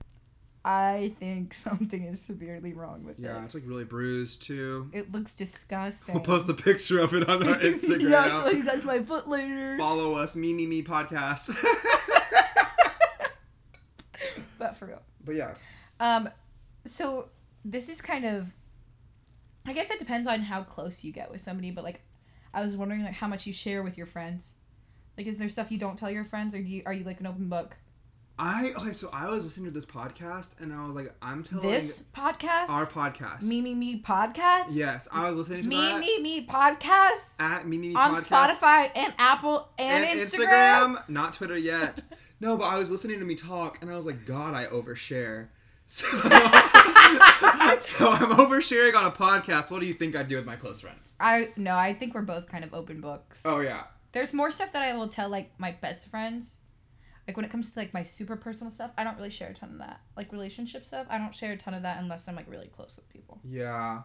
I 0.65 1.13
think 1.21 1.53
something 1.55 2.05
is 2.05 2.23
severely 2.23 2.73
wrong 2.73 3.05
with 3.05 3.19
Yeah, 3.19 3.31
it. 3.31 3.33
Yeah, 3.35 3.45
it's 3.45 3.55
like 3.55 3.65
really 3.67 3.85
bruised 3.85 4.43
too. 4.43 4.89
It 4.95 5.13
looks 5.13 5.35
disgusting. 5.35 6.15
We'll 6.15 6.23
post 6.25 6.49
a 6.49 6.55
picture 6.55 7.01
of 7.01 7.13
it 7.15 7.29
on 7.29 7.47
our 7.47 7.57
Instagram. 7.57 8.11
yeah, 8.11 8.25
I'll 8.33 8.43
show 8.43 8.49
you 8.57 8.65
guys 8.65 8.83
my 8.85 9.01
foot 9.01 9.29
later. 9.29 9.77
Follow 9.79 10.15
us, 10.15 10.35
me 10.37 10.55
me 10.55 10.67
me 10.67 10.83
podcast. 10.83 11.51
But 14.83 14.87
for 14.87 14.93
real. 14.93 15.03
but 15.25 15.35
yeah, 15.35 15.55
Um, 16.01 16.29
so 16.85 17.29
this 17.65 17.89
is 17.89 18.01
kind 18.03 18.25
of, 18.25 18.53
I 19.67 19.73
guess 19.73 19.91
it 19.91 19.99
depends 19.99 20.27
on 20.27 20.41
how 20.41 20.63
close 20.63 21.05
you 21.05 21.13
get 21.13 21.31
with 21.31 21.41
somebody. 21.41 21.71
But 21.71 21.85
like, 21.85 22.01
I 22.53 22.65
was 22.65 22.77
wondering 22.77 23.03
like 23.05 23.15
how 23.15 23.29
much 23.29 23.47
you 23.47 23.53
share 23.53 23.83
with 23.83 23.97
your 23.97 24.07
friends. 24.07 24.55
Like, 25.17 25.27
is 25.27 25.39
there 25.39 25.49
stuff 25.49 25.71
you 25.71 25.79
don't 25.79 25.97
tell 25.99 26.11
your 26.11 26.25
friends, 26.25 26.55
or 26.55 26.59
do 26.59 26.65
you, 26.69 26.83
are 26.87 26.93
you 26.93 27.05
like 27.05 27.21
an 27.21 27.27
open 27.27 27.49
book? 27.49 27.77
I 28.39 28.73
okay. 28.77 28.93
So 28.93 29.11
I 29.13 29.29
was 29.29 29.45
listening 29.45 29.67
to 29.67 29.71
this 29.73 29.85
podcast, 29.85 30.59
and 30.61 30.73
I 30.73 30.85
was 30.87 30.95
like, 30.95 31.15
I'm 31.21 31.45
telling 31.45 31.71
This 31.71 32.03
podcast, 32.17 32.71
our 32.71 32.87
podcast. 32.87 33.43
me 33.43 33.61
me 33.61 33.75
me 33.75 34.01
podcast, 34.01 34.69
Yes, 34.71 35.07
I 35.13 35.29
was 35.29 35.37
listening 35.37 35.63
to 35.65 35.69
me 35.69 35.77
that 35.77 36.01
me 36.01 36.21
me 36.23 36.47
podcast 36.47 37.41
at 37.41 37.67
me 37.69 37.77
me 37.79 37.89
me 37.91 37.95
on 37.95 38.15
podcast 38.15 38.57
Spotify 38.57 38.91
and 38.97 39.13
Apple 39.19 39.69
and, 39.79 40.05
and 40.05 40.19
Instagram. 40.19 41.09
not 41.09 41.35
Twitter 41.35 41.57
yet. 41.59 42.03
no, 42.43 42.57
but 42.57 42.65
I 42.65 42.77
was 42.77 42.91
listening 42.91 43.21
to 43.21 43.25
me 43.25 43.37
talk, 43.37 43.81
and 43.81 43.91
I 43.91 43.95
was 43.95 44.05
like, 44.05 44.27
God, 44.27 44.53
I 44.55 44.67
overshare. 44.67 45.49
So, 45.85 46.07
so 46.17 46.23
I'm 48.11 48.31
oversharing 48.39 48.95
on 48.95 49.05
a 49.05 49.11
podcast. 49.11 49.71
What 49.71 49.81
do 49.81 49.87
you 49.87 49.93
think 49.93 50.17
I'd 50.17 50.27
do 50.27 50.37
with 50.37 50.47
my 50.47 50.57
close 50.57 50.81
friends? 50.81 51.13
I 51.21 51.51
no, 51.59 51.77
I 51.77 51.93
think 51.93 52.15
we're 52.15 52.23
both 52.23 52.47
kind 52.47 52.65
of 52.65 52.73
open 52.73 53.03
books. 53.03 53.45
Oh 53.45 53.61
yeah. 53.61 53.83
There's 54.13 54.33
more 54.33 54.51
stuff 54.51 54.73
that 54.73 54.81
I 54.81 54.97
will 54.97 55.09
tell 55.09 55.29
like 55.29 55.51
my 55.59 55.77
best 55.83 56.09
friends. 56.09 56.57
Like 57.29 57.37
when 57.37 57.45
it 57.45 57.51
comes 57.51 57.73
to 57.73 57.79
like 57.79 57.93
my 57.93 58.05
super 58.05 58.37
personal 58.37 58.71
stuff, 58.71 58.93
I 58.97 59.05
don't 59.05 59.19
really 59.19 59.29
share 59.29 59.51
a 59.51 59.55
ton 59.55 59.73
of 59.73 59.79
that. 59.81 60.01
Like 60.17 60.33
relationship 60.33 60.87
stuff, 60.87 61.07
I 61.11 61.19
don't 61.19 61.35
share 61.35 61.53
a 61.53 61.59
ton 61.59 61.75
of 61.75 61.83
that 61.83 62.01
unless 62.01 62.27
I'm 62.27 62.37
like 62.37 62.49
really 62.49 62.69
close 62.69 62.97
with 62.97 63.11
people. 63.11 63.41
Yeah, 63.45 64.03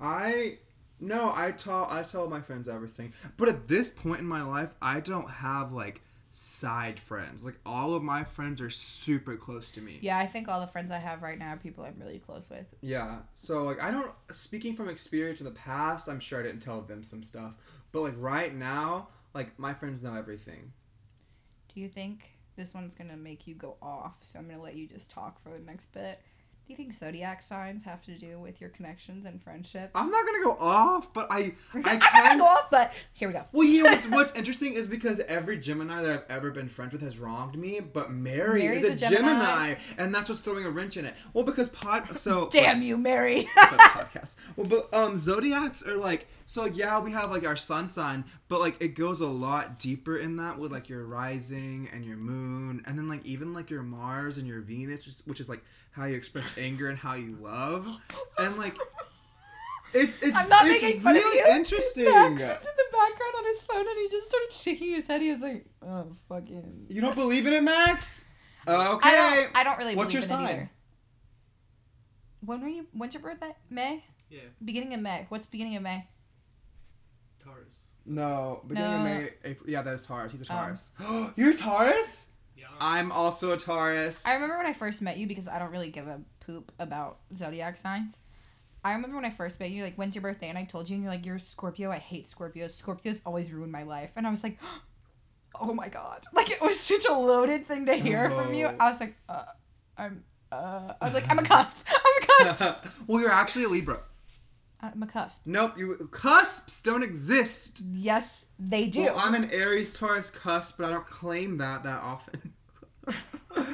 I 0.00 0.58
no, 0.98 1.32
I 1.36 1.52
tell 1.52 1.86
I 1.88 2.02
tell 2.02 2.28
my 2.28 2.40
friends 2.40 2.68
everything. 2.68 3.12
But 3.36 3.48
at 3.48 3.68
this 3.68 3.92
point 3.92 4.18
in 4.18 4.26
my 4.26 4.42
life, 4.42 4.74
I 4.82 4.98
don't 4.98 5.30
have 5.30 5.72
like 5.72 6.02
side 6.30 7.00
friends. 7.00 7.44
Like 7.44 7.58
all 7.64 7.94
of 7.94 8.02
my 8.02 8.24
friends 8.24 8.60
are 8.60 8.70
super 8.70 9.36
close 9.36 9.70
to 9.72 9.80
me. 9.80 9.98
Yeah, 10.02 10.18
I 10.18 10.26
think 10.26 10.48
all 10.48 10.60
the 10.60 10.66
friends 10.66 10.90
I 10.90 10.98
have 10.98 11.22
right 11.22 11.38
now 11.38 11.54
are 11.54 11.56
people 11.56 11.84
I'm 11.84 11.96
really 11.98 12.18
close 12.18 12.50
with. 12.50 12.66
Yeah. 12.80 13.18
So 13.34 13.64
like 13.64 13.82
I 13.82 13.90
don't 13.90 14.12
speaking 14.30 14.74
from 14.74 14.88
experience 14.88 15.40
in 15.40 15.46
the 15.46 15.52
past, 15.52 16.08
I'm 16.08 16.20
sure 16.20 16.40
I 16.40 16.42
didn't 16.42 16.60
tell 16.60 16.80
them 16.82 17.02
some 17.02 17.22
stuff. 17.22 17.56
But 17.92 18.00
like 18.00 18.14
right 18.18 18.54
now, 18.54 19.08
like 19.34 19.58
my 19.58 19.72
friends 19.74 20.02
know 20.02 20.14
everything. 20.14 20.72
Do 21.74 21.80
you 21.80 21.88
think 21.88 22.32
this 22.56 22.74
one's 22.74 22.94
gonna 22.94 23.16
make 23.16 23.46
you 23.46 23.54
go 23.54 23.76
off? 23.80 24.18
So 24.22 24.38
I'm 24.38 24.48
gonna 24.48 24.62
let 24.62 24.76
you 24.76 24.86
just 24.86 25.10
talk 25.10 25.42
for 25.42 25.50
the 25.50 25.64
next 25.64 25.92
bit. 25.92 26.20
Do 26.68 26.74
you 26.74 26.76
think 26.76 26.92
zodiac 26.92 27.40
signs 27.40 27.84
have 27.84 28.02
to 28.02 28.10
do 28.18 28.38
with 28.38 28.60
your 28.60 28.68
connections 28.68 29.24
and 29.24 29.42
friendships? 29.42 29.90
I'm 29.94 30.10
not 30.10 30.26
gonna 30.26 30.44
go 30.44 30.54
off, 30.60 31.14
but 31.14 31.26
I 31.30 31.54
I 31.74 31.96
not 31.96 32.12
gonna 32.12 32.38
go 32.38 32.44
off, 32.44 32.70
but 32.70 32.92
here 33.14 33.26
we 33.26 33.32
go. 33.32 33.42
Well, 33.52 33.66
you 33.66 33.84
know 33.84 33.88
what's, 33.88 34.06
what's 34.06 34.32
interesting 34.36 34.74
is 34.74 34.86
because 34.86 35.18
every 35.20 35.56
Gemini 35.56 36.02
that 36.02 36.10
I've 36.10 36.24
ever 36.28 36.50
been 36.50 36.68
friends 36.68 36.92
with 36.92 37.00
has 37.00 37.18
wronged 37.18 37.56
me, 37.56 37.80
but 37.80 38.10
Mary 38.10 38.64
Mary's 38.64 38.84
is 38.84 38.90
a, 38.90 38.92
a 38.92 38.96
Gemini. 38.96 39.30
Gemini. 39.30 39.74
and 39.96 40.14
that's 40.14 40.28
what's 40.28 40.42
throwing 40.42 40.66
a 40.66 40.70
wrench 40.70 40.98
in 40.98 41.06
it. 41.06 41.14
Well, 41.32 41.42
because 41.42 41.70
pod 41.70 42.06
so 42.20 42.50
Damn 42.50 42.82
you, 42.82 42.98
Mary. 42.98 43.48
Podcast. 43.56 44.36
Well, 44.56 44.66
but 44.66 44.92
um, 44.94 45.16
zodiacs 45.16 45.82
are 45.86 45.96
like 45.96 46.26
so. 46.44 46.60
Like, 46.64 46.76
yeah, 46.76 47.00
we 47.00 47.12
have 47.12 47.30
like 47.30 47.46
our 47.46 47.56
sun 47.56 47.88
sign, 47.88 48.26
but 48.48 48.60
like 48.60 48.76
it 48.82 48.88
goes 48.88 49.20
a 49.20 49.26
lot 49.26 49.78
deeper 49.78 50.18
in 50.18 50.36
that 50.36 50.58
with 50.58 50.70
like 50.70 50.90
your 50.90 51.06
rising 51.06 51.88
and 51.94 52.04
your 52.04 52.18
moon, 52.18 52.82
and 52.84 52.98
then 52.98 53.08
like 53.08 53.24
even 53.24 53.54
like 53.54 53.70
your 53.70 53.82
Mars 53.82 54.36
and 54.36 54.46
your 54.46 54.60
Venus, 54.60 55.22
which 55.24 55.40
is 55.40 55.48
like 55.48 55.62
how 55.92 56.04
you 56.04 56.16
express 56.16 56.56
anger 56.58 56.88
and 56.88 56.98
how 56.98 57.14
you 57.14 57.36
love, 57.40 57.86
and 58.38 58.56
like 58.58 58.76
it's 59.94 60.20
it's 60.22 60.36
I'm 60.36 60.48
not 60.48 60.66
it's 60.66 60.82
making 60.82 61.00
fun 61.00 61.14
really 61.14 61.40
of 61.40 61.46
you. 61.46 61.52
interesting. 61.54 62.04
Max 62.04 62.42
is 62.42 62.50
in 62.50 62.56
the 62.76 62.84
background 62.92 63.34
on 63.38 63.44
his 63.46 63.62
phone 63.62 63.86
and 63.88 63.98
he 63.98 64.08
just 64.10 64.28
started 64.28 64.52
shaking 64.52 64.94
his 64.94 65.06
head. 65.06 65.22
He 65.22 65.30
was 65.30 65.40
like, 65.40 65.64
"Oh 65.82 66.12
fucking." 66.28 66.86
You 66.88 67.00
don't 67.00 67.14
believe 67.16 67.46
in 67.46 67.52
it, 67.54 67.62
Max? 67.62 68.26
Okay. 68.66 68.76
I 69.08 69.36
don't. 69.36 69.58
I 69.58 69.64
don't 69.64 69.78
really. 69.78 69.94
What's 69.96 70.12
believe 70.12 70.28
your 70.28 70.38
in 70.38 70.46
sign? 70.46 70.54
either. 70.56 70.70
When 72.44 72.60
were 72.60 72.68
you? 72.68 72.86
When's 72.92 73.14
your 73.14 73.22
birthday? 73.22 73.54
May. 73.70 74.04
Yeah, 74.30 74.40
Beginning 74.62 74.92
of 74.94 75.00
May. 75.00 75.24
What's 75.30 75.46
beginning 75.46 75.76
of 75.76 75.82
May? 75.82 76.06
Taurus. 77.42 77.78
No, 78.04 78.62
beginning 78.66 78.92
of 78.92 79.02
May, 79.04 79.28
April. 79.44 79.70
Yeah, 79.70 79.80
that 79.82 79.94
is 79.94 80.06
Taurus. 80.06 80.32
He's 80.32 80.42
a 80.42 80.44
Oh. 80.52 80.56
Taurus. 80.56 80.90
You're 81.36 81.50
a 81.50 81.54
Taurus? 81.56 82.28
Yeah. 82.56 82.66
I'm 82.78 83.10
also 83.10 83.52
a 83.52 83.56
Taurus. 83.56 84.26
I 84.26 84.34
remember 84.34 84.58
when 84.58 84.66
I 84.66 84.74
first 84.74 85.00
met 85.00 85.16
you 85.16 85.26
because 85.26 85.48
I 85.48 85.58
don't 85.58 85.70
really 85.70 85.88
give 85.90 86.06
a 86.08 86.20
poop 86.48 86.72
about 86.78 87.18
zodiac 87.36 87.76
signs. 87.76 88.20
I 88.82 88.92
remember 88.92 89.16
when 89.16 89.24
I 89.24 89.30
first 89.30 89.60
met 89.60 89.70
you, 89.70 89.82
like, 89.82 89.96
when's 89.96 90.14
your 90.14 90.22
birthday? 90.22 90.48
And 90.48 90.56
I 90.56 90.64
told 90.64 90.88
you, 90.88 90.94
and 90.94 91.02
you're 91.02 91.12
like, 91.12 91.26
you're 91.26 91.36
a 91.36 91.40
Scorpio. 91.40 91.90
I 91.90 91.98
hate 91.98 92.24
Scorpios. 92.24 92.80
Scorpios 92.80 93.20
always 93.26 93.52
ruin 93.52 93.70
my 93.70 93.82
life. 93.82 94.12
And 94.16 94.26
I 94.26 94.30
was 94.30 94.42
like, 94.42 94.58
oh 95.60 95.74
my 95.74 95.88
god. 95.88 96.24
Like, 96.32 96.50
it 96.50 96.60
was 96.60 96.78
such 96.78 97.04
a 97.04 97.12
loaded 97.12 97.66
thing 97.66 97.86
to 97.86 97.94
hear 97.94 98.30
from 98.30 98.54
you. 98.54 98.66
Oh. 98.66 98.76
I 98.80 98.88
was 98.88 99.00
like, 99.00 99.16
uh, 99.28 99.44
I'm, 99.96 100.22
uh, 100.52 100.94
I 101.00 101.04
was 101.04 101.14
like, 101.14 101.28
I'm 101.30 101.38
a 101.38 101.42
cusp. 101.42 101.84
I'm 101.88 102.22
a 102.22 102.44
cusp. 102.44 102.86
well, 103.06 103.20
you're 103.20 103.30
actually 103.30 103.64
a 103.64 103.68
Libra. 103.68 104.00
I'm 104.80 105.02
a 105.02 105.06
cusp. 105.08 105.42
Nope, 105.44 105.76
you 105.76 106.08
cusps 106.12 106.80
don't 106.80 107.02
exist. 107.02 107.82
Yes, 107.90 108.46
they 108.60 108.86
do. 108.86 109.06
Well, 109.06 109.18
I'm 109.18 109.34
an 109.34 109.50
Aries 109.50 109.92
Taurus 109.92 110.30
cusp, 110.30 110.78
but 110.78 110.86
I 110.86 110.92
don't 110.92 111.06
claim 111.06 111.58
that 111.58 111.82
that 111.82 112.00
often. 112.00 112.54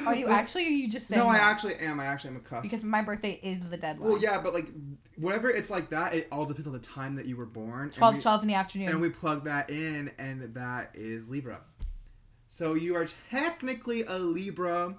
Are 0.07 0.15
you 0.15 0.27
actually, 0.29 0.63
or 0.65 0.67
are 0.67 0.71
you 0.71 0.89
just 0.89 1.07
saying 1.07 1.21
No, 1.21 1.27
I 1.29 1.37
that? 1.37 1.43
actually 1.51 1.75
am. 1.75 1.99
I 1.99 2.05
actually 2.05 2.31
am 2.31 2.37
a 2.37 2.39
cusp. 2.41 2.63
Because 2.63 2.83
my 2.83 3.01
birthday 3.01 3.39
is 3.43 3.69
the 3.69 3.77
deadline. 3.77 4.09
well, 4.09 4.19
yeah, 4.21 4.39
but 4.41 4.53
like 4.53 4.67
whenever 5.17 5.49
it's 5.49 5.69
like 5.69 5.89
that, 5.89 6.13
it 6.13 6.27
all 6.31 6.45
depends 6.45 6.67
on 6.67 6.73
the 6.73 6.79
time 6.79 7.15
that 7.15 7.25
you 7.25 7.35
were 7.37 7.45
born. 7.45 7.83
and 7.83 7.93
12, 7.93 8.15
we- 8.15 8.21
12 8.21 8.41
in 8.43 8.47
the 8.47 8.53
afternoon. 8.55 8.89
and 8.89 9.01
we 9.01 9.09
plug 9.09 9.45
that 9.45 9.69
in, 9.69 10.11
and 10.17 10.53
that 10.55 10.91
is 10.95 11.29
Libra. 11.29 11.61
So 12.47 12.73
you 12.73 12.95
are 12.95 13.05
technically 13.31 14.03
a 14.03 14.17
Libra, 14.17 14.95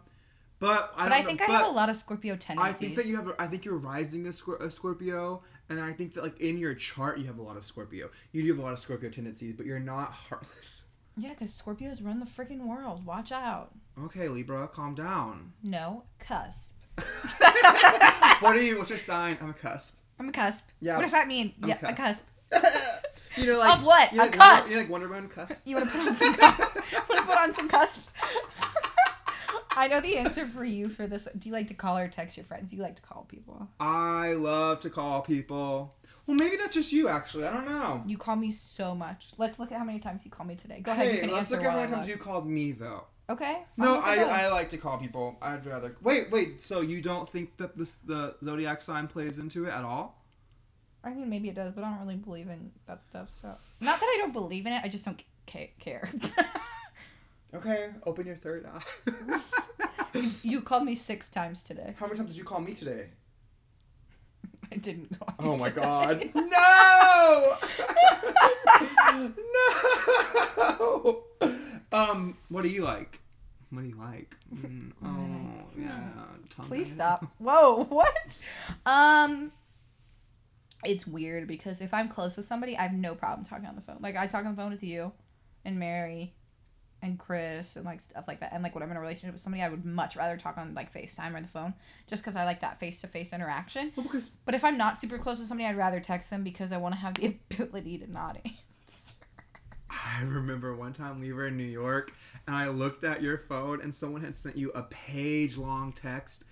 but 0.58 0.92
I 0.96 1.04
but 1.08 1.12
I 1.12 1.20
know- 1.20 1.26
think 1.26 1.40
I 1.42 1.44
have 1.46 1.66
a 1.66 1.70
lot 1.70 1.88
of 1.88 1.96
Scorpio 1.96 2.36
tendencies. 2.36 2.74
I 2.74 2.76
think 2.78 2.96
that 2.96 3.06
you 3.06 3.16
have. 3.16 3.28
A, 3.28 3.34
I 3.40 3.46
think 3.46 3.64
you're 3.64 3.78
rising 3.78 4.26
a, 4.26 4.30
Scor- 4.30 4.60
a 4.60 4.70
Scorpio, 4.70 5.42
and 5.70 5.80
I 5.80 5.92
think 5.92 6.14
that 6.14 6.22
like 6.24 6.38
in 6.40 6.58
your 6.58 6.74
chart 6.74 7.18
you 7.18 7.26
have 7.26 7.38
a 7.38 7.42
lot 7.42 7.56
of 7.56 7.64
Scorpio. 7.64 8.10
You 8.32 8.42
do 8.42 8.48
have 8.48 8.58
a 8.58 8.62
lot 8.62 8.72
of 8.72 8.78
Scorpio 8.78 9.08
tendencies, 9.10 9.54
but 9.54 9.64
you're 9.66 9.80
not 9.80 10.12
heartless. 10.12 10.84
Yeah, 11.16 11.30
because 11.30 11.50
Scorpios 11.50 12.04
run 12.04 12.20
the 12.20 12.26
freaking 12.26 12.66
world. 12.66 13.06
Watch 13.06 13.32
out. 13.32 13.74
Okay, 14.04 14.28
Libra, 14.28 14.68
calm 14.68 14.94
down. 14.94 15.52
No, 15.62 16.04
cusp. 16.18 16.74
what 18.40 18.56
are 18.56 18.60
you? 18.60 18.76
What's 18.78 18.90
your 18.90 18.98
sign? 18.98 19.38
I'm 19.40 19.50
a 19.50 19.54
cusp. 19.54 19.98
I'm 20.18 20.28
a 20.28 20.32
cusp. 20.32 20.68
Yeah. 20.80 20.96
What 20.96 21.02
does 21.02 21.12
that 21.12 21.28
mean? 21.28 21.54
I'm 21.62 21.64
a 21.64 21.68
yeah, 21.68 21.88
a 21.88 21.94
cusp. 21.94 22.24
cusp. 22.50 23.04
you 23.36 23.46
know, 23.46 23.58
like 23.58 23.78
Of 23.78 23.84
what? 23.84 24.12
You 24.12 24.20
A 24.20 24.22
like 24.22 24.30
Wonder, 24.38 24.54
cusp. 24.56 24.70
you 24.70 24.76
like 24.78 24.88
Wonder 24.90 25.08
Woman 25.08 25.28
cusps. 25.28 25.66
You 25.66 25.76
want 25.76 25.88
to 25.90 25.92
put 25.96 26.06
on 26.08 26.14
some 26.14 26.34
cusps? 26.34 26.74
want 27.08 27.20
to 27.20 27.26
put 27.26 27.38
on 27.38 27.52
some 27.52 27.68
cusps? 27.68 28.12
I 29.78 29.88
know 29.88 30.00
the 30.00 30.16
answer 30.16 30.46
for 30.46 30.64
you 30.64 30.88
for 30.88 31.06
this. 31.06 31.28
Do 31.36 31.48
you 31.50 31.54
like 31.54 31.66
to 31.68 31.74
call 31.74 31.98
or 31.98 32.08
text 32.08 32.38
your 32.38 32.44
friends? 32.46 32.70
Do 32.70 32.76
You 32.78 32.82
like 32.82 32.96
to 32.96 33.02
call 33.02 33.26
people. 33.28 33.68
I 33.78 34.32
love 34.32 34.80
to 34.80 34.90
call 34.90 35.20
people. 35.20 35.94
Well, 36.26 36.36
maybe 36.40 36.56
that's 36.56 36.72
just 36.72 36.92
you, 36.92 37.08
actually. 37.08 37.44
I 37.44 37.52
don't 37.52 37.66
know. 37.68 38.02
You 38.06 38.16
call 38.16 38.36
me 38.36 38.50
so 38.50 38.94
much. 38.94 39.32
Let's 39.36 39.58
look 39.58 39.70
at 39.72 39.78
how 39.78 39.84
many 39.84 39.98
times 39.98 40.24
you 40.24 40.30
call 40.30 40.46
me 40.46 40.54
today. 40.54 40.80
Go 40.80 40.92
ahead. 40.92 41.14
you 41.14 41.20
Hey, 41.20 41.26
let's 41.30 41.50
look 41.50 41.62
at 41.62 41.70
how 41.70 41.76
many 41.78 41.92
times 41.92 42.08
you 42.08 42.16
called 42.16 42.48
me, 42.48 42.72
though. 42.72 43.04
Okay. 43.28 43.58
No, 43.76 43.96
I'll 43.96 44.02
I, 44.02 44.10
look 44.10 44.18
it 44.18 44.30
up. 44.30 44.38
I 44.38 44.48
like 44.52 44.68
to 44.70 44.78
call 44.78 44.98
people. 44.98 45.36
I'd 45.42 45.64
rather. 45.66 45.96
Wait, 46.02 46.30
wait. 46.30 46.60
So 46.60 46.80
you 46.80 47.00
don't 47.02 47.28
think 47.28 47.56
that 47.56 47.76
this, 47.76 47.96
the 48.04 48.36
zodiac 48.42 48.82
sign 48.82 49.08
plays 49.08 49.38
into 49.38 49.64
it 49.64 49.70
at 49.72 49.84
all? 49.84 50.22
I 51.02 51.12
mean, 51.14 51.28
maybe 51.28 51.48
it 51.48 51.54
does, 51.54 51.72
but 51.72 51.84
I 51.84 51.90
don't 51.90 52.00
really 52.00 52.16
believe 52.16 52.48
in 52.48 52.70
that 52.86 53.02
stuff. 53.08 53.28
So, 53.30 53.48
not 53.80 54.00
that 54.00 54.06
I 54.06 54.16
don't 54.18 54.32
believe 54.32 54.66
in 54.66 54.72
it. 54.72 54.82
I 54.84 54.88
just 54.88 55.04
don't 55.04 55.22
ca- 55.46 55.72
care. 55.78 56.08
Okay, 57.54 57.88
open 58.04 58.26
your 58.26 58.34
third 58.36 58.66
eye. 58.66 58.82
you, 60.12 60.30
you 60.42 60.60
called 60.60 60.84
me 60.84 60.94
six 60.94 61.30
times 61.30 61.62
today. 61.62 61.94
How 61.98 62.06
many 62.06 62.18
times 62.18 62.30
did 62.30 62.38
you 62.38 62.44
call 62.44 62.60
me 62.60 62.74
today? 62.74 63.06
I 64.72 64.76
didn't 64.76 65.16
call. 65.18 65.34
Oh 65.38 65.52
you 65.54 65.60
my 65.60 65.68
today. 65.70 65.80
god. 65.80 66.30
No! 66.34 67.56
no! 70.68 71.24
Um, 71.96 72.36
what 72.48 72.62
do 72.62 72.68
you 72.68 72.82
like? 72.84 73.20
What 73.70 73.82
do 73.82 73.88
you 73.88 73.96
like? 73.96 74.36
Mm, 74.54 74.92
oh, 75.04 75.64
yeah. 75.76 75.98
tell 76.48 76.64
Please 76.66 76.88
me. 76.88 76.94
stop. 76.94 77.26
Whoa, 77.38 77.84
what? 77.84 78.16
Um 78.86 79.52
it's 80.84 81.06
weird 81.06 81.48
because 81.48 81.80
if 81.80 81.92
I'm 81.92 82.08
close 82.08 82.36
with 82.36 82.46
somebody, 82.46 82.76
I 82.76 82.82
have 82.82 82.92
no 82.92 83.14
problem 83.16 83.44
talking 83.44 83.66
on 83.66 83.74
the 83.74 83.80
phone. 83.80 83.98
Like 84.00 84.16
I 84.16 84.26
talk 84.28 84.44
on 84.44 84.54
the 84.54 84.62
phone 84.62 84.70
with 84.70 84.84
you 84.84 85.12
and 85.64 85.78
Mary 85.80 86.32
and 87.02 87.18
Chris 87.18 87.74
and 87.76 87.84
like 87.84 88.00
stuff 88.02 88.28
like 88.28 88.40
that. 88.40 88.52
And 88.52 88.62
like 88.62 88.74
when 88.74 88.84
I'm 88.84 88.90
in 88.90 88.96
a 88.96 89.00
relationship 89.00 89.32
with 89.32 89.42
somebody, 89.42 89.62
I 89.62 89.68
would 89.68 89.84
much 89.84 90.16
rather 90.16 90.36
talk 90.36 90.58
on 90.58 90.74
like 90.74 90.92
FaceTime 90.94 91.36
or 91.36 91.40
the 91.40 91.48
phone 91.48 91.74
just 92.08 92.22
because 92.22 92.36
I 92.36 92.44
like 92.44 92.60
that 92.60 92.78
face 92.78 93.00
to 93.00 93.08
face 93.08 93.32
interaction. 93.32 93.92
Well, 93.96 94.04
because 94.04 94.30
But 94.44 94.54
if 94.54 94.64
I'm 94.64 94.78
not 94.78 94.98
super 94.98 95.18
close 95.18 95.38
with 95.38 95.48
somebody, 95.48 95.66
I'd 95.68 95.76
rather 95.76 95.98
text 96.00 96.30
them 96.30 96.44
because 96.44 96.70
I 96.72 96.76
want 96.76 96.94
to 96.94 97.00
have 97.00 97.14
the 97.14 97.36
ability 97.50 97.98
to 97.98 98.10
not 98.10 98.36
answer. 98.44 99.16
I 100.06 100.22
remember 100.24 100.74
one 100.74 100.92
time 100.92 101.20
we 101.20 101.32
were 101.32 101.46
in 101.48 101.56
New 101.56 101.64
York 101.64 102.12
and 102.46 102.54
I 102.54 102.68
looked 102.68 103.04
at 103.04 103.22
your 103.22 103.38
phone 103.38 103.80
and 103.80 103.94
someone 103.94 104.22
had 104.22 104.36
sent 104.36 104.56
you 104.56 104.70
a 104.74 104.82
page 104.84 105.56
long 105.56 105.92
text 105.92 106.44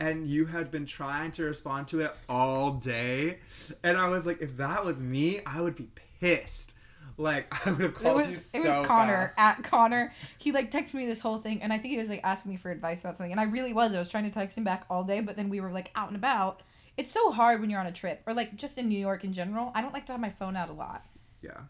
and 0.00 0.26
you 0.26 0.46
had 0.46 0.70
been 0.70 0.86
trying 0.86 1.30
to 1.32 1.44
respond 1.44 1.88
to 1.88 2.00
it 2.00 2.14
all 2.28 2.72
day. 2.72 3.38
And 3.82 3.96
I 3.96 4.08
was 4.08 4.26
like, 4.26 4.40
if 4.42 4.56
that 4.58 4.84
was 4.84 5.02
me, 5.02 5.40
I 5.46 5.60
would 5.60 5.74
be 5.74 5.88
pissed. 6.20 6.74
Like 7.16 7.52
I 7.66 7.70
would 7.70 7.80
have 7.80 7.90
It 7.90 7.94
called 7.94 8.16
was 8.16 8.54
you 8.54 8.60
it 8.60 8.72
so 8.72 8.78
was 8.78 8.86
Connor 8.86 9.28
fast. 9.28 9.38
at 9.38 9.64
Connor. 9.64 10.12
He 10.38 10.52
like 10.52 10.70
texted 10.70 10.94
me 10.94 11.06
this 11.06 11.20
whole 11.20 11.38
thing, 11.38 11.62
and 11.62 11.72
I 11.72 11.78
think 11.78 11.92
he 11.92 11.98
was 11.98 12.08
like 12.08 12.20
asking 12.22 12.52
me 12.52 12.56
for 12.56 12.70
advice 12.70 13.00
about 13.00 13.16
something, 13.16 13.32
and 13.32 13.40
I 13.40 13.44
really 13.44 13.72
was. 13.72 13.92
I 13.94 13.98
was 13.98 14.08
trying 14.08 14.24
to 14.24 14.30
text 14.30 14.56
him 14.56 14.62
back 14.64 14.84
all 14.88 15.02
day, 15.02 15.20
but 15.20 15.36
then 15.36 15.48
we 15.48 15.60
were 15.60 15.70
like 15.72 15.90
out 15.96 16.08
and 16.08 16.16
about. 16.16 16.62
It's 16.96 17.10
so 17.10 17.32
hard 17.32 17.60
when 17.60 17.70
you're 17.70 17.80
on 17.80 17.86
a 17.86 17.92
trip 17.92 18.22
or 18.26 18.34
like 18.34 18.54
just 18.54 18.78
in 18.78 18.88
New 18.88 18.98
York 18.98 19.24
in 19.24 19.32
general. 19.32 19.72
I 19.74 19.82
don't 19.82 19.92
like 19.92 20.06
to 20.06 20.12
have 20.12 20.20
my 20.20 20.30
phone 20.30 20.56
out 20.56 20.68
a 20.68 20.72
lot, 20.72 21.04
yeah. 21.42 21.62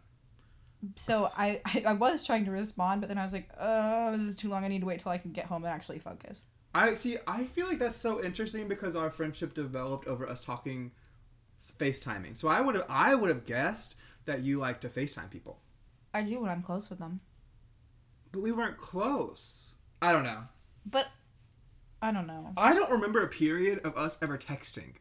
So 0.97 1.31
I 1.37 1.61
I, 1.65 1.83
I 1.89 1.93
was 1.95 2.25
trying 2.27 2.45
to 2.47 2.51
respond, 2.51 3.01
but 3.01 3.09
then 3.09 3.19
I 3.19 3.23
was 3.25 3.33
like, 3.33 3.49
oh, 3.59 4.13
this 4.13 4.23
is 4.23 4.37
too 4.37 4.49
long. 4.49 4.65
I 4.65 4.69
need 4.69 4.81
to 4.81 4.87
wait 4.87 5.01
till 5.01 5.13
I 5.13 5.19
can 5.19 5.33
get 5.33 5.47
home 5.47 5.65
and 5.65 5.73
actually 5.73 5.99
focus. 5.99 6.45
I 6.75 6.95
see. 6.95 7.17
I 7.27 7.45
feel 7.45 7.67
like 7.67 7.79
that's 7.79 7.97
so 7.97 8.23
interesting 8.23 8.69
because 8.69 8.95
our 8.95 9.11
friendship 9.11 9.55
developed 9.55 10.07
over 10.07 10.29
us 10.29 10.45
talking, 10.45 10.93
FaceTiming. 11.79 12.37
So 12.37 12.49
I 12.49 12.61
would 12.61 12.75
have, 12.75 12.85
I 12.89 13.15
would 13.15 13.31
have 13.31 13.45
guessed 13.47 13.97
that 14.27 14.41
you 14.41 14.59
like 14.59 14.81
to 14.83 14.89
FaceTime 14.89 15.31
people, 15.31 15.61
I 16.13 16.23
do 16.23 16.41
when 16.41 16.51
I'm 16.51 16.63
close 16.63 16.91
with 16.91 16.99
them, 16.99 17.21
but 18.33 18.41
we 18.43 18.53
weren't 18.53 18.77
close. 18.79 19.75
I 20.03 20.13
don't 20.13 20.25
know. 20.25 20.45
but 20.85 21.07
I 22.01 22.13
don't 22.13 22.27
know. 22.27 22.53
I 22.57 22.75
don't 22.75 22.91
remember 22.91 23.23
a 23.23 23.29
period 23.29 23.81
of 23.85 23.97
us 23.97 24.19
ever 24.23 24.39
texting. 24.39 24.97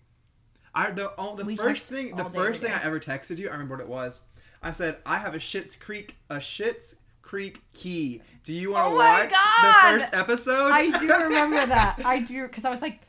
I 0.74 0.92
the 0.92 1.12
oh, 1.18 1.36
the 1.36 1.44
We 1.44 1.56
first 1.56 1.90
thing 1.90 2.16
the 2.16 2.26
first 2.26 2.62
thing 2.64 2.72
I 2.72 2.84
ever 2.84 3.00
texted 3.00 3.38
you, 3.40 3.50
I 3.50 3.54
remember 3.54 3.76
what 3.76 3.82
it 3.82 3.90
was. 3.90 4.22
I 4.68 4.72
said 4.72 4.98
I 5.06 5.18
have 5.18 5.34
a 5.34 5.38
Schitt's 5.40 5.76
Creek 5.76 6.16
a 6.30 6.36
Schitt's 6.38 6.96
Creek 7.22 7.62
key. 7.74 8.22
Do 8.44 8.54
you 8.54 8.72
want 8.72 8.88
to 8.90 8.94
Oh 8.94 8.96
watch 8.98 9.30
God! 9.32 9.94
the 9.96 10.00
first 10.02 10.14
episode? 10.16 10.72
I 10.72 10.90
do 11.00 11.08
remember 11.24 11.66
that. 11.66 12.00
I 12.06 12.20
do 12.22 12.44
because 12.48 12.66
I 12.66 12.70
was 12.70 12.82
like, 12.82 13.02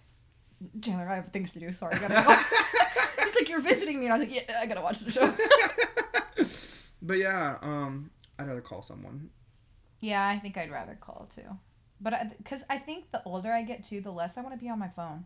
Chandler, 0.80 1.08
I 1.08 1.16
have 1.16 1.32
things 1.32 1.52
to 1.54 1.60
do. 1.60 1.72
Sorry, 1.72 1.94
I 1.94 1.98
gotta 1.98 2.14
go. 2.14 2.32
He's 3.24 3.34
like, 3.34 3.48
you're 3.48 3.60
visiting 3.60 3.98
me, 4.00 4.06
and 4.06 4.12
I 4.14 4.18
was 4.18 4.26
like, 4.26 4.34
yeah, 4.34 4.58
I 4.60 4.66
gotta 4.66 4.80
watch 4.80 5.00
the 5.00 5.10
show. 5.12 5.32
but 7.02 7.18
yeah, 7.18 7.56
um, 7.62 8.10
I'd 8.38 8.46
rather 8.48 8.60
call 8.60 8.82
someone. 8.82 9.30
yeah, 10.00 10.26
I 10.26 10.38
think 10.38 10.56
I'd 10.56 10.70
rather 10.70 10.96
call 11.00 11.28
too, 11.34 11.42
but 12.00 12.34
because 12.38 12.64
I, 12.70 12.78
think 12.78 13.10
the 13.12 13.22
older 13.24 13.52
I 13.52 13.62
get 13.62 13.84
too, 13.84 14.00
the 14.00 14.10
less 14.12 14.38
I 14.38 14.42
want 14.42 14.54
to 14.54 14.58
be 14.60 14.68
on 14.70 14.78
my 14.78 14.88
phone. 14.88 15.24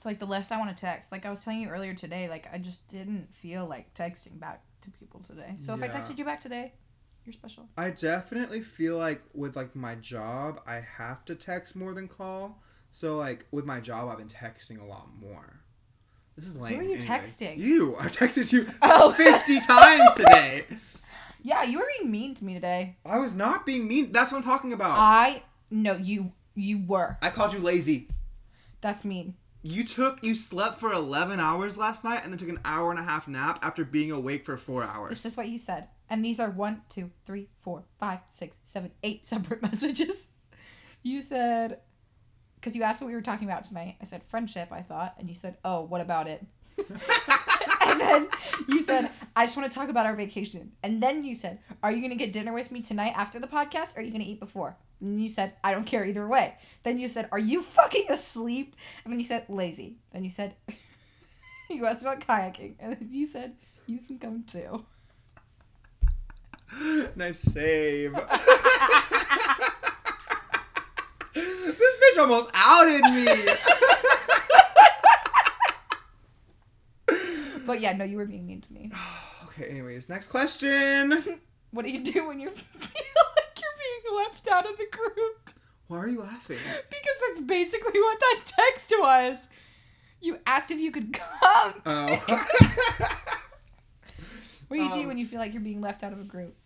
So 0.00 0.08
like 0.08 0.18
the 0.18 0.26
less 0.26 0.50
I 0.50 0.56
want 0.56 0.74
to 0.74 0.80
text. 0.80 1.12
Like 1.12 1.26
I 1.26 1.30
was 1.30 1.44
telling 1.44 1.60
you 1.60 1.68
earlier 1.68 1.92
today, 1.92 2.26
like 2.26 2.48
I 2.50 2.56
just 2.56 2.88
didn't 2.88 3.34
feel 3.34 3.66
like 3.66 3.92
texting 3.92 4.40
back 4.40 4.62
to 4.80 4.90
people 4.90 5.20
today. 5.20 5.52
So 5.58 5.74
if 5.74 5.82
I 5.82 5.88
texted 5.88 6.16
you 6.16 6.24
back 6.24 6.40
today, 6.40 6.72
you're 7.26 7.34
special. 7.34 7.68
I 7.76 7.90
definitely 7.90 8.62
feel 8.62 8.96
like 8.96 9.20
with 9.34 9.56
like 9.56 9.76
my 9.76 9.96
job, 9.96 10.62
I 10.66 10.76
have 10.76 11.26
to 11.26 11.34
text 11.34 11.76
more 11.76 11.92
than 11.92 12.08
call. 12.08 12.62
So 12.90 13.18
like 13.18 13.44
with 13.50 13.66
my 13.66 13.78
job, 13.78 14.08
I've 14.08 14.16
been 14.16 14.28
texting 14.28 14.80
a 14.80 14.86
lot 14.86 15.10
more. 15.20 15.60
This 16.34 16.46
is 16.46 16.56
lame. 16.56 16.72
Who 16.72 16.80
are 16.80 16.82
you 16.82 16.88
anyways. 16.94 17.04
texting? 17.04 17.58
You. 17.58 17.94
I 18.00 18.06
texted 18.06 18.54
you 18.54 18.68
Oh. 18.82 19.12
fifty 19.12 19.60
times 19.60 20.14
today. 20.14 20.64
Yeah, 21.42 21.62
you 21.62 21.78
were 21.78 21.86
being 21.98 22.10
mean 22.10 22.34
to 22.34 22.44
me 22.44 22.52
today. 22.52 22.96
I 23.06 23.18
was 23.18 23.34
not 23.34 23.64
being 23.64 23.88
mean. 23.88 24.12
That's 24.12 24.30
what 24.30 24.38
I'm 24.38 24.44
talking 24.44 24.74
about. 24.74 24.98
I 24.98 25.42
no, 25.70 25.94
you 25.94 26.32
you 26.54 26.84
were. 26.86 27.16
I 27.22 27.30
called 27.30 27.54
you 27.54 27.60
lazy. 27.60 28.08
That's 28.82 29.06
mean. 29.06 29.36
You 29.62 29.84
took 29.84 30.22
you 30.22 30.34
slept 30.34 30.80
for 30.80 30.92
11 30.92 31.38
hours 31.38 31.76
last 31.76 32.02
night 32.02 32.22
and 32.24 32.32
then 32.32 32.38
took 32.38 32.48
an 32.48 32.60
hour 32.64 32.90
and 32.90 32.98
a 32.98 33.02
half 33.02 33.28
nap 33.28 33.58
after 33.62 33.84
being 33.84 34.10
awake 34.10 34.44
for 34.46 34.56
4 34.56 34.84
hours. 34.84 35.10
This 35.10 35.32
is 35.32 35.36
what 35.36 35.48
you 35.48 35.58
said. 35.58 35.88
And 36.08 36.24
these 36.24 36.40
are 36.40 36.50
one, 36.50 36.82
two, 36.88 37.10
three, 37.24 37.48
four, 37.60 37.84
five, 38.00 38.18
six, 38.28 38.58
seven, 38.64 38.90
eight 39.02 39.24
separate 39.26 39.62
messages. 39.62 40.28
You 41.02 41.22
said, 41.22 41.78
because 42.56 42.74
you 42.74 42.82
asked 42.82 43.00
what 43.00 43.06
we 43.06 43.14
were 43.14 43.22
talking 43.22 43.48
about 43.48 43.64
tonight. 43.64 43.96
I 44.00 44.04
said, 44.04 44.22
friendship, 44.24 44.72
I 44.72 44.82
thought. 44.82 45.14
And 45.18 45.28
you 45.28 45.34
said, 45.34 45.56
oh, 45.64 45.82
what 45.82 46.00
about 46.00 46.26
it? 46.26 46.44
and 47.90 48.00
then 48.00 48.28
you 48.68 48.82
said, 48.82 49.10
I 49.34 49.44
just 49.44 49.56
want 49.56 49.70
to 49.70 49.76
talk 49.76 49.88
about 49.88 50.06
our 50.06 50.14
vacation. 50.14 50.72
And 50.82 51.02
then 51.02 51.24
you 51.24 51.34
said, 51.34 51.58
Are 51.82 51.92
you 51.92 51.98
going 51.98 52.10
to 52.10 52.16
get 52.16 52.32
dinner 52.32 52.52
with 52.52 52.70
me 52.70 52.82
tonight 52.82 53.14
after 53.16 53.38
the 53.38 53.46
podcast 53.46 53.96
or 53.96 54.00
are 54.00 54.02
you 54.02 54.10
going 54.10 54.24
to 54.24 54.30
eat 54.30 54.40
before? 54.40 54.76
And 55.00 55.22
you 55.22 55.28
said, 55.28 55.54
I 55.64 55.72
don't 55.72 55.86
care 55.86 56.04
either 56.04 56.26
way. 56.26 56.56
Then 56.82 56.98
you 56.98 57.08
said, 57.08 57.28
Are 57.32 57.38
you 57.38 57.62
fucking 57.62 58.06
asleep? 58.10 58.76
And 59.04 59.12
then 59.12 59.18
you 59.18 59.24
said, 59.24 59.44
Lazy. 59.48 59.96
Then 60.12 60.24
you 60.24 60.30
said, 60.30 60.54
You 61.70 61.86
asked 61.86 62.02
about 62.02 62.20
kayaking. 62.20 62.74
And 62.80 62.92
then 62.92 63.08
you 63.12 63.24
said, 63.24 63.54
You 63.86 63.98
can 63.98 64.18
come 64.18 64.44
too. 64.44 64.84
nice 67.16 67.40
save. 67.40 68.14
this 71.34 71.34
bitch 71.34 72.18
almost 72.18 72.50
outed 72.54 73.02
me. 73.02 73.26
But 77.70 77.80
yeah, 77.80 77.92
no, 77.92 78.02
you 78.02 78.16
were 78.16 78.26
being 78.26 78.48
mean 78.48 78.60
to 78.62 78.72
me. 78.72 78.90
okay, 79.44 79.66
anyways, 79.66 80.08
next 80.08 80.26
question. 80.26 81.22
What 81.72 81.84
do 81.84 81.92
you 81.92 82.00
do 82.02 82.26
when 82.26 82.40
you 82.40 82.50
feel 82.50 83.22
like 83.36 83.60
you're 83.62 83.78
being 83.78 84.16
left 84.18 84.48
out 84.48 84.68
of 84.68 84.76
the 84.76 84.88
group? 84.90 85.50
Why 85.86 85.98
are 85.98 86.08
you 86.08 86.18
laughing? 86.18 86.58
Because 86.66 87.16
that's 87.28 87.38
basically 87.46 88.00
what 88.00 88.18
that 88.18 88.40
text 88.44 88.92
was. 88.98 89.48
You 90.20 90.40
asked 90.48 90.72
if 90.72 90.80
you 90.80 90.90
could 90.90 91.12
come. 91.12 91.74
Oh. 91.86 92.38
What 94.66 94.76
do 94.76 94.82
you 94.82 94.94
do 94.94 95.00
Um, 95.02 95.06
when 95.06 95.18
you 95.18 95.26
feel 95.26 95.38
like 95.38 95.52
you're 95.52 95.62
being 95.62 95.80
left 95.80 96.02
out 96.02 96.12
of 96.12 96.18
a 96.20 96.24
group? 96.24 96.56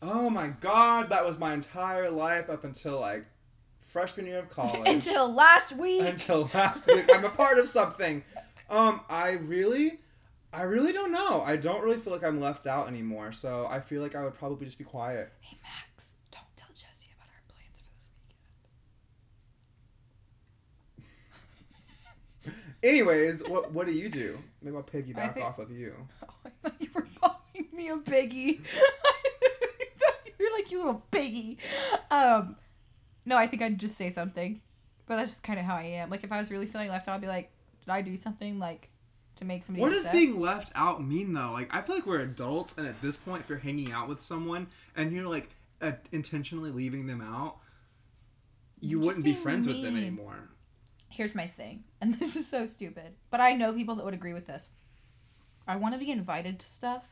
oh 0.00 0.30
my 0.30 0.48
god, 0.60 1.10
that 1.10 1.26
was 1.26 1.38
my 1.38 1.52
entire 1.52 2.08
life 2.10 2.48
up 2.48 2.64
until 2.64 3.00
like 3.00 3.26
freshman 3.80 4.26
year 4.26 4.38
of 4.38 4.48
college. 4.48 4.88
Until 4.88 5.30
last 5.30 5.76
week. 5.76 6.00
until 6.02 6.48
last 6.54 6.86
week. 6.86 7.04
I'm 7.14 7.24
a 7.26 7.30
part 7.30 7.58
of 7.58 7.68
something. 7.68 8.22
Um, 8.70 9.02
I 9.10 9.32
really, 9.32 10.00
I 10.54 10.62
really 10.62 10.92
don't 10.92 11.10
know. 11.12 11.42
I 11.42 11.56
don't 11.56 11.82
really 11.82 11.98
feel 11.98 12.12
like 12.12 12.22
I'm 12.24 12.40
left 12.40 12.66
out 12.66 12.86
anymore. 12.88 13.32
So 13.32 13.66
I 13.68 13.80
feel 13.80 14.02
like 14.02 14.14
I 14.14 14.22
would 14.22 14.34
probably 14.34 14.66
just 14.66 14.78
be 14.78 14.84
quiet. 14.84 15.32
hey 15.40 15.56
Max, 15.62 16.14
don't 16.30 16.44
tell 16.56 16.68
Jesse 16.74 17.08
about 17.16 17.28
our 17.28 17.42
plans 17.48 17.80
for 17.80 17.88
this 17.96 18.08
weekend. 22.44 22.56
Anyways, 22.82 23.42
what 23.48 23.72
what 23.72 23.86
do 23.86 23.92
you 23.92 24.08
do? 24.08 24.38
Maybe 24.62 24.76
I'll 24.76 24.82
piggyback 24.82 25.34
think- 25.34 25.46
off 25.46 25.58
of 25.58 25.70
you. 25.70 25.94
Oh, 26.28 26.34
I 26.46 26.50
thought 26.62 26.74
you 26.80 26.88
were 26.94 27.06
calling 27.20 27.68
me 27.72 27.88
a 27.88 27.96
piggy. 27.98 28.60
You're 30.38 30.52
like 30.52 30.70
you 30.70 30.78
little 30.78 31.02
piggy. 31.10 31.58
Um, 32.10 32.56
no, 33.24 33.36
I 33.36 33.46
think 33.46 33.62
I'd 33.62 33.78
just 33.78 33.96
say 33.96 34.10
something. 34.10 34.60
But 35.06 35.16
that's 35.16 35.30
just 35.30 35.42
kind 35.42 35.58
of 35.58 35.64
how 35.64 35.76
I 35.76 35.84
am. 35.84 36.10
Like 36.10 36.22
if 36.24 36.30
I 36.32 36.38
was 36.38 36.50
really 36.50 36.66
feeling 36.66 36.88
left 36.88 37.08
out, 37.08 37.14
I'd 37.14 37.20
be 37.22 37.26
like, 37.26 37.50
did 37.84 37.90
I 37.92 38.02
do 38.02 38.16
something 38.16 38.58
like 38.58 38.90
to 39.36 39.44
make 39.44 39.62
somebody 39.62 39.82
What 39.82 39.92
does 39.92 40.06
being 40.06 40.40
left 40.40 40.70
out 40.74 41.02
mean 41.02 41.32
though? 41.32 41.52
Like 41.52 41.74
I 41.74 41.82
feel 41.82 41.96
like 41.96 42.06
we're 42.06 42.20
adults, 42.20 42.76
and 42.78 42.86
at 42.86 43.00
this 43.02 43.16
point, 43.16 43.42
if 43.42 43.48
you're 43.48 43.58
hanging 43.58 43.92
out 43.92 44.08
with 44.08 44.20
someone 44.20 44.66
and 44.96 45.12
you're 45.12 45.28
like 45.28 45.50
uh, 45.80 45.92
intentionally 46.12 46.70
leaving 46.70 47.06
them 47.06 47.20
out, 47.20 47.56
you 48.80 48.98
just 48.98 49.06
wouldn't 49.06 49.24
be 49.24 49.34
friends 49.34 49.66
with 49.66 49.82
them 49.82 49.96
anymore. 49.96 50.50
Here's 51.08 51.34
my 51.34 51.46
thing, 51.46 51.84
and 52.00 52.14
this 52.18 52.36
is 52.36 52.46
so 52.46 52.66
stupid, 52.66 53.14
but 53.30 53.40
I 53.40 53.52
know 53.52 53.72
people 53.72 53.94
that 53.96 54.04
would 54.04 54.14
agree 54.14 54.32
with 54.32 54.46
this. 54.46 54.70
I 55.66 55.76
want 55.76 55.94
to 55.94 55.98
be 55.98 56.10
invited 56.10 56.58
to 56.58 56.66
stuff, 56.66 57.06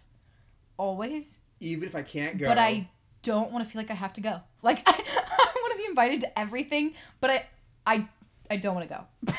always, 0.76 1.38
Even 1.60 1.88
if 1.88 1.94
I 1.94 2.02
can't 2.02 2.36
go, 2.38 2.46
but 2.46 2.58
I 2.58 2.88
don't 3.22 3.50
want 3.50 3.64
to 3.64 3.70
feel 3.70 3.80
like 3.80 3.90
I 3.90 3.94
have 3.94 4.12
to 4.14 4.20
go. 4.20 4.40
Like 4.64 4.80
I, 4.86 4.92
I 4.92 5.52
want 5.56 5.72
to 5.72 5.78
be 5.78 5.86
invited 5.86 6.20
to 6.20 6.38
everything, 6.38 6.94
but 7.20 7.30
I, 7.30 7.44
I, 7.84 8.08
I 8.48 8.56
don't 8.58 8.76
want 8.76 8.88
to 8.88 8.94
go. 8.94 9.34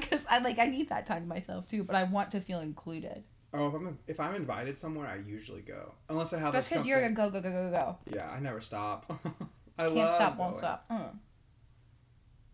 Because 0.00 0.26
I 0.30 0.38
like 0.38 0.58
I 0.58 0.66
need 0.66 0.88
that 0.88 1.06
time 1.06 1.22
to 1.22 1.28
myself 1.28 1.66
too, 1.66 1.84
but 1.84 1.96
I 1.96 2.04
want 2.04 2.30
to 2.32 2.40
feel 2.40 2.60
included. 2.60 3.24
Oh, 3.54 3.68
if 3.68 3.74
I'm 3.74 3.98
if 4.06 4.20
I'm 4.20 4.34
invited 4.34 4.76
somewhere, 4.76 5.06
I 5.06 5.16
usually 5.16 5.60
go 5.60 5.92
unless 6.08 6.32
I 6.32 6.38
have. 6.38 6.52
That's 6.52 6.68
because 6.68 6.86
you're 6.86 7.04
a 7.04 7.12
go 7.12 7.30
go 7.30 7.42
go 7.42 7.50
go 7.50 7.70
go. 7.70 7.98
Yeah, 8.12 8.30
I 8.30 8.40
never 8.40 8.60
stop. 8.60 9.06
I 9.78 9.84
Can't 9.84 9.94
love 9.94 10.14
stop, 10.14 10.36
won't 10.36 10.56
stop. 10.56 10.84
Uh. 10.88 11.08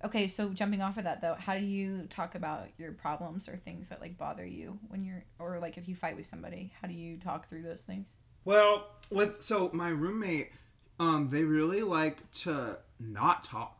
Okay, 0.05 0.29
so 0.29 0.51
jumping 0.51 0.81
off 0.81 0.97
of 0.97 1.05
that 1.05 1.21
though, 1.21 1.35
how 1.35 1.57
do 1.57 1.65
you 1.65 2.07
talk 2.09 2.35
about 2.37 2.69
your 2.79 2.93
problems 2.93 3.49
or 3.49 3.57
things 3.57 3.89
that 3.89 4.01
like 4.01 4.17
bother 4.17 4.47
you 4.47 4.79
when 4.89 5.05
you're 5.05 5.25
or 5.39 5.59
like 5.59 5.77
if 5.77 5.89
you 5.89 5.95
fight 5.95 6.17
with 6.17 6.27
somebody? 6.27 6.73
How 6.81 6.89
do 6.89 6.95
you 6.95 7.17
talk 7.17 7.49
through 7.49 7.63
those 7.63 7.83
things? 7.83 8.15
Well, 8.45 8.87
with 9.11 9.43
so 9.43 9.71
my 9.73 9.91
roommate, 9.91 10.53
um, 11.01 11.29
they 11.31 11.45
really 11.45 11.83
like 11.83 12.31
to 12.43 12.79
not 13.01 13.45
talk, 13.45 13.78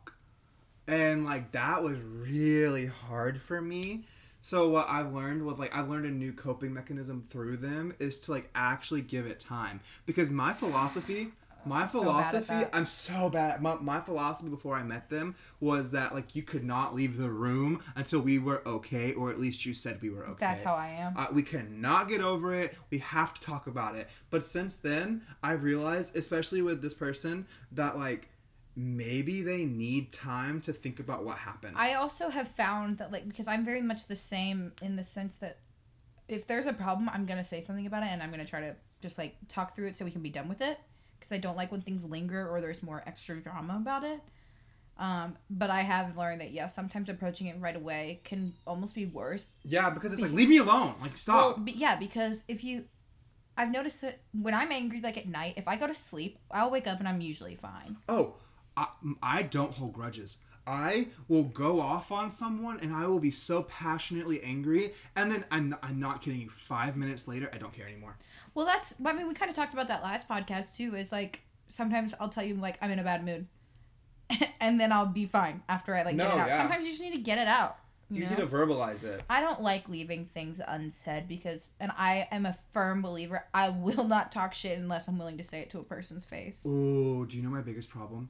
and 0.89 1.23
like 1.23 1.51
that 1.51 1.83
was 1.83 1.97
really 1.99 2.87
hard 2.87 3.41
for 3.41 3.61
me. 3.61 4.05
So 4.41 4.69
what 4.69 4.89
I've 4.89 5.13
learned 5.13 5.45
was 5.45 5.59
like 5.59 5.75
I've 5.75 5.89
learned 5.89 6.05
a 6.05 6.11
new 6.11 6.33
coping 6.33 6.73
mechanism 6.73 7.21
through 7.21 7.57
them 7.57 7.93
is 7.99 8.17
to 8.19 8.31
like 8.31 8.49
actually 8.55 9.01
give 9.01 9.25
it 9.25 9.39
time 9.39 9.81
because 10.05 10.31
my 10.31 10.53
philosophy. 10.53 11.29
My 11.65 11.89
so 11.89 11.99
at 11.99 12.03
philosophy, 12.05 12.53
that. 12.53 12.69
I'm 12.71 12.85
so 12.85 13.29
bad. 13.29 13.61
My, 13.61 13.75
my 13.75 13.99
philosophy 13.99 14.47
before 14.49 14.77
I 14.77 14.83
met 14.83 15.09
them 15.09 15.35
was 15.59 15.91
that 15.91 16.13
like 16.13 16.33
you 16.33 16.41
could 16.41 16.63
not 16.63 16.95
leave 16.95 17.17
the 17.17 17.29
room 17.29 17.83
until 17.97 18.21
we 18.21 18.39
were 18.39 18.65
okay, 18.65 19.11
or 19.11 19.29
at 19.29 19.41
least 19.41 19.65
you 19.65 19.73
said 19.73 20.01
we 20.01 20.09
were 20.09 20.25
okay. 20.25 20.37
That's 20.39 20.63
how 20.63 20.73
I 20.73 20.87
am. 20.87 21.17
Uh, 21.17 21.27
we 21.33 21.43
cannot 21.43 22.07
get 22.07 22.21
over 22.21 22.55
it. 22.55 22.75
We 22.89 22.99
have 22.99 23.33
to 23.33 23.41
talk 23.41 23.67
about 23.67 23.95
it. 23.95 24.07
But 24.29 24.45
since 24.45 24.77
then, 24.77 25.23
I've 25.43 25.63
realized, 25.63 26.15
especially 26.15 26.61
with 26.61 26.81
this 26.81 26.93
person, 26.93 27.45
that 27.73 27.99
like 27.99 28.29
maybe 28.75 29.41
they 29.41 29.65
need 29.65 30.13
time 30.13 30.61
to 30.61 30.73
think 30.73 30.99
about 30.99 31.23
what 31.23 31.37
happened. 31.37 31.75
I 31.77 31.95
also 31.95 32.29
have 32.29 32.47
found 32.47 32.99
that 32.99 33.11
like 33.11 33.27
because 33.27 33.47
I'm 33.47 33.65
very 33.65 33.81
much 33.81 34.07
the 34.07 34.15
same 34.15 34.71
in 34.81 34.95
the 34.95 35.03
sense 35.03 35.35
that 35.35 35.57
if 36.27 36.47
there's 36.47 36.67
a 36.67 36.73
problem, 36.73 37.09
I'm 37.09 37.25
gonna 37.25 37.43
say 37.43 37.61
something 37.61 37.85
about 37.85 38.03
it 38.03 38.09
and 38.09 38.21
I'm 38.21 38.31
gonna 38.31 38.45
try 38.45 38.61
to 38.61 38.75
just 39.01 39.17
like 39.17 39.35
talk 39.47 39.75
through 39.75 39.87
it 39.87 39.95
so 39.95 40.05
we 40.05 40.11
can 40.11 40.21
be 40.21 40.29
done 40.29 40.49
with 40.49 40.61
it. 40.61 40.79
Because 41.19 41.33
I 41.33 41.37
don't 41.37 41.57
like 41.57 41.71
when 41.71 41.81
things 41.81 42.05
linger 42.05 42.47
or 42.47 42.61
there's 42.61 42.81
more 42.81 43.03
extra 43.05 43.35
drama 43.41 43.75
about 43.75 44.05
it. 44.05 44.21
Um, 44.97 45.37
but 45.49 45.69
I 45.69 45.81
have 45.81 46.17
learned 46.17 46.41
that 46.41 46.51
yeah, 46.51 46.67
sometimes 46.67 47.07
approaching 47.09 47.47
it 47.47 47.55
right 47.59 47.75
away 47.75 48.19
can 48.25 48.53
almost 48.67 48.95
be 48.95 49.05
worse. 49.05 49.47
yeah, 49.63 49.89
because 49.89 50.13
it's 50.13 50.21
like 50.21 50.31
leave 50.31 50.49
me 50.49 50.57
alone. 50.57 50.95
Like 51.01 51.15
stop. 51.15 51.57
Well, 51.57 51.67
yeah, 51.69 51.95
because 51.97 52.43
if 52.49 52.65
you, 52.65 52.83
I've 53.55 53.71
noticed 53.71 54.01
that 54.01 54.19
when 54.33 54.53
I'm 54.53 54.71
angry, 54.73 54.99
like 55.01 55.17
at 55.17 55.27
night, 55.27 55.53
if 55.55 55.67
I 55.69 55.77
go 55.77 55.87
to 55.87 55.95
sleep, 55.95 56.37
I'll 56.51 56.69
wake 56.69 56.85
up 56.85 56.99
and 56.99 57.07
I'm 57.07 57.21
usually 57.21 57.55
fine. 57.55 57.97
oh, 58.09 58.35
I, 58.79 58.87
I 59.21 59.41
don't 59.43 59.73
hold 59.73 59.93
grudges. 59.93 60.37
I 60.65 61.07
will 61.27 61.43
go 61.43 61.79
off 61.81 62.11
on 62.11 62.31
someone 62.31 62.79
and 62.79 62.93
I 62.93 63.07
will 63.07 63.19
be 63.19 63.31
so 63.31 63.63
passionately 63.63 64.41
angry, 64.43 64.93
and 65.15 65.31
then 65.31 65.43
I'm 65.51 65.69
not, 65.69 65.79
I'm 65.83 65.99
not 65.99 66.21
kidding 66.21 66.39
you. 66.41 66.49
Five 66.49 66.95
minutes 66.95 67.27
later, 67.27 67.49
I 67.51 67.57
don't 67.57 67.73
care 67.73 67.87
anymore. 67.87 68.17
Well, 68.53 68.65
that's. 68.65 68.93
I 69.03 69.13
mean, 69.13 69.27
we 69.27 69.33
kind 69.33 69.49
of 69.49 69.55
talked 69.55 69.73
about 69.73 69.87
that 69.87 70.03
last 70.03 70.29
podcast 70.29 70.77
too. 70.77 70.95
Is 70.95 71.11
like 71.11 71.41
sometimes 71.69 72.13
I'll 72.19 72.29
tell 72.29 72.43
you 72.43 72.55
like 72.55 72.77
I'm 72.81 72.91
in 72.91 72.99
a 72.99 73.03
bad 73.03 73.25
mood, 73.25 73.47
and 74.59 74.79
then 74.79 74.91
I'll 74.91 75.07
be 75.07 75.25
fine 75.25 75.63
after 75.67 75.95
I 75.95 76.03
like 76.03 76.17
get 76.17 76.33
it 76.33 76.39
out. 76.39 76.47
yeah. 76.47 76.57
Sometimes 76.57 76.85
you 76.85 76.91
just 76.91 77.03
need 77.03 77.13
to 77.13 77.21
get 77.21 77.39
it 77.39 77.47
out. 77.47 77.77
You 78.11 78.23
You 78.23 78.29
need 78.29 78.37
to 78.37 78.45
verbalize 78.47 79.03
it. 79.03 79.21
I 79.29 79.41
don't 79.41 79.61
like 79.61 79.87
leaving 79.87 80.25
things 80.33 80.59
unsaid 80.67 81.27
because, 81.27 81.71
and 81.79 81.91
I 81.95 82.27
am 82.31 82.47
a 82.47 82.57
firm 82.73 83.03
believer. 83.03 83.45
I 83.53 83.69
will 83.69 84.03
not 84.03 84.31
talk 84.31 84.53
shit 84.53 84.77
unless 84.79 85.07
I'm 85.07 85.19
willing 85.19 85.37
to 85.37 85.43
say 85.43 85.59
it 85.59 85.69
to 85.71 85.79
a 85.79 85.83
person's 85.83 86.25
face. 86.25 86.63
Oh, 86.67 87.25
do 87.25 87.37
you 87.37 87.43
know 87.43 87.49
my 87.49 87.61
biggest 87.61 87.89
problem? 87.89 88.29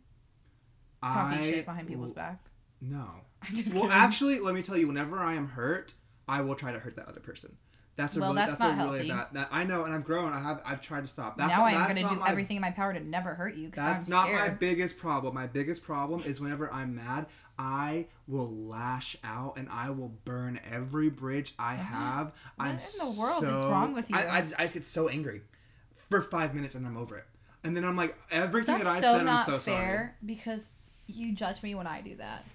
Talking 1.01 1.39
I 1.39 1.43
shit 1.43 1.65
behind 1.65 1.87
people's 1.87 2.13
back. 2.13 2.39
No. 2.81 3.05
I'm 3.41 3.55
just 3.55 3.73
Well, 3.73 3.83
kidding. 3.83 3.97
actually, 3.97 4.39
let 4.39 4.53
me 4.53 4.61
tell 4.61 4.77
you. 4.77 4.87
Whenever 4.87 5.19
I 5.19 5.33
am 5.33 5.49
hurt, 5.49 5.93
I 6.27 6.41
will 6.41 6.55
try 6.55 6.71
to 6.71 6.79
hurt 6.79 6.95
that 6.97 7.07
other 7.07 7.21
person. 7.21 7.57
That's 7.95 8.15
a 8.15 8.21
Well, 8.21 8.29
really, 8.29 8.45
that's 8.45 8.57
that's, 8.57 8.77
not 8.77 8.87
a 8.87 8.91
really 8.91 9.07
healthy. 9.09 9.25
bad. 9.33 9.33
That, 9.33 9.49
I 9.51 9.65
know, 9.65 9.83
and 9.83 9.93
I've 9.93 10.05
grown. 10.05 10.31
I 10.31 10.39
have. 10.39 10.61
I've 10.65 10.79
tried 10.79 11.01
to 11.01 11.07
stop. 11.07 11.37
That's 11.37 11.49
now 11.51 11.65
I'm 11.65 11.87
gonna 11.87 12.07
do 12.07 12.15
my- 12.15 12.29
everything 12.29 12.55
in 12.55 12.61
my 12.61 12.71
power 12.71 12.93
to 12.93 12.99
never 13.01 13.33
hurt 13.33 13.55
you 13.55 13.65
because 13.67 13.83
I'm 13.83 13.97
That's 13.97 14.09
not 14.09 14.27
scared. 14.27 14.39
my 14.39 14.49
biggest 14.53 14.97
problem. 14.97 15.33
My 15.35 15.47
biggest 15.47 15.83
problem 15.83 16.21
is 16.25 16.39
whenever 16.39 16.71
I'm 16.73 16.95
mad, 16.95 17.25
I 17.57 18.07
will 18.25 18.49
lash 18.49 19.17
out 19.21 19.57
and 19.57 19.67
I 19.69 19.89
will 19.89 20.13
burn 20.23 20.61
every 20.69 21.09
bridge 21.09 21.53
I 21.59 21.73
mm-hmm. 21.73 21.83
have. 21.83 22.33
I'm 22.57 22.77
in 22.77 22.77
the 22.77 23.15
world 23.19 23.43
is 23.43 23.65
wrong 23.65 23.93
with 23.93 24.09
you? 24.09 24.15
I, 24.15 24.37
I, 24.37 24.41
just, 24.41 24.53
I 24.57 24.61
just 24.63 24.75
get 24.75 24.85
so 24.85 25.09
angry 25.09 25.41
for 25.93 26.21
five 26.21 26.55
minutes 26.55 26.75
and 26.75 26.87
I'm 26.87 26.95
over 26.95 27.17
it. 27.17 27.25
And 27.65 27.75
then 27.75 27.83
I'm 27.83 27.97
like, 27.97 28.17
everything 28.31 28.75
That's 28.75 28.85
that 28.85 28.89
I 28.91 29.01
so 29.01 29.17
said, 29.17 29.27
I'm 29.27 29.45
so 29.45 29.57
sorry. 29.59 29.77
fair 29.77 30.15
because 30.25 30.69
you 31.09 31.33
judge 31.33 31.61
me 31.63 31.75
when 31.75 31.87
I 31.87 32.01
do 32.01 32.15
that. 32.15 32.45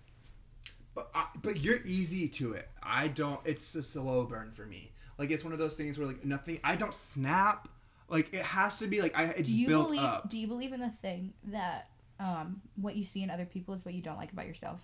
But 0.94 1.10
I, 1.14 1.26
but 1.42 1.60
you're 1.60 1.80
easy 1.84 2.28
to 2.28 2.52
it. 2.52 2.68
I 2.82 3.08
don't. 3.08 3.40
It's 3.44 3.74
a 3.74 3.82
slow 3.82 4.24
burn 4.26 4.50
for 4.52 4.64
me. 4.64 4.92
Like 5.18 5.30
it's 5.30 5.42
one 5.44 5.52
of 5.52 5.58
those 5.58 5.76
things 5.76 5.98
where 5.98 6.06
like 6.06 6.24
nothing. 6.24 6.60
I 6.64 6.76
don't 6.76 6.94
snap. 6.94 7.68
Like 8.08 8.32
it 8.32 8.42
has 8.42 8.78
to 8.78 8.86
be 8.86 9.02
like 9.02 9.18
I. 9.18 9.24
It's 9.24 9.48
do 9.48 9.56
you 9.56 9.66
built 9.68 9.88
believe? 9.88 10.02
up. 10.02 10.28
Do 10.28 10.38
you 10.38 10.46
believe 10.46 10.72
in 10.72 10.80
the 10.80 10.90
thing 10.90 11.32
that 11.48 11.88
um, 12.20 12.62
what 12.76 12.94
you 12.96 13.04
see 13.04 13.22
in 13.22 13.30
other 13.30 13.44
people 13.44 13.74
is 13.74 13.84
what 13.84 13.94
you 13.94 14.02
don't 14.02 14.16
like 14.16 14.32
about 14.32 14.46
yourself? 14.46 14.80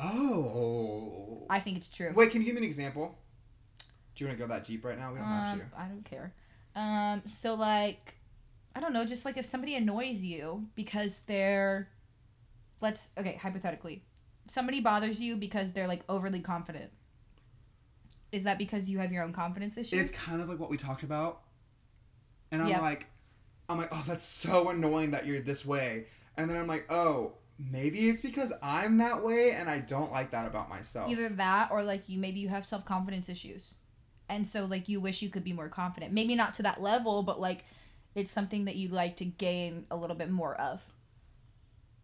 Oh. 0.00 1.46
I 1.50 1.60
think 1.60 1.76
it's 1.76 1.88
true. 1.88 2.12
Wait, 2.14 2.30
can 2.30 2.40
you 2.40 2.46
give 2.46 2.54
me 2.54 2.60
an 2.62 2.64
example? 2.64 3.16
Do 4.14 4.24
you 4.24 4.28
want 4.28 4.38
to 4.38 4.44
go 4.46 4.48
that 4.52 4.64
deep 4.64 4.84
right 4.84 4.98
now? 4.98 5.12
We 5.12 5.18
don't 5.18 5.26
have 5.26 5.54
Um, 5.54 5.60
to. 5.60 5.66
I 5.78 5.86
don't 5.86 6.04
care. 6.04 6.32
Um, 6.74 7.22
so 7.26 7.54
like, 7.54 8.14
I 8.74 8.80
don't 8.80 8.92
know. 8.92 9.04
Just 9.04 9.24
like 9.24 9.36
if 9.36 9.46
somebody 9.46 9.74
annoys 9.74 10.22
you 10.24 10.66
because 10.74 11.20
they're, 11.22 11.88
let's 12.80 13.10
okay, 13.18 13.34
hypothetically, 13.40 14.04
somebody 14.46 14.80
bothers 14.80 15.20
you 15.20 15.36
because 15.36 15.72
they're 15.72 15.88
like 15.88 16.02
overly 16.08 16.40
confident. 16.40 16.90
Is 18.32 18.44
that 18.44 18.58
because 18.58 18.88
you 18.88 18.98
have 19.00 19.12
your 19.12 19.24
own 19.24 19.32
confidence 19.32 19.76
issues? 19.76 19.98
It's 19.98 20.20
kind 20.20 20.40
of 20.40 20.48
like 20.48 20.58
what 20.60 20.70
we 20.70 20.76
talked 20.76 21.02
about. 21.02 21.42
And 22.52 22.62
I'm 22.62 22.68
Yeah. 22.68 22.80
like, 22.80 23.06
I'm 23.68 23.78
like, 23.78 23.88
oh, 23.92 24.04
that's 24.06 24.24
so 24.24 24.68
annoying 24.68 25.12
that 25.12 25.26
you're 25.26 25.40
this 25.40 25.64
way. 25.64 26.06
And 26.36 26.48
then 26.48 26.56
I'm 26.56 26.66
like, 26.66 26.86
oh, 26.90 27.34
maybe 27.58 28.08
it's 28.08 28.22
because 28.22 28.52
I'm 28.62 28.98
that 28.98 29.22
way 29.24 29.52
and 29.52 29.68
I 29.68 29.80
don't 29.80 30.12
like 30.12 30.30
that 30.30 30.46
about 30.46 30.68
myself. 30.68 31.10
Either 31.10 31.28
that 31.28 31.70
or 31.70 31.82
like 31.82 32.08
you 32.08 32.18
maybe 32.18 32.40
you 32.40 32.48
have 32.48 32.66
self 32.66 32.84
confidence 32.84 33.28
issues. 33.28 33.74
And 34.28 34.46
so 34.46 34.64
like 34.64 34.88
you 34.88 35.00
wish 35.00 35.22
you 35.22 35.28
could 35.28 35.44
be 35.44 35.52
more 35.52 35.68
confident. 35.68 36.12
Maybe 36.12 36.34
not 36.36 36.54
to 36.54 36.62
that 36.62 36.80
level, 36.80 37.22
but 37.24 37.40
like 37.40 37.64
it's 38.14 38.30
something 38.30 38.64
that 38.64 38.76
you'd 38.76 38.92
like 38.92 39.16
to 39.16 39.24
gain 39.24 39.86
a 39.90 39.96
little 39.96 40.16
bit 40.16 40.30
more 40.30 40.54
of. 40.54 40.90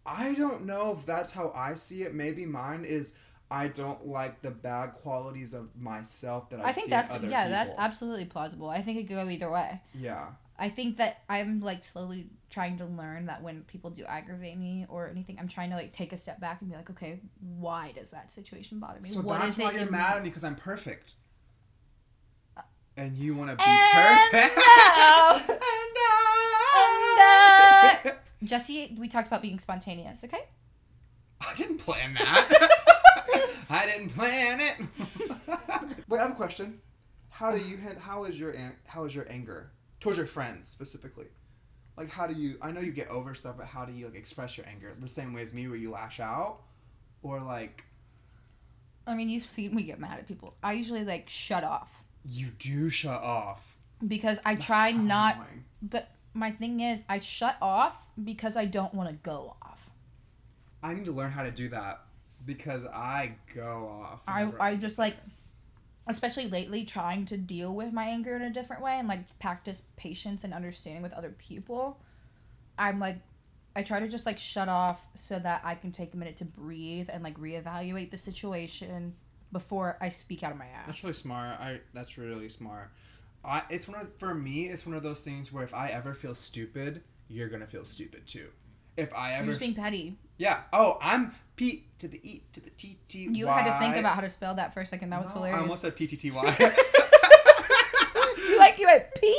I 0.04 0.34
don't 0.34 0.66
know 0.66 0.92
if 0.92 1.04
that's 1.04 1.32
how 1.32 1.50
I 1.54 1.74
see 1.74 2.02
it. 2.02 2.14
Maybe 2.14 2.46
mine 2.46 2.84
is 2.84 3.14
I 3.50 3.68
don't 3.68 4.06
like 4.06 4.42
the 4.42 4.50
bad 4.50 4.94
qualities 4.94 5.54
of 5.54 5.76
myself 5.76 6.50
that 6.50 6.60
I, 6.60 6.68
I 6.68 6.72
think 6.72 6.86
see 6.86 6.90
that's 6.90 7.10
in 7.10 7.16
other 7.16 7.28
yeah, 7.28 7.48
that's 7.48 7.74
absolutely 7.76 8.24
plausible. 8.24 8.68
I 8.68 8.82
think 8.82 8.98
it 8.98 9.08
could 9.08 9.16
go 9.16 9.28
either 9.28 9.50
way. 9.50 9.80
Yeah. 9.94 10.28
I 10.58 10.70
think 10.70 10.96
that 10.98 11.22
I'm 11.28 11.60
like 11.60 11.84
slowly 11.84 12.28
trying 12.50 12.78
to 12.78 12.86
learn 12.86 13.26
that 13.26 13.42
when 13.42 13.62
people 13.62 13.90
do 13.90 14.04
aggravate 14.04 14.56
me 14.56 14.86
or 14.88 15.08
anything, 15.08 15.36
I'm 15.38 15.48
trying 15.48 15.70
to 15.70 15.76
like 15.76 15.92
take 15.92 16.12
a 16.12 16.16
step 16.16 16.40
back 16.40 16.60
and 16.60 16.70
be 16.70 16.76
like, 16.76 16.90
okay, 16.90 17.20
why 17.40 17.92
does 17.94 18.10
that 18.10 18.32
situation 18.32 18.78
bother 18.78 19.00
me? 19.00 19.08
So 19.08 19.20
What 19.20 19.40
that's 19.40 19.58
is 19.58 19.64
why 19.64 19.72
you're 19.72 19.90
mad 19.90 20.16
at 20.16 20.22
me 20.22 20.30
because 20.30 20.44
I'm 20.44 20.56
perfect. 20.56 21.14
Uh, 22.56 22.62
and 22.96 23.16
you 23.16 23.34
want 23.34 23.50
to 23.50 23.56
be 23.56 23.64
perfect. 23.92 24.56
no. 24.56 25.58
and 28.40 28.50
And, 28.50 28.52
I... 28.52 28.56
Jesse, 28.58 28.96
we 28.98 29.08
talked 29.08 29.26
about 29.26 29.42
being 29.42 29.58
spontaneous, 29.58 30.24
okay? 30.24 30.44
I 31.40 31.54
didn't 31.54 31.78
plan 31.78 32.14
that. 32.14 32.70
I 33.70 33.86
didn't 33.86 34.10
plan 34.10 34.60
it. 34.60 34.86
Wait, 36.08 36.18
I 36.18 36.22
have 36.22 36.32
a 36.32 36.34
question. 36.34 36.80
How 37.30 37.50
do 37.50 37.58
you 37.58 37.76
hand, 37.76 37.98
how 37.98 38.24
is 38.24 38.40
your 38.40 38.50
an- 38.50 38.76
how 38.86 39.04
is 39.04 39.14
your 39.14 39.26
anger 39.30 39.70
towards 40.00 40.16
your 40.18 40.26
friends 40.26 40.68
specifically? 40.68 41.26
Like 41.96 42.08
how 42.08 42.26
do 42.26 42.34
you 42.34 42.56
I 42.62 42.70
know 42.70 42.80
you 42.80 42.92
get 42.92 43.08
over 43.08 43.34
stuff, 43.34 43.56
but 43.58 43.66
how 43.66 43.84
do 43.84 43.92
you 43.92 44.06
like 44.06 44.14
express 44.14 44.56
your 44.56 44.66
anger? 44.66 44.94
The 44.98 45.08
same 45.08 45.34
way 45.34 45.42
as 45.42 45.52
me 45.52 45.68
where 45.68 45.76
you 45.76 45.90
lash 45.90 46.20
out 46.20 46.60
or 47.22 47.40
like 47.40 47.84
I 49.06 49.14
mean, 49.14 49.28
you've 49.28 49.44
seen 49.44 49.74
me 49.74 49.82
get 49.84 49.98
mad 50.00 50.18
at 50.18 50.26
people. 50.26 50.54
I 50.62 50.72
usually 50.72 51.04
like 51.04 51.28
shut 51.28 51.62
off 51.64 52.02
you 52.28 52.48
do 52.58 52.90
shut 52.90 53.22
off. 53.22 53.76
because 54.06 54.40
I 54.44 54.54
That's 54.54 54.66
try 54.66 54.92
so 54.92 54.98
not. 54.98 55.34
annoying. 55.36 55.64
But 55.82 56.08
my 56.36 56.50
thing 56.50 56.80
is, 56.80 57.04
I 57.08 57.18
shut 57.18 57.56
off 57.60 58.08
because 58.22 58.56
I 58.56 58.66
don't 58.66 58.94
want 58.94 59.08
to 59.08 59.16
go 59.16 59.56
off. 59.62 59.90
I 60.82 60.94
need 60.94 61.06
to 61.06 61.12
learn 61.12 61.30
how 61.30 61.42
to 61.42 61.50
do 61.50 61.68
that 61.70 62.02
because 62.44 62.84
I 62.84 63.32
go 63.54 63.90
off. 64.02 64.22
I, 64.28 64.52
I 64.60 64.76
just 64.76 64.98
like 64.98 65.16
especially 66.08 66.48
lately 66.48 66.84
trying 66.84 67.24
to 67.24 67.36
deal 67.36 67.74
with 67.74 67.92
my 67.92 68.04
anger 68.04 68.36
in 68.36 68.42
a 68.42 68.50
different 68.50 68.82
way 68.82 68.96
and 68.98 69.08
like 69.08 69.20
practice 69.40 69.82
patience 69.96 70.44
and 70.44 70.54
understanding 70.54 71.02
with 71.02 71.12
other 71.12 71.30
people 71.30 71.98
i'm 72.78 73.00
like 73.00 73.16
i 73.74 73.82
try 73.82 73.98
to 73.98 74.06
just 74.06 74.24
like 74.24 74.38
shut 74.38 74.68
off 74.68 75.08
so 75.14 75.38
that 75.38 75.60
i 75.64 75.74
can 75.74 75.90
take 75.90 76.14
a 76.14 76.16
minute 76.16 76.36
to 76.36 76.44
breathe 76.44 77.08
and 77.12 77.24
like 77.24 77.36
reevaluate 77.40 78.10
the 78.10 78.16
situation 78.16 79.14
before 79.52 79.96
i 80.00 80.08
speak 80.08 80.42
out 80.42 80.52
of 80.52 80.58
my 80.58 80.66
ass 80.66 80.86
That's 80.86 81.02
really 81.02 81.14
smart. 81.14 81.60
I 81.60 81.80
that's 81.92 82.18
really 82.18 82.48
smart. 82.48 82.90
I 83.44 83.62
it's 83.70 83.88
one 83.88 84.00
of 84.00 84.14
for 84.16 84.34
me. 84.34 84.68
It's 84.68 84.86
one 84.86 84.96
of 84.96 85.02
those 85.02 85.24
things 85.24 85.52
where 85.52 85.64
if 85.64 85.74
I 85.74 85.88
ever 85.88 86.14
feel 86.14 86.34
stupid, 86.34 87.02
you're 87.28 87.48
gonna 87.48 87.66
feel 87.66 87.84
stupid 87.84 88.26
too. 88.26 88.48
If 88.96 89.12
I 89.14 89.34
ever 89.34 89.44
you're 89.44 89.52
just 89.52 89.60
being 89.60 89.74
petty 89.74 90.16
yeah 90.38 90.60
oh 90.72 90.98
I'm 91.00 91.32
P 91.56 91.86
to 91.98 92.08
the 92.08 92.20
E 92.22 92.42
to 92.52 92.60
the 92.60 92.70
T 92.70 92.98
T 93.08 93.28
you 93.32 93.46
had 93.46 93.72
to 93.72 93.78
think 93.78 93.96
about 93.96 94.14
how 94.14 94.20
to 94.20 94.30
spell 94.30 94.54
that 94.56 94.74
for 94.74 94.80
a 94.80 94.86
second 94.86 95.10
that 95.10 95.20
was 95.20 95.30
No, 95.30 95.42
I 95.42 95.46
hilarious 95.46 95.62
almost 95.62 95.82
said 95.82 95.96
P 95.96 96.06
T 96.06 96.16
T 96.16 96.30
Y. 96.30 96.42
like 98.58 98.78
you 98.78 98.86
went 98.86 99.04
p 99.20 99.38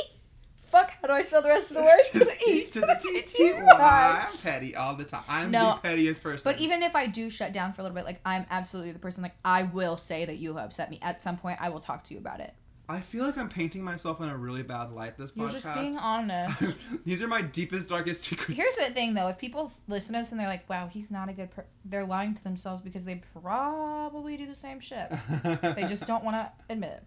fuck 0.62 0.90
how 1.00 1.08
do 1.08 1.14
i 1.14 1.22
spell 1.22 1.40
the 1.40 1.48
rest 1.48 1.70
of 1.70 1.76
the 1.76 1.82
words 1.82 2.08
to 2.12 2.18
the 2.20 2.36
E 2.48 2.64
to 2.64 2.80
the 2.80 2.98
T 3.00 3.22
T 3.22 3.52
Y. 3.54 4.26
I'm 4.28 4.38
petty 4.38 4.74
all 4.74 4.94
the 4.94 5.04
time. 5.04 5.22
I'm 5.28 5.50
No, 5.50 5.74
the 5.74 5.88
pettiest 5.88 6.22
person. 6.22 6.52
But 6.52 6.60
even 6.60 6.82
if 6.82 6.96
I 6.96 7.06
do 7.06 7.30
shut 7.30 7.52
down 7.52 7.72
for 7.72 7.82
a 7.82 7.84
little 7.84 7.94
bit, 7.94 8.04
like 8.04 8.20
I'm 8.24 8.44
absolutely 8.50 8.92
the 8.92 8.98
person. 8.98 9.22
Like 9.22 9.36
I 9.44 9.62
will 9.62 9.96
say 9.96 10.24
that 10.24 10.38
you 10.38 10.54
have 10.54 10.66
upset 10.66 10.90
me 10.90 10.98
at 11.00 11.22
some 11.22 11.38
point. 11.38 11.58
I 11.60 11.70
will 11.70 11.80
talk 11.80 12.04
to 12.04 12.14
you 12.14 12.20
about 12.20 12.40
it. 12.40 12.52
I 12.90 13.00
feel 13.00 13.26
like 13.26 13.36
I'm 13.36 13.50
painting 13.50 13.82
myself 13.82 14.20
in 14.22 14.28
a 14.30 14.36
really 14.36 14.62
bad 14.62 14.92
light 14.92 15.18
this 15.18 15.32
You're 15.34 15.48
podcast. 15.48 15.62
just 15.62 15.74
being 15.74 15.96
honest. 15.98 16.62
These 17.04 17.22
are 17.22 17.28
my 17.28 17.42
deepest, 17.42 17.88
darkest 17.88 18.22
secrets. 18.22 18.58
Here's 18.58 18.76
the 18.76 18.94
thing, 18.94 19.12
though: 19.12 19.28
if 19.28 19.38
people 19.38 19.70
listen 19.88 20.14
to 20.14 20.20
us 20.20 20.30
and 20.32 20.40
they're 20.40 20.48
like, 20.48 20.68
"Wow, 20.70 20.88
he's 20.88 21.10
not 21.10 21.28
a 21.28 21.34
good," 21.34 21.50
per-, 21.50 21.66
they're 21.84 22.06
lying 22.06 22.34
to 22.34 22.42
themselves 22.42 22.80
because 22.80 23.04
they 23.04 23.20
probably 23.40 24.38
do 24.38 24.46
the 24.46 24.54
same 24.54 24.80
shit. 24.80 25.10
they 25.42 25.84
just 25.86 26.06
don't 26.06 26.24
want 26.24 26.36
to 26.36 26.50
admit 26.70 26.90
it. 26.92 27.04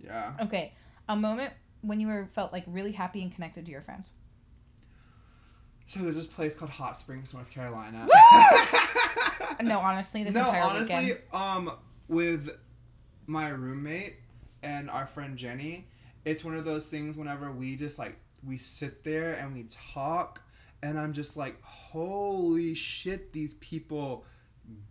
yeah. 0.06 0.34
Okay, 0.40 0.72
a 1.08 1.16
moment 1.16 1.52
when 1.80 1.98
you 1.98 2.06
were 2.06 2.28
felt 2.32 2.52
like 2.52 2.62
really 2.68 2.92
happy 2.92 3.20
and 3.22 3.34
connected 3.34 3.66
to 3.66 3.72
your 3.72 3.80
friends. 3.80 4.12
So 5.86 6.00
there's 6.00 6.14
this 6.14 6.26
place 6.26 6.54
called 6.54 6.70
Hot 6.70 6.96
Springs, 6.96 7.34
North 7.34 7.50
Carolina. 7.50 8.08
No, 9.62 9.78
honestly, 9.78 10.24
this 10.24 10.34
no, 10.34 10.46
entire 10.46 10.62
honestly, 10.62 10.94
weekend. 10.96 11.20
um, 11.32 11.72
with 12.08 12.50
my 13.26 13.48
roommate 13.50 14.16
and 14.64 14.90
our 14.90 15.06
friend 15.06 15.36
Jenny, 15.36 15.86
it's 16.24 16.42
one 16.42 16.56
of 16.56 16.64
those 16.64 16.90
things. 16.90 17.16
Whenever 17.16 17.52
we 17.52 17.76
just 17.76 17.98
like 17.98 18.16
we 18.44 18.56
sit 18.56 19.04
there 19.04 19.34
and 19.34 19.54
we 19.54 19.64
talk, 19.64 20.42
and 20.82 20.98
I'm 20.98 21.12
just 21.12 21.36
like, 21.36 21.62
holy 21.62 22.74
shit, 22.74 23.32
these 23.32 23.54
people 23.54 24.24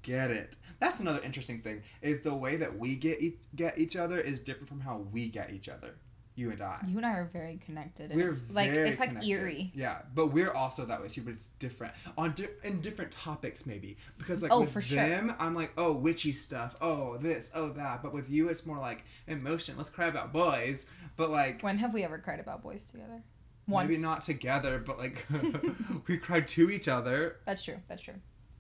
get 0.04 0.32
it. 0.32 0.56
That's 0.80 1.00
another 1.00 1.22
interesting 1.24 1.62
thing 1.62 1.82
is 2.02 2.22
the 2.22 2.36
way 2.36 2.56
that 2.58 2.78
we 2.78 2.96
get 2.96 3.22
e- 3.22 3.40
get 3.56 3.78
each 3.80 3.96
other 3.96 4.20
is 4.20 4.40
different 4.40 4.70
from 4.70 4.82
how 4.82 4.98
we 5.12 5.28
get 5.28 5.52
each 5.52 5.68
other. 5.68 5.96
You 6.36 6.50
and 6.52 6.62
I. 6.62 6.80
You 6.88 6.98
and 6.98 7.06
I 7.06 7.12
are 7.14 7.26
very 7.32 7.60
connected. 7.64 8.10
And 8.10 8.20
We're 8.20 8.28
it's 8.28 8.50
like 8.52 8.70
it's 8.72 9.00
like 9.00 9.10
connected. 9.10 9.30
eerie. 9.30 9.72
Yeah, 9.76 10.00
but 10.16 10.28
we're 10.28 10.52
also 10.52 10.86
that 10.86 11.02
way 11.02 11.08
too. 11.08 11.22
But 11.22 11.34
it's 11.36 11.48
different 11.48 11.94
on 12.18 12.32
di- 12.34 12.48
in 12.64 12.82
different 12.82 13.12
topics 13.12 13.66
maybe 13.68 13.98
because 14.18 14.42
like 14.42 14.52
Oh, 14.52 14.62
with 14.62 14.72
for 14.72 14.82
sure. 14.82 14.98
them, 14.98 15.36
I'm 15.40 15.54
like 15.54 15.74
oh 15.78 15.94
witchy 15.94 16.32
stuff, 16.32 16.76
oh 16.82 17.18
this, 17.18 17.52
oh 17.54 17.70
that. 17.70 18.02
But 18.02 18.14
with 18.14 18.32
you, 18.32 18.50
it's 18.50 18.66
more 18.66 18.80
like 18.80 19.04
emotion. 19.28 19.76
Let's 19.78 19.92
cry 19.92 20.08
about 20.08 20.34
boys. 20.34 20.88
But 21.16 21.30
like 21.30 21.62
When 21.62 21.78
have 21.78 21.94
we 21.94 22.04
ever 22.04 22.18
cried 22.18 22.40
about 22.40 22.64
boys 22.64 22.84
together? 22.86 23.22
Once. 23.68 23.88
maybe 23.88 24.02
not 24.02 24.24
together, 24.24 24.80
but 24.80 24.98
like 24.98 25.26
we 26.08 26.18
cried 26.18 26.48
to 26.50 26.70
each 26.72 26.88
other. 26.88 27.38
That's 27.46 27.64
true. 27.64 27.78
That's 27.88 28.02
true. 28.02 28.16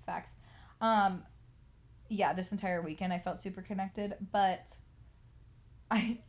Facts. 0.05 0.35
Um, 0.79 1.23
yeah, 2.09 2.33
this 2.33 2.51
entire 2.51 2.81
weekend 2.81 3.11
I 3.11 3.17
felt 3.17 3.39
super 3.39 3.61
connected, 3.61 4.15
but 4.31 4.75
I, 5.89 6.19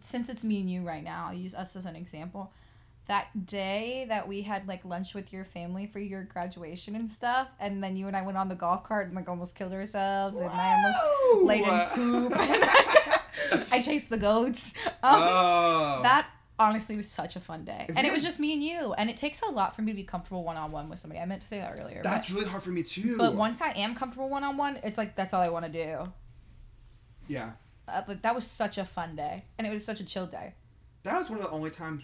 since 0.00 0.28
it's 0.28 0.44
me 0.44 0.60
and 0.60 0.70
you 0.70 0.82
right 0.86 1.02
now, 1.04 1.26
I'll 1.28 1.34
use 1.34 1.54
us 1.54 1.76
as 1.76 1.86
an 1.86 1.96
example. 1.96 2.52
That 3.08 3.46
day 3.46 4.04
that 4.08 4.26
we 4.26 4.42
had 4.42 4.66
like 4.66 4.84
lunch 4.84 5.14
with 5.14 5.32
your 5.32 5.44
family 5.44 5.86
for 5.86 6.00
your 6.00 6.24
graduation 6.24 6.96
and 6.96 7.08
stuff, 7.10 7.46
and 7.60 7.82
then 7.82 7.96
you 7.96 8.08
and 8.08 8.16
I 8.16 8.22
went 8.22 8.36
on 8.36 8.48
the 8.48 8.56
golf 8.56 8.82
cart 8.82 9.06
and 9.06 9.14
like 9.14 9.28
almost 9.28 9.56
killed 9.56 9.72
ourselves, 9.72 10.40
and 10.40 10.50
I 10.50 10.74
almost 10.74 11.44
laid 11.46 11.62
in 11.62 11.88
poop. 11.94 12.32
I 13.72 13.80
chased 13.82 14.10
the 14.10 14.18
goats. 14.18 14.74
Um, 15.04 15.22
oh, 15.22 16.00
that 16.02 16.26
honestly 16.58 16.96
was 16.96 17.08
such 17.08 17.36
a 17.36 17.40
fun 17.40 17.64
day, 17.64 17.86
and 17.94 18.04
it 18.06 18.12
was 18.12 18.24
just 18.24 18.40
me 18.40 18.52
and 18.54 18.62
you. 18.62 18.92
And 18.94 19.08
it 19.08 19.16
takes 19.16 19.40
a 19.42 19.46
lot 19.52 19.76
for 19.76 19.82
me 19.82 19.92
to 19.92 19.96
be 19.96 20.02
comfortable 20.02 20.42
one 20.42 20.56
on 20.56 20.72
one 20.72 20.88
with 20.88 20.98
somebody. 20.98 21.20
I 21.20 21.26
meant 21.26 21.42
to 21.42 21.46
say 21.46 21.60
that 21.60 21.78
earlier. 21.80 22.00
but- 22.02 22.10
that's 22.10 22.30
really 22.32 22.46
hard 22.46 22.64
for 22.64 22.70
me 22.70 22.82
too. 22.82 23.16
but 23.18 23.34
once 23.36 23.60
I 23.60 23.70
am 23.72 23.94
comfortable 23.94 24.28
one 24.28 24.42
on 24.42 24.56
one, 24.56 24.80
it's 24.82 24.98
like 24.98 25.14
that's 25.14 25.32
all 25.32 25.42
I 25.42 25.48
want 25.48 25.64
to 25.66 25.70
do. 25.70 26.12
yeah, 27.28 27.52
Uh, 27.88 28.02
but 28.06 28.22
that 28.22 28.34
was 28.34 28.44
such 28.46 28.78
a 28.78 28.84
fun 28.84 29.14
day, 29.16 29.44
and 29.58 29.66
it 29.66 29.70
was 29.72 29.84
such 29.84 30.00
a 30.00 30.04
chill 30.04 30.26
day. 30.26 30.54
that 31.04 31.18
was 31.18 31.30
one 31.30 31.38
of 31.38 31.44
the 31.44 31.50
only 31.50 31.70
times. 31.70 32.02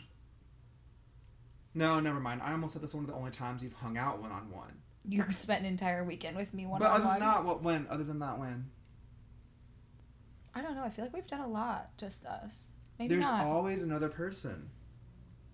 No, 1.75 1.99
never 2.01 2.21
mind. 2.21 2.41
I 2.43 2.53
almost 2.53 2.75
said 2.75 2.83
that's 2.83 2.95
one 2.95 3.05
of 3.05 3.11
the 3.11 3.17
only 3.17 3.31
times 3.31 3.63
you've 3.63 3.73
hung 3.73 3.97
out 3.97 4.21
one 4.21 4.31
on 4.31 4.51
one. 4.51 4.73
You 5.09 5.25
spent 5.33 5.61
an 5.61 5.67
entire 5.67 6.05
weekend 6.05 6.37
with 6.37 6.55
me 6.55 6.67
one 6.67 6.79
But 6.79 6.91
on 6.91 6.93
other 7.01 7.03
than 7.05 7.11
one. 7.11 7.21
that, 7.21 7.45
what 7.45 7.63
when? 7.63 7.87
Other 7.91 8.05
than 8.05 8.19
that, 8.21 8.39
when? 8.39 8.71
I 10.55 10.61
don't 10.63 10.77
know. 10.77 10.85
I 10.85 10.91
feel 10.91 11.05
like 11.07 11.15
we've 11.15 11.27
done 11.27 11.41
a 11.41 11.49
lot, 11.49 11.97
just 11.99 12.27
us. 12.27 12.69
Maybe 12.99 13.15
There's 13.15 13.25
not. 13.25 13.47
always 13.47 13.83
another 13.83 14.09
person. 14.11 14.69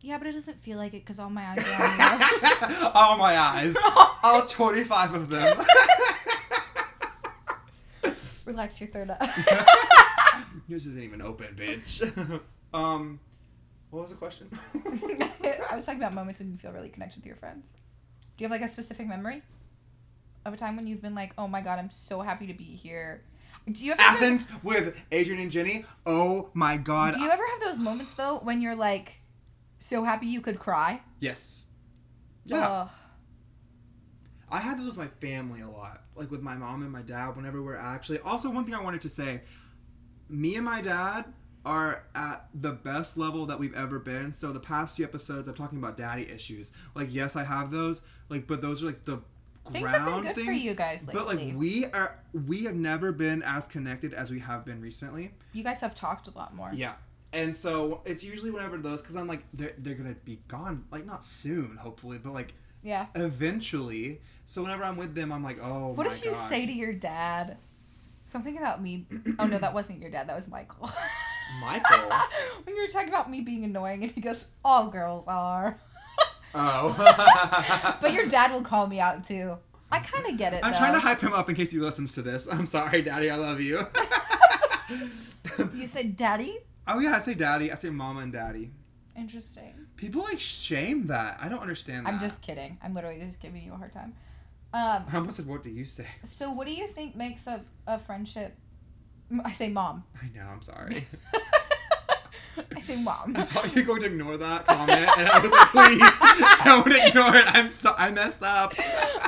yeah, 0.02 0.18
but 0.18 0.26
it 0.26 0.32
doesn't 0.32 0.60
feel 0.60 0.76
like 0.76 0.92
it 0.92 1.02
because 1.04 1.18
all 1.18 1.30
my 1.30 1.44
eyes 1.46 1.58
are 1.58 1.82
on 1.82 2.20
you. 2.20 2.76
All 2.94 3.16
my 3.16 3.38
eyes. 3.38 3.74
All 4.24 4.44
25 4.44 5.14
of 5.14 5.28
them. 5.30 5.64
Relax 8.44 8.80
your 8.80 8.88
third 8.88 9.10
eye. 9.10 9.16
Yours 10.68 10.86
isn't 10.86 11.02
even 11.02 11.22
open, 11.22 11.54
bitch. 11.56 12.02
um, 12.74 13.18
what 13.90 14.00
was 14.00 14.10
the 14.10 14.16
question? 14.16 14.48
I 15.70 15.74
was 15.74 15.86
talking 15.86 16.00
about 16.00 16.12
moments 16.14 16.40
when 16.40 16.50
you 16.52 16.58
feel 16.58 16.72
really 16.72 16.90
connected 16.90 17.22
to 17.22 17.26
your 17.26 17.36
friends. 17.36 17.72
Do 18.36 18.44
you 18.44 18.48
have 18.48 18.50
like 18.50 18.68
a 18.68 18.70
specific 18.70 19.08
memory 19.08 19.42
of 20.44 20.52
a 20.52 20.56
time 20.56 20.76
when 20.76 20.86
you've 20.86 21.02
been 21.02 21.14
like, 21.14 21.32
"Oh 21.38 21.48
my 21.48 21.62
god, 21.62 21.78
I'm 21.78 21.90
so 21.90 22.20
happy 22.20 22.46
to 22.46 22.54
be 22.54 22.64
here"? 22.64 23.22
Do 23.70 23.84
you 23.84 23.92
ever 23.92 24.02
have 24.02 24.20
those- 24.20 24.28
Athens 24.28 24.48
with 24.62 25.00
Adrian 25.10 25.40
and 25.40 25.50
Jenny. 25.50 25.84
Oh 26.06 26.50
my 26.54 26.76
god. 26.76 27.14
Do 27.14 27.20
you 27.20 27.30
ever 27.30 27.42
have 27.46 27.60
those 27.60 27.78
moments 27.78 28.14
though 28.14 28.38
when 28.42 28.60
you're 28.60 28.76
like 28.76 29.20
so 29.78 30.04
happy 30.04 30.26
you 30.26 30.40
could 30.40 30.58
cry? 30.58 31.00
yes. 31.18 31.64
Yeah. 32.44 32.66
Ugh. 32.66 32.90
I 34.50 34.60
have 34.60 34.78
this 34.78 34.86
with 34.86 34.96
my 34.96 35.08
family 35.20 35.60
a 35.60 35.68
lot, 35.68 36.02
like 36.14 36.30
with 36.30 36.40
my 36.40 36.54
mom 36.56 36.82
and 36.82 36.90
my 36.90 37.02
dad. 37.02 37.36
Whenever 37.36 37.62
we're 37.62 37.76
actually, 37.76 38.18
also 38.20 38.48
one 38.48 38.64
thing 38.64 38.74
I 38.74 38.82
wanted 38.82 39.02
to 39.02 39.10
say, 39.10 39.42
me 40.28 40.56
and 40.56 40.64
my 40.64 40.80
dad 40.80 41.26
are 41.64 42.04
at 42.14 42.46
the 42.54 42.72
best 42.72 43.16
level 43.18 43.44
that 43.46 43.58
we've 43.58 43.74
ever 43.74 43.98
been. 43.98 44.32
So 44.32 44.52
the 44.52 44.60
past 44.60 44.96
few 44.96 45.04
episodes, 45.04 45.48
I'm 45.48 45.54
talking 45.54 45.78
about 45.78 45.96
daddy 45.96 46.28
issues. 46.30 46.72
Like 46.94 47.08
yes, 47.12 47.36
I 47.36 47.44
have 47.44 47.70
those. 47.70 48.02
Like, 48.28 48.46
but 48.46 48.60
those 48.62 48.82
are 48.82 48.86
like 48.86 49.04
the 49.04 49.20
Things 49.70 49.86
have 49.90 49.96
been 50.00 50.04
ground 50.04 50.22
good 50.24 50.34
for 50.34 50.40
things. 50.46 50.64
you 50.64 50.72
guys 50.74 51.06
lately. 51.06 51.14
But 51.20 51.26
like 51.26 51.54
we 51.56 51.84
are, 51.86 52.18
we 52.46 52.64
have 52.64 52.74
never 52.74 53.12
been 53.12 53.42
as 53.42 53.66
connected 53.66 54.14
as 54.14 54.30
we 54.30 54.38
have 54.38 54.64
been 54.64 54.80
recently. 54.80 55.32
You 55.52 55.62
guys 55.62 55.82
have 55.82 55.94
talked 55.94 56.26
a 56.26 56.30
lot 56.30 56.54
more. 56.54 56.70
Yeah. 56.72 56.94
And 57.34 57.54
so 57.54 58.00
it's 58.06 58.24
usually 58.24 58.50
whenever 58.50 58.78
those, 58.78 59.02
because 59.02 59.14
I'm 59.16 59.26
like, 59.26 59.40
they're, 59.52 59.74
they're 59.76 59.94
gonna 59.94 60.16
be 60.24 60.38
gone, 60.48 60.86
like 60.90 61.04
not 61.04 61.22
soon, 61.22 61.76
hopefully, 61.76 62.16
but 62.16 62.32
like 62.32 62.54
Yeah. 62.82 63.08
eventually. 63.14 64.20
So 64.46 64.62
whenever 64.62 64.84
I'm 64.84 64.96
with 64.96 65.14
them, 65.14 65.32
I'm 65.32 65.44
like, 65.44 65.58
oh 65.62 65.92
What 65.92 66.10
did 66.10 66.20
you 66.24 66.30
God. 66.30 66.36
say 66.36 66.64
to 66.64 66.72
your 66.72 66.94
dad? 66.94 67.58
Something 68.28 68.58
about 68.58 68.82
me. 68.82 69.06
Oh 69.38 69.46
no, 69.46 69.56
that 69.58 69.72
wasn't 69.72 70.02
your 70.02 70.10
dad. 70.10 70.28
That 70.28 70.36
was 70.36 70.48
Michael. 70.48 70.90
Michael? 71.62 72.10
when 72.62 72.76
you 72.76 72.82
were 72.82 72.88
talking 72.88 73.08
about 73.08 73.30
me 73.30 73.40
being 73.40 73.64
annoying, 73.64 74.02
and 74.02 74.12
he 74.12 74.20
goes, 74.20 74.48
"All 74.62 74.88
girls 74.88 75.26
are." 75.26 75.80
Oh. 76.54 76.94
But 78.00 78.14
your 78.14 78.26
dad 78.26 78.52
will 78.52 78.62
call 78.62 78.86
me 78.86 79.00
out 79.00 79.22
too. 79.22 79.56
I 79.92 80.00
kind 80.00 80.26
of 80.26 80.38
get 80.38 80.54
it. 80.54 80.60
I'm 80.64 80.72
though. 80.72 80.78
trying 80.78 80.94
to 80.94 80.98
hype 80.98 81.20
him 81.20 81.34
up 81.34 81.50
in 81.50 81.54
case 81.54 81.72
he 81.72 81.78
listens 81.78 82.14
to 82.14 82.22
this. 82.22 82.48
I'm 82.50 82.64
sorry, 82.64 83.02
Daddy. 83.02 83.30
I 83.30 83.36
love 83.36 83.60
you. 83.60 83.80
You 85.74 85.86
say 85.86 86.04
"Daddy." 86.04 86.58
oh 86.86 86.98
yeah, 87.00 87.16
I 87.16 87.18
say 87.18 87.34
Daddy. 87.34 87.70
I 87.70 87.74
say 87.74 87.90
Mama 87.90 88.20
and 88.20 88.32
Daddy. 88.32 88.70
Interesting. 89.16 89.74
People 89.96 90.22
like 90.22 90.38
shame 90.40 91.06
that. 91.08 91.38
I 91.40 91.48
don't 91.48 91.60
understand 91.60 92.06
that. 92.06 92.14
I'm 92.14 92.20
just 92.20 92.42
kidding. 92.42 92.78
I'm 92.82 92.94
literally 92.94 93.20
just 93.20 93.40
giving 93.42 93.62
you 93.62 93.74
a 93.74 93.76
hard 93.76 93.92
time. 93.92 94.14
Um. 94.72 95.04
I 95.10 95.16
almost 95.16 95.36
said, 95.36 95.46
what 95.46 95.62
do 95.64 95.70
you 95.70 95.84
say? 95.84 96.06
So, 96.24 96.50
what 96.50 96.66
do 96.66 96.72
you 96.74 96.86
think 96.86 97.16
makes 97.16 97.46
a 97.46 97.62
a 97.86 97.98
friendship? 97.98 98.56
I 99.44 99.52
say 99.52 99.68
mom. 99.68 100.04
I 100.22 100.28
know. 100.36 100.46
I'm 100.46 100.62
sorry. 100.62 101.06
I 102.76 102.80
say 102.80 103.00
mom. 103.02 103.34
I 103.36 103.42
thought 103.42 103.74
you 103.74 103.82
were 103.82 103.86
going 103.86 104.00
to 104.00 104.06
ignore 104.06 104.36
that 104.36 104.66
comment, 104.66 105.08
and 105.16 105.28
I 105.28 105.38
was 105.38 105.50
like, 105.50 105.68
please 105.70 106.64
don't 106.64 107.08
ignore 107.08 107.34
it. 107.36 107.44
I'm 107.48 107.70
so 107.70 107.94
I 107.96 108.10
messed 108.10 108.42
up. 108.42 108.72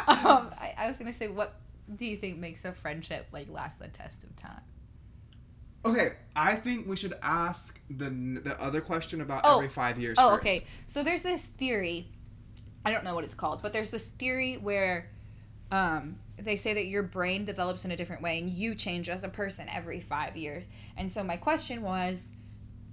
Um, 0.09 0.51
I, 0.59 0.75
I 0.77 0.89
was 0.89 0.97
gonna 0.99 1.13
say, 1.13 1.29
what 1.29 1.55
do 1.95 2.05
you 2.07 2.17
think 2.17 2.39
makes 2.39 2.65
a 2.65 2.73
friendship 2.73 3.27
like 3.33 3.49
last 3.49 3.79
the 3.79 3.89
test 3.89 4.25
of 4.25 4.35
time? 4.37 4.61
Okay, 5.85 6.13
I 6.37 6.57
think 6.57 6.87
we 6.87 6.97
should 6.97 7.15
ask 7.23 7.81
the 7.89 8.11
the 8.43 8.61
other 8.61 8.81
question 8.81 9.21
about 9.21 9.43
Oh. 9.45 9.57
every 9.57 9.69
five 9.69 9.99
years. 9.99 10.17
Oh, 10.19 10.31
first. 10.31 10.41
okay. 10.43 10.67
So 10.87 11.03
there's 11.03 11.23
this 11.23 11.45
theory. 11.45 12.09
I 12.85 12.91
don't 12.93 13.05
know 13.05 13.15
what 13.15 13.25
it's 13.25 13.35
called, 13.35 13.63
but 13.63 13.73
there's 13.73 13.91
this 13.91 14.09
theory 14.09 14.55
where, 14.57 15.11
um, 15.71 16.19
they 16.39 16.57
say 16.57 16.75
that 16.75 16.87
your 16.87 17.03
brain 17.03 17.45
develops 17.45 17.85
in 17.85 17.91
a 17.91 17.97
different 17.97 18.23
way 18.23 18.39
and 18.39 18.51
you 18.51 18.75
change 18.75 19.09
as 19.09 19.25
a 19.25 19.29
person 19.29 19.69
every 19.69 20.01
five 20.01 20.37
years. 20.37 20.69
And 20.97 21.11
so 21.11 21.23
my 21.23 21.37
question 21.37 21.83
was, 21.83 22.33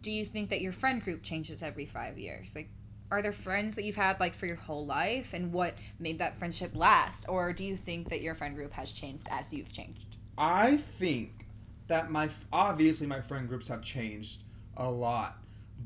do 0.01 0.11
you 0.11 0.25
think 0.25 0.49
that 0.49 0.61
your 0.61 0.73
friend 0.73 1.03
group 1.03 1.23
changes 1.23 1.63
every 1.63 1.85
five 1.85 2.17
years? 2.17 2.55
Like, 2.55 2.69
are 3.09 3.21
there 3.21 3.33
friends 3.33 3.75
that 3.75 3.85
you've 3.85 3.95
had 3.95 4.19
like 4.19 4.33
for 4.33 4.45
your 4.45 4.57
whole 4.57 4.85
life, 4.85 5.33
and 5.33 5.53
what 5.53 5.79
made 5.97 6.19
that 6.19 6.37
friendship 6.37 6.75
last, 6.75 7.27
or 7.29 7.53
do 7.53 7.63
you 7.63 7.77
think 7.77 8.09
that 8.09 8.21
your 8.21 8.35
friend 8.35 8.55
group 8.55 8.73
has 8.73 8.91
changed 8.91 9.27
as 9.29 9.53
you've 9.53 9.71
changed? 9.71 10.17
I 10.37 10.77
think 10.77 11.47
that 11.87 12.11
my 12.11 12.29
obviously 12.51 13.07
my 13.07 13.21
friend 13.21 13.47
groups 13.47 13.69
have 13.69 13.81
changed 13.81 14.41
a 14.75 14.91
lot, 14.91 15.37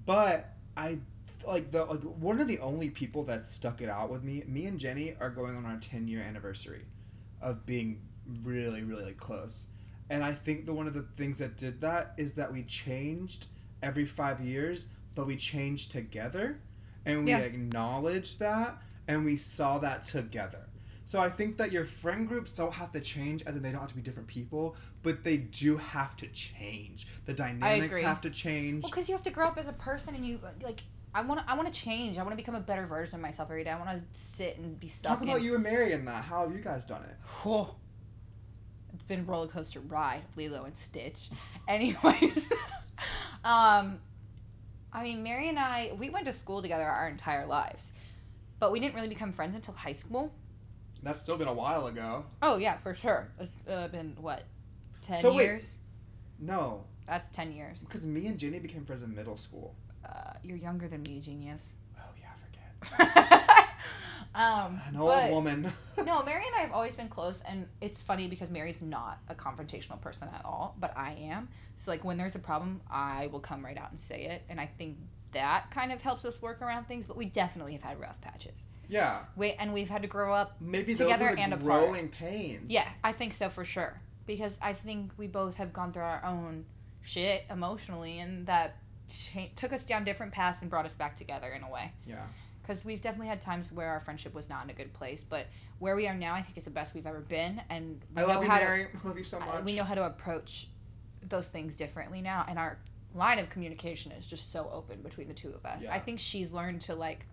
but 0.05 0.53
I 0.75 0.99
like 1.45 1.71
the 1.71 1.85
like 1.85 2.01
one 2.01 2.39
of 2.39 2.47
the 2.47 2.59
only 2.59 2.89
people 2.89 3.23
that 3.25 3.45
stuck 3.45 3.81
it 3.81 3.89
out 3.89 4.09
with 4.09 4.23
me. 4.23 4.43
Me 4.47 4.65
and 4.65 4.79
Jenny 4.79 5.15
are 5.19 5.29
going 5.29 5.55
on 5.55 5.65
our 5.65 5.77
ten 5.77 6.07
year 6.07 6.21
anniversary 6.21 6.85
of 7.41 7.65
being 7.65 8.01
really 8.43 8.83
really 8.83 9.03
like 9.03 9.17
close, 9.17 9.67
and 10.09 10.23
I 10.23 10.33
think 10.33 10.65
the 10.65 10.73
one 10.73 10.87
of 10.87 10.93
the 10.93 11.05
things 11.15 11.39
that 11.39 11.57
did 11.57 11.81
that 11.81 12.13
is 12.17 12.33
that 12.33 12.51
we 12.51 12.63
changed 12.63 13.47
every 13.81 14.05
five 14.05 14.39
years, 14.41 14.87
but 15.15 15.27
we 15.27 15.35
changed 15.35 15.91
together, 15.91 16.59
and 17.05 17.25
we 17.25 17.31
Yeah. 17.31 17.39
acknowledged 17.39 18.39
that, 18.39 18.81
and 19.07 19.25
we 19.25 19.37
saw 19.37 19.79
that 19.79 20.03
together. 20.03 20.67
So 21.05 21.19
I 21.19 21.29
think 21.29 21.57
that 21.57 21.73
your 21.73 21.83
friend 21.83 22.25
groups 22.25 22.51
don't 22.53 22.73
have 22.75 22.93
to 22.93 23.01
change, 23.01 23.43
as 23.43 23.57
in 23.57 23.63
they 23.63 23.71
don't 23.71 23.81
have 23.81 23.89
to 23.89 23.95
be 23.95 24.01
different 24.01 24.29
people, 24.29 24.77
but 25.03 25.25
they 25.25 25.35
do 25.37 25.75
have 25.75 26.15
to 26.17 26.27
change. 26.27 27.05
The 27.25 27.33
dynamics 27.33 27.97
have 27.99 28.21
to 28.21 28.29
change. 28.29 28.83
Well, 28.83 28.91
because 28.91 29.09
you 29.09 29.15
have 29.15 29.23
to 29.23 29.31
grow 29.31 29.47
up 29.47 29.57
as 29.57 29.67
a 29.67 29.73
person, 29.73 30.15
and 30.15 30.25
you 30.25 30.39
like. 30.61 30.83
I 31.13 31.21
want 31.23 31.39
to. 31.45 31.51
I 31.51 31.55
want 31.55 31.71
to 31.73 31.79
change. 31.79 32.17
I 32.17 32.23
want 32.23 32.31
to 32.31 32.37
become 32.37 32.55
a 32.55 32.59
better 32.59 32.85
version 32.85 33.15
of 33.15 33.21
myself 33.21 33.49
every 33.49 33.63
day. 33.63 33.71
I 33.71 33.77
want 33.77 33.97
to 33.97 34.03
sit 34.13 34.57
and 34.57 34.79
be 34.79 34.87
stuck. 34.87 35.17
Talk 35.19 35.23
about 35.23 35.37
in, 35.39 35.43
you 35.43 35.55
and 35.55 35.63
Mary 35.63 35.91
and 35.93 36.07
that. 36.07 36.23
How 36.23 36.47
have 36.47 36.55
you 36.55 36.63
guys 36.63 36.85
done 36.85 37.03
it? 37.03 37.15
Whew. 37.43 37.67
It's 38.93 39.03
been 39.03 39.21
a 39.21 39.23
roller 39.23 39.47
coaster 39.47 39.79
ride, 39.81 40.21
Lilo 40.35 40.63
and 40.65 40.77
Stitch. 40.77 41.29
Anyways, 41.67 42.51
um, 43.43 43.99
I 44.93 45.03
mean, 45.03 45.23
Mary 45.23 45.49
and 45.49 45.57
I, 45.57 45.91
we 45.97 46.09
went 46.09 46.25
to 46.25 46.33
school 46.33 46.61
together 46.61 46.83
our 46.83 47.07
entire 47.09 47.45
lives, 47.45 47.93
but 48.59 48.71
we 48.71 48.79
didn't 48.79 48.95
really 48.95 49.07
become 49.07 49.31
friends 49.31 49.55
until 49.55 49.73
high 49.73 49.93
school. 49.93 50.31
That's 51.03 51.21
still 51.21 51.37
been 51.37 51.47
a 51.47 51.53
while 51.53 51.87
ago. 51.87 52.25
Oh 52.41 52.57
yeah, 52.57 52.77
for 52.77 52.93
sure. 52.93 53.29
It's 53.39 53.51
uh, 53.67 53.87
been 53.87 54.15
what, 54.19 54.43
ten 55.01 55.21
So 55.21 55.33
wait. 55.33 55.45
years? 55.45 55.77
No, 56.39 56.83
That's 57.07 57.29
ten 57.29 57.51
years. 57.51 57.81
because 57.83 58.05
me 58.05 58.27
and 58.27 58.37
Jenny 58.37 58.59
became 58.59 58.85
friends 58.85 59.03
in 59.03 59.13
middle 59.15 59.37
school. 59.37 59.75
Uh, 60.05 60.33
you're 60.43 60.57
younger 60.57 60.87
than 60.87 61.01
me, 61.07 61.19
genius. 61.19 61.75
Oh 61.97 62.01
yeah, 62.19 62.27
I 62.33 63.05
forget. 63.05 63.69
um, 64.35 64.81
An 64.87 64.95
old 64.97 65.09
but- 65.11 65.31
woman. 65.31 65.71
no, 66.05 66.23
Mary 66.23 66.43
and 66.45 66.55
I 66.55 66.59
have 66.61 66.71
always 66.71 66.95
been 66.95 67.09
close, 67.09 67.41
and 67.47 67.67
it's 67.81 68.01
funny 68.01 68.27
because 68.27 68.49
Mary's 68.49 68.81
not 68.81 69.19
a 69.29 69.35
confrontational 69.35 69.99
person 70.01 70.27
at 70.33 70.43
all, 70.45 70.75
but 70.79 70.95
I 70.97 71.13
am. 71.21 71.49
So, 71.77 71.91
like, 71.91 72.03
when 72.03 72.17
there's 72.17 72.35
a 72.35 72.39
problem, 72.39 72.81
I 72.89 73.27
will 73.27 73.39
come 73.39 73.63
right 73.65 73.77
out 73.77 73.91
and 73.91 73.99
say 73.99 74.25
it, 74.25 74.43
and 74.49 74.59
I 74.59 74.65
think 74.77 74.97
that 75.33 75.71
kind 75.71 75.91
of 75.91 76.01
helps 76.01 76.25
us 76.25 76.41
work 76.41 76.61
around 76.61 76.85
things. 76.85 77.05
But 77.05 77.17
we 77.17 77.25
definitely 77.25 77.73
have 77.73 77.81
had 77.83 77.99
rough 77.99 78.19
patches. 78.21 78.63
yeah, 78.89 79.19
We 79.35 79.51
and 79.53 79.73
we've 79.73 79.89
had 79.89 80.01
to 80.01 80.07
grow 80.07 80.33
up. 80.33 80.55
maybe 80.59 80.93
Together 80.95 81.25
those 81.25 81.29
were 81.31 81.35
the 81.35 81.41
and 81.41 81.53
apart. 81.53 81.63
growing 81.87 82.09
pains. 82.09 82.65
Yeah, 82.69 82.87
I 83.03 83.11
think 83.13 83.33
so 83.33 83.49
for 83.49 83.63
sure 83.65 83.99
because 84.27 84.59
I 84.61 84.73
think 84.73 85.11
we 85.17 85.27
both 85.27 85.55
have 85.55 85.73
gone 85.73 85.91
through 85.91 86.03
our 86.03 86.23
own 86.23 86.63
shit 87.01 87.43
emotionally, 87.49 88.19
and 88.19 88.45
that 88.47 88.75
cha- 89.11 89.49
took 89.55 89.73
us 89.73 89.83
down 89.83 90.03
different 90.03 90.31
paths 90.31 90.61
and 90.61 90.69
brought 90.69 90.85
us 90.85 90.95
back 90.95 91.15
together 91.15 91.49
in 91.49 91.63
a 91.63 91.69
way. 91.69 91.91
Yeah. 92.07 92.23
because 92.61 92.83
we've 92.85 93.01
definitely 93.01 93.27
had 93.27 93.41
times 93.41 93.71
where 93.71 93.89
our 93.89 93.99
friendship 93.99 94.33
was 94.33 94.49
not 94.49 94.63
in 94.63 94.69
a 94.69 94.73
good 94.73 94.93
place 94.93 95.23
but 95.23 95.47
where 95.79 95.95
we 95.95 96.07
are 96.07 96.13
now 96.13 96.33
i 96.35 96.41
think 96.41 96.57
is 96.57 96.65
the 96.65 96.69
best 96.71 96.93
we've 96.95 97.07
ever 97.07 97.19
been 97.21 97.59
and 97.69 97.99
we 98.15 98.21
I 98.21 98.25
love 98.25 98.43
you, 98.43 98.49
how 98.49 98.57
Mary. 98.57 98.85
I 99.03 99.07
love 99.07 99.17
you 99.17 99.23
so 99.23 99.39
to, 99.39 99.45
much. 99.45 99.63
we 99.65 99.75
know 99.75 99.83
how 99.83 99.95
to 99.95 100.05
approach 100.05 100.67
those 101.27 101.49
things 101.49 101.75
differently 101.75 102.21
now 102.21 102.45
and 102.47 102.57
our 102.59 102.77
line 103.15 103.39
of 103.39 103.49
communication 103.49 104.11
is 104.13 104.25
just 104.27 104.51
so 104.51 104.69
open 104.71 105.01
between 105.01 105.27
the 105.27 105.33
two 105.33 105.49
of 105.49 105.65
us 105.65 105.85
Yeah. 105.85 105.93
i 105.95 105.99
think 105.99 106.19
she's 106.19 106.53
learned 106.53 106.81
to 106.81 106.95
like 106.95 107.25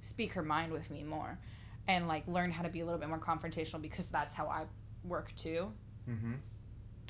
speak 0.00 0.32
her 0.34 0.42
mind 0.42 0.72
with 0.72 0.90
me 0.90 1.02
more 1.04 1.38
and 1.86 2.08
like 2.08 2.26
learn 2.26 2.50
how 2.50 2.62
to 2.64 2.68
be 2.68 2.80
a 2.80 2.84
little 2.84 2.98
bit 3.00 3.08
more 3.08 3.18
confrontational 3.20 3.80
because 3.80 4.08
that's 4.08 4.34
how 4.34 4.46
i 4.48 4.64
work 5.04 5.32
too 5.36 5.72
Mm-hmm. 6.10 6.32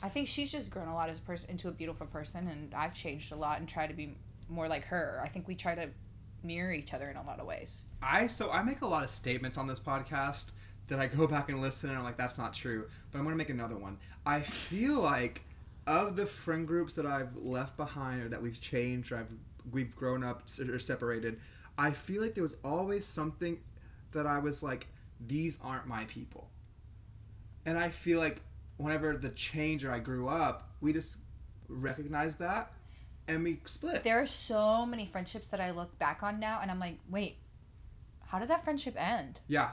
I 0.03 0.09
think 0.09 0.29
she's 0.29 0.51
just 0.51 0.71
grown 0.71 0.89
a 0.89 0.95
lot 0.95 1.09
as 1.09 1.19
a 1.19 1.23
person 1.23 1.51
into 1.51 1.69
a 1.69 1.73
beautiful 1.73 2.07
person 2.07 2.49
and 2.49 2.75
i've 2.75 2.95
changed 2.95 3.33
a 3.33 3.37
lot 3.37 3.59
and 3.59 3.69
try 3.69 3.87
to 3.87 3.95
be 3.95 4.17
more 4.49 4.69
like 4.69 4.85
her 4.85 5.21
i 5.23 5.29
think 5.29 5.47
we 5.49 5.55
try 5.55 5.75
to 5.75 5.89
mirror 6.43 6.73
each 6.73 6.93
other 6.93 7.09
in 7.09 7.17
a 7.17 7.23
lot 7.23 7.41
of 7.41 7.47
ways 7.47 7.85
I 8.05 8.27
so 8.27 8.51
I 8.51 8.63
make 8.63 8.83
a 8.83 8.87
lot 8.87 9.03
of 9.03 9.11
statements 9.11 9.57
on 9.57 9.67
this 9.67 9.81
podcast 9.81 10.53
that 10.89 11.01
I 11.01 11.07
go 11.07 11.27
back 11.35 11.49
and 11.49 11.61
listen 11.61 11.89
and 11.89 11.99
I'm 11.99 12.05
like 12.05 12.19
that's 12.19 12.39
not 12.39 12.53
true. 12.53 12.87
But 13.11 13.19
I'm 13.19 13.25
gonna 13.25 13.37
make 13.37 13.51
another 13.51 13.77
one. 13.77 13.99
I 14.27 14.41
feel 14.41 15.01
like 15.01 15.43
of 15.87 16.17
the 16.17 16.27
friend 16.27 16.67
groups 16.67 16.95
that 16.97 17.07
I've 17.07 17.35
left 17.37 17.77
behind 17.77 18.23
or 18.23 18.29
that 18.29 18.43
we've 18.43 18.61
changed 18.61 19.13
or 19.13 19.19
I've 19.19 19.35
we've 19.71 19.97
grown 19.97 20.23
up 20.23 20.43
or 20.69 20.79
separated, 20.79 21.41
I 21.79 21.93
feel 21.93 22.21
like 22.21 22.35
there 22.35 22.43
was 22.43 22.57
always 22.63 23.07
something 23.07 23.61
that 24.13 24.27
I 24.27 24.39
was 24.39 24.63
like 24.63 24.87
these 25.27 25.59
aren't 25.63 25.87
my 25.87 26.05
people. 26.05 26.51
And 27.65 27.79
I 27.79 27.89
feel 27.89 28.19
like 28.19 28.43
whenever 28.77 29.17
the 29.17 29.31
change 29.31 29.85
or 29.85 29.93
I 29.93 29.99
grew 29.99 30.29
up, 30.29 30.69
we 30.81 30.93
just 30.93 31.19
recognized 31.69 32.39
that 32.41 32.73
and 33.29 33.43
we 33.43 33.61
split. 33.65 34.03
There 34.03 34.21
are 34.21 34.27
so 34.27 34.85
many 34.87 35.07
friendships 35.07 35.49
that 35.49 35.61
I 35.61 35.71
look 35.71 35.99
back 35.99 36.23
on 36.23 36.41
now 36.41 36.59
and 36.61 36.71
I'm 36.71 36.79
like, 36.81 36.99
wait, 37.09 37.37
how 38.27 38.39
did 38.39 38.49
that 38.49 38.65
friendship 38.65 38.95
end? 38.97 39.41
yeah. 39.49 39.71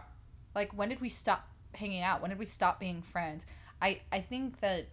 Like, 0.54 0.78
when 0.78 0.90
did 0.90 1.00
we 1.00 1.08
stop 1.08 1.48
hanging 1.74 2.02
out? 2.04 2.22
When 2.22 2.30
did 2.30 2.38
we 2.38 2.46
stop 2.46 2.78
being 2.78 3.02
friends? 3.02 3.46
I, 3.82 4.02
I 4.12 4.20
think 4.20 4.60
that 4.60 4.88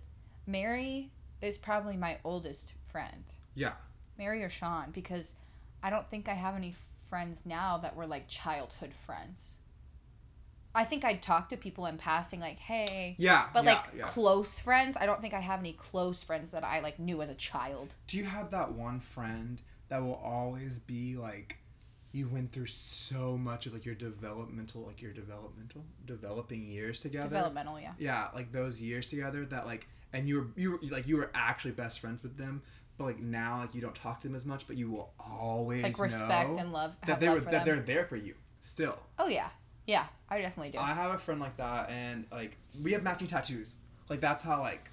Mary 0.46 1.10
is 1.42 1.58
probably 1.58 1.96
my 1.96 2.18
oldest 2.22 2.74
friend. 2.92 3.24
Yeah. 3.56 3.72
Mary 4.16 4.44
or 4.44 4.48
Sean, 4.48 4.92
because 4.92 5.34
I 5.82 5.90
don't 5.90 6.08
think 6.08 6.28
I 6.28 6.34
have 6.34 6.54
any 6.54 6.76
friends 7.10 7.42
now 7.44 7.78
that 7.78 7.96
were 7.96 8.06
like 8.06 8.28
childhood 8.28 8.92
friends. 8.94 9.54
I 10.74 10.84
think 10.84 11.04
I'd 11.04 11.22
talk 11.22 11.48
to 11.48 11.56
people 11.56 11.86
in 11.86 11.98
passing, 11.98 12.40
like, 12.40 12.58
hey. 12.58 13.16
Yeah. 13.18 13.46
But 13.52 13.64
yeah, 13.64 13.72
like 13.72 13.84
yeah. 13.96 14.02
close 14.04 14.58
friends, 14.58 14.96
I 14.96 15.06
don't 15.06 15.20
think 15.20 15.34
I 15.34 15.40
have 15.40 15.60
any 15.60 15.72
close 15.72 16.22
friends 16.22 16.50
that 16.50 16.64
I 16.64 16.80
like 16.80 16.98
knew 16.98 17.22
as 17.22 17.30
a 17.30 17.34
child. 17.34 17.94
Do 18.06 18.18
you 18.18 18.24
have 18.24 18.50
that 18.50 18.72
one 18.72 19.00
friend 19.00 19.60
that 19.88 20.02
will 20.02 20.20
always 20.22 20.78
be 20.78 21.16
like 21.16 21.58
you 22.12 22.28
went 22.28 22.52
through 22.52 22.66
so 22.66 23.36
much 23.36 23.66
of 23.66 23.74
like 23.74 23.84
your 23.84 23.94
developmental 23.94 24.82
like 24.82 25.02
your 25.02 25.12
developmental 25.12 25.84
developing 26.04 26.64
years 26.66 27.00
together? 27.00 27.28
Developmental, 27.28 27.80
yeah. 27.80 27.92
Yeah, 27.98 28.28
like 28.34 28.52
those 28.52 28.80
years 28.80 29.06
together 29.06 29.44
that 29.46 29.66
like 29.66 29.88
and 30.12 30.28
you 30.28 30.36
were 30.40 30.46
you 30.56 30.70
were 30.72 30.78
like 30.90 31.06
you 31.06 31.16
were 31.16 31.30
actually 31.34 31.72
best 31.72 32.00
friends 32.00 32.22
with 32.22 32.36
them, 32.36 32.62
but 32.96 33.04
like 33.04 33.20
now 33.20 33.58
like 33.58 33.74
you 33.74 33.80
don't 33.80 33.94
talk 33.94 34.20
to 34.20 34.28
them 34.28 34.34
as 34.34 34.46
much, 34.46 34.66
but 34.66 34.76
you 34.76 34.90
will 34.90 35.12
always 35.18 35.82
Like 35.82 35.98
respect 35.98 36.50
know 36.52 36.58
and 36.58 36.72
love. 36.72 36.96
that 37.06 37.20
they 37.20 37.28
were 37.28 37.40
that 37.40 37.50
them. 37.50 37.64
they're 37.64 37.80
there 37.80 38.04
for 38.04 38.16
you 38.16 38.34
still. 38.60 38.98
Oh 39.18 39.28
yeah, 39.28 39.48
yeah. 39.88 40.04
I 40.30 40.40
definitely 40.40 40.72
do. 40.72 40.78
I 40.78 40.94
have 40.94 41.14
a 41.14 41.18
friend 41.18 41.40
like 41.40 41.56
that, 41.56 41.90
and 41.90 42.26
like 42.30 42.56
we 42.82 42.92
have 42.92 43.02
matching 43.02 43.28
tattoos. 43.28 43.76
Like 44.10 44.20
that's 44.20 44.42
how 44.42 44.60
like 44.60 44.90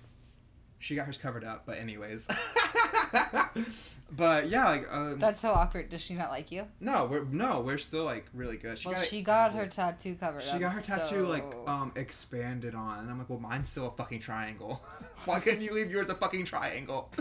she 0.80 0.96
got 0.96 1.06
hers 1.06 1.18
covered 1.18 1.44
up. 1.44 1.66
But 1.66 1.78
anyways, 1.78 2.28
but 4.12 4.48
yeah, 4.48 4.70
like 4.70 4.88
um, 4.90 5.20
That's 5.20 5.42
so 5.42 5.52
awkward. 5.52 5.90
Does 5.90 6.02
she 6.02 6.14
not 6.14 6.30
like 6.30 6.52
you? 6.52 6.66
no, 6.80 7.06
we're 7.06 7.26
no, 7.26 7.62
we're 7.62 7.78
still 7.78 8.06
like 8.06 8.26
really 8.34 8.56
good. 8.58 8.80
She 8.80 8.88
well, 8.88 8.98
got 8.98 9.08
she 9.08 9.22
got 9.22 9.54
her 9.54 9.68
tattoo 9.68 10.16
covered. 10.16 10.44
She 10.44 10.58
got 10.58 10.72
her 10.72 10.82
tattoo 10.82 11.26
like 11.26 11.44
um 11.68 11.92
expanded 11.96 12.74
on, 12.74 13.00
and 13.00 13.10
I'm 13.10 13.18
like, 13.18 13.30
well, 13.30 13.40
mine's 13.40 13.70
still 13.70 13.88
a 13.88 13.92
fucking 13.92 14.20
triangle. 14.20 14.82
Why 15.26 15.42
couldn't 15.42 15.62
you 15.62 15.74
leave 15.74 15.92
yours 15.92 16.10
a 16.10 16.16
fucking 16.16 16.46
triangle? 16.46 17.12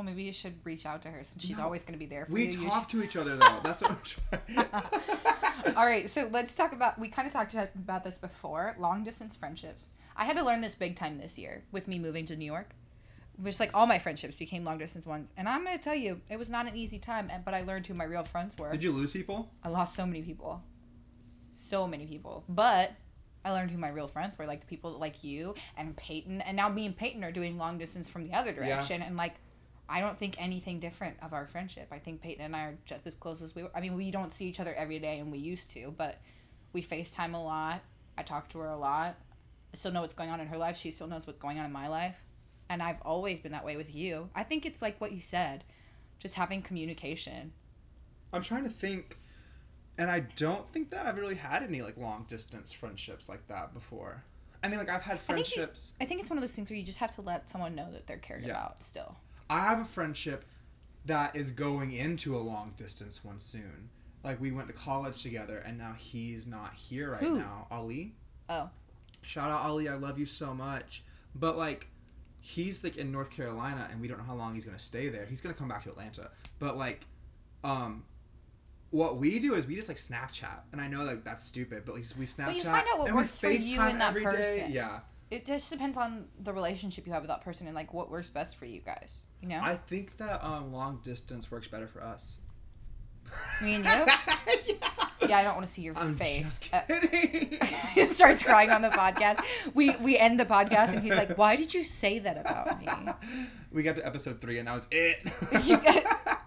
well, 0.00 0.06
maybe 0.06 0.22
you 0.22 0.32
should 0.32 0.54
reach 0.64 0.86
out 0.86 1.02
to 1.02 1.08
her 1.08 1.22
since 1.22 1.44
she's 1.44 1.58
No. 1.58 1.64
always 1.64 1.82
going 1.82 1.92
to 1.92 1.98
be 1.98 2.06
there 2.06 2.24
for 2.24 2.32
We 2.32 2.46
you. 2.46 2.60
You 2.62 2.68
talk 2.70 2.88
to 2.88 3.02
each 3.02 3.16
other 3.16 3.36
though. 3.36 3.60
That's 3.62 3.82
what 3.82 3.90
I'm 3.90 3.98
trying. 4.02 4.66
All 5.76 5.84
right, 5.84 6.08
so 6.08 6.26
let's 6.32 6.54
talk 6.54 6.72
about. 6.72 6.98
We 6.98 7.08
kind 7.08 7.26
of 7.28 7.34
talked 7.34 7.54
about 7.54 8.02
this 8.02 8.16
before. 8.16 8.74
Long 8.78 9.04
distance 9.04 9.36
friendships. 9.36 9.88
I 10.16 10.24
had 10.24 10.36
to 10.36 10.42
learn 10.44 10.62
this 10.62 10.74
big 10.74 10.96
time 10.96 11.18
this 11.18 11.38
year 11.38 11.62
with 11.70 11.86
me 11.86 11.98
moving 11.98 12.24
to 12.26 12.36
New 12.36 12.46
York. 12.46 12.70
Which 13.36 13.60
like 13.60 13.70
all 13.74 13.86
my 13.86 13.98
friendships 13.98 14.36
became 14.36 14.64
long 14.64 14.78
distance 14.78 15.04
ones, 15.06 15.28
and 15.36 15.46
I'm 15.48 15.64
gonna 15.64 15.76
tell 15.78 15.94
you, 15.94 16.20
it 16.30 16.38
was 16.38 16.48
not 16.50 16.66
an 16.66 16.76
easy 16.76 16.98
time. 16.98 17.30
But 17.44 17.52
I 17.52 17.60
learned 17.62 17.86
who 17.86 17.92
my 17.94 18.04
real 18.04 18.24
friends 18.24 18.56
were. 18.56 18.70
Did 18.70 18.82
you 18.82 18.92
lose 18.92 19.12
people? 19.12 19.50
I 19.62 19.68
lost 19.68 19.94
so 19.94 20.06
many 20.06 20.22
people. 20.22 20.62
So 21.52 21.86
many 21.86 22.06
people. 22.06 22.44
But 22.48 22.92
I 23.44 23.52
learned 23.52 23.70
who 23.70 23.78
my 23.78 23.88
real 23.90 24.08
friends 24.08 24.38
were, 24.38 24.46
like 24.46 24.60
the 24.60 24.66
people 24.66 24.92
like 24.92 25.24
you 25.24 25.54
and 25.76 25.96
Peyton. 25.96 26.40
And 26.42 26.56
now 26.56 26.68
me 26.70 26.84
and 26.86 26.96
Peyton 26.96 27.22
are 27.24 27.32
doing 27.32 27.56
long 27.58 27.76
distance 27.78 28.08
from 28.10 28.24
the 28.26 28.34
other 28.34 28.52
direction. 28.52 29.00
And 29.02 29.16
like, 29.16 29.34
I 29.90 30.00
don't 30.00 30.16
think 30.16 30.36
anything 30.40 30.78
different 30.78 31.16
of 31.20 31.32
our 31.32 31.46
friendship. 31.46 31.88
I 31.90 31.98
think 31.98 32.22
Peyton 32.22 32.44
and 32.44 32.54
I 32.54 32.60
are 32.66 32.78
just 32.84 33.06
as 33.06 33.16
close 33.16 33.42
as 33.42 33.54
we 33.56 33.64
were. 33.64 33.70
I 33.74 33.80
mean, 33.80 33.96
we 33.96 34.10
don't 34.12 34.32
see 34.32 34.46
each 34.48 34.60
other 34.60 34.72
every 34.74 35.00
day 35.00 35.18
and 35.18 35.32
we 35.32 35.38
used 35.38 35.70
to, 35.70 35.92
but 35.96 36.20
we 36.72 36.80
FaceTime 36.82 37.34
a 37.34 37.38
lot. 37.38 37.80
I 38.16 38.22
talk 38.22 38.48
to 38.50 38.58
her 38.60 38.68
a 38.68 38.76
lot. 38.78 39.16
I 39.74 39.76
still 39.76 39.90
know 39.92 40.02
what's 40.02 40.14
going 40.14 40.30
on 40.30 40.40
in 40.40 40.46
her 40.46 40.56
life. 40.58 40.76
She 40.76 40.90
still 40.92 41.08
knows 41.08 41.26
what's 41.26 41.40
going 41.40 41.58
on 41.58 41.64
in 41.66 41.72
my 41.72 41.88
life. 41.88 42.22
And 42.68 42.80
I've 42.82 43.00
always 43.02 43.40
been 43.40 43.50
that 43.52 43.64
way 43.64 43.76
with 43.76 43.92
you. 43.94 44.30
I 44.34 44.44
think 44.44 44.64
it's 44.64 44.80
like 44.80 45.00
what 45.00 45.10
you 45.12 45.20
said, 45.20 45.64
just 46.20 46.36
having 46.36 46.62
communication. 46.62 47.52
I'm 48.32 48.42
trying 48.42 48.62
to 48.62 48.70
think, 48.70 49.18
and 49.98 50.08
I 50.08 50.20
don't 50.20 50.70
think 50.72 50.90
that 50.90 51.06
I've 51.06 51.18
really 51.18 51.34
had 51.34 51.64
any 51.64 51.82
like 51.82 51.96
long 51.96 52.26
distance 52.28 52.72
friendships 52.72 53.28
like 53.28 53.48
that 53.48 53.74
before. 53.74 54.22
I 54.62 54.68
mean, 54.68 54.78
like 54.78 54.88
I've 54.90 55.02
had 55.02 55.18
think 55.18 55.38
you- 55.38 55.44
friendships. 55.56 55.94
I 56.00 56.04
think 56.04 56.20
it's 56.20 56.30
one 56.30 56.36
of 56.38 56.42
those 56.42 56.54
things 56.54 56.70
where 56.70 56.76
you 56.78 56.84
just 56.84 56.98
have 56.98 57.10
to 57.16 57.22
let 57.22 57.50
someone 57.50 57.74
know 57.74 57.90
that 57.90 58.06
they're 58.06 58.18
cared 58.18 58.42
Yeah. 58.44 58.50
about 58.50 58.84
still. 58.84 59.16
I 59.50 59.60
have 59.62 59.80
a 59.80 59.84
friendship 59.84 60.44
that 61.06 61.34
is 61.34 61.50
going 61.50 61.92
into 61.92 62.36
a 62.36 62.38
long 62.38 62.72
distance 62.76 63.24
one 63.24 63.40
soon. 63.40 63.90
Like 64.22 64.40
we 64.40 64.52
went 64.52 64.68
to 64.68 64.74
college 64.74 65.22
together, 65.22 65.58
and 65.58 65.76
now 65.76 65.94
he's 65.98 66.46
not 66.46 66.74
here 66.74 67.10
right 67.10 67.20
Who? 67.20 67.38
now. 67.38 67.66
Ali. 67.70 68.14
Oh. 68.48 68.70
Shout 69.22 69.50
out 69.50 69.64
Ali, 69.64 69.88
I 69.88 69.96
love 69.96 70.18
you 70.18 70.26
so 70.26 70.54
much. 70.54 71.02
But 71.34 71.58
like, 71.58 71.88
he's 72.38 72.84
like 72.84 72.96
in 72.96 73.10
North 73.10 73.34
Carolina, 73.34 73.88
and 73.90 74.00
we 74.00 74.08
don't 74.08 74.18
know 74.18 74.24
how 74.24 74.34
long 74.34 74.54
he's 74.54 74.64
gonna 74.64 74.78
stay 74.78 75.08
there. 75.08 75.26
He's 75.26 75.40
gonna 75.40 75.54
come 75.54 75.68
back 75.68 75.82
to 75.84 75.90
Atlanta. 75.90 76.30
But 76.58 76.76
like, 76.76 77.06
um, 77.64 78.04
what 78.90 79.16
we 79.16 79.38
do 79.38 79.54
is 79.54 79.66
we 79.66 79.74
just 79.74 79.88
like 79.88 79.96
Snapchat, 79.96 80.60
and 80.72 80.80
I 80.80 80.88
know 80.88 81.04
like 81.04 81.24
that's 81.24 81.46
stupid, 81.46 81.84
but 81.86 81.94
like 81.94 82.04
we 82.18 82.26
Snapchat. 82.26 82.56
you 82.56 82.62
find 82.62 82.86
out 82.92 82.98
what 82.98 83.08
and 83.08 83.16
we 83.16 83.22
works 83.22 83.40
for 83.40 83.50
you 83.50 83.80
and 83.80 84.00
that 84.00 84.10
every 84.10 84.24
day. 84.24 84.30
person. 84.30 84.72
Yeah, 84.72 85.00
It 85.30 85.46
just 85.46 85.70
depends 85.70 85.96
on 85.96 86.26
the 86.40 86.52
relationship 86.52 87.06
you 87.06 87.12
have 87.12 87.22
with 87.22 87.28
that 87.30 87.42
person 87.42 87.66
and 87.66 87.74
like 87.76 87.94
what 87.94 88.10
works 88.10 88.28
best 88.28 88.56
for 88.56 88.66
you 88.66 88.80
guys. 88.80 89.26
You 89.40 89.48
know? 89.48 89.60
I 89.62 89.76
think 89.76 90.16
that 90.16 90.44
um, 90.44 90.72
long 90.72 91.00
distance 91.04 91.50
works 91.50 91.68
better 91.68 91.86
for 91.86 92.02
us. 92.02 92.38
Me 93.62 93.74
and 93.76 93.84
you? 94.66 94.74
Yeah, 95.28 95.38
I 95.38 95.42
don't 95.44 95.54
want 95.54 95.66
to 95.66 95.72
see 95.72 95.82
your 95.82 95.96
I'm 95.96 96.16
face. 96.16 96.60
just 96.60 96.74
Uh, 96.74 96.80
kidding. 96.88 97.58
he 97.94 98.06
starts 98.08 98.42
crying 98.42 98.70
on 98.70 98.82
the 98.82 98.88
podcast. 98.88 99.44
We 99.74 99.94
we 99.96 100.18
end 100.18 100.40
the 100.40 100.46
podcast 100.46 100.94
and 100.94 101.02
he's 101.02 101.14
like, 101.14 101.36
"Why 101.38 101.54
did 101.54 101.72
you 101.74 101.84
say 101.84 102.18
that 102.20 102.36
about 102.38 102.80
me?" 102.80 102.88
we 103.70 103.82
got 103.84 103.96
to 103.96 104.06
episode 104.06 104.40
three, 104.40 104.58
and 104.58 104.66
that 104.66 104.74
was 104.74 104.88
it. 104.90 105.30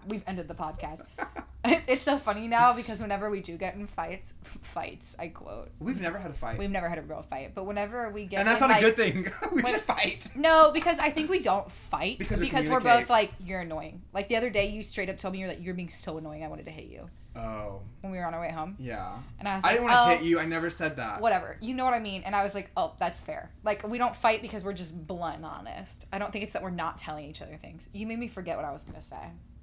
We've 0.06 0.24
ended 0.26 0.48
the 0.48 0.54
podcast. 0.54 1.02
It's 1.86 2.02
so 2.02 2.18
funny 2.18 2.46
now 2.48 2.74
because 2.74 3.00
whenever 3.00 3.30
we 3.30 3.40
do 3.40 3.56
get 3.56 3.74
in 3.74 3.86
fights, 3.86 4.34
fights, 4.42 5.16
I 5.18 5.28
quote. 5.28 5.70
We've 5.78 6.00
never 6.00 6.18
had 6.18 6.30
a 6.30 6.34
fight, 6.34 6.58
We've 6.58 6.70
never 6.70 6.88
had 6.88 6.98
a 6.98 7.02
real 7.02 7.22
fight, 7.22 7.52
but 7.54 7.64
whenever 7.66 8.10
we 8.10 8.26
get 8.26 8.40
and 8.40 8.48
that's 8.48 8.60
in, 8.60 8.68
not 8.68 8.78
a 8.78 8.80
good 8.80 8.96
thing. 8.96 9.28
we 9.52 9.62
when- 9.62 9.72
should 9.72 9.82
fight. 9.82 10.26
No, 10.34 10.70
because 10.72 10.98
I 10.98 11.10
think 11.10 11.30
we 11.30 11.40
don't 11.40 11.70
fight 11.70 12.18
Because 12.18 12.40
because, 12.40 12.68
we 12.68 12.74
we're 12.74 12.80
both 12.80 13.08
like 13.10 13.32
you're 13.40 13.60
annoying. 13.60 14.02
Like 14.12 14.28
the 14.28 14.36
other 14.36 14.50
day, 14.50 14.68
you 14.68 14.82
straight 14.82 15.08
up 15.08 15.18
told 15.18 15.32
me 15.32 15.40
you're 15.40 15.48
like 15.48 15.62
you're 15.62 15.74
being 15.74 15.88
so 15.88 16.18
annoying. 16.18 16.44
I 16.44 16.48
wanted 16.48 16.66
to 16.66 16.72
hit 16.72 16.86
you 16.86 17.08
Oh, 17.36 17.80
when 18.00 18.12
we 18.12 18.18
were 18.18 18.26
on 18.26 18.34
our 18.34 18.40
way 18.40 18.50
home, 18.50 18.76
yeah. 18.78 19.18
and 19.40 19.48
I 19.48 19.56
was 19.56 19.64
I 19.64 19.72
didn't 19.72 19.84
want 19.84 19.94
to 19.94 20.02
oh, 20.02 20.16
hit 20.16 20.22
you. 20.22 20.38
I 20.38 20.44
never 20.44 20.70
said 20.70 20.96
that. 20.96 21.20
whatever. 21.20 21.56
You 21.60 21.74
know 21.74 21.84
what 21.84 21.94
I 21.94 21.98
mean? 21.98 22.22
And 22.24 22.34
I 22.36 22.44
was 22.44 22.54
like, 22.54 22.70
oh, 22.76 22.94
that's 23.00 23.24
fair. 23.24 23.50
Like 23.64 23.86
we 23.88 23.98
don't 23.98 24.14
fight 24.14 24.40
because 24.40 24.64
we're 24.64 24.72
just 24.72 25.06
blunt 25.06 25.36
and 25.36 25.44
honest. 25.44 26.06
I 26.12 26.18
don't 26.18 26.32
think 26.32 26.44
it's 26.44 26.52
that 26.52 26.62
we're 26.62 26.70
not 26.70 26.98
telling 26.98 27.24
each 27.28 27.42
other 27.42 27.56
things. 27.56 27.88
You 27.92 28.06
made 28.06 28.20
me 28.20 28.28
forget 28.28 28.56
what 28.56 28.64
I 28.64 28.72
was 28.72 28.84
gonna 28.84 29.00
say. 29.00 29.18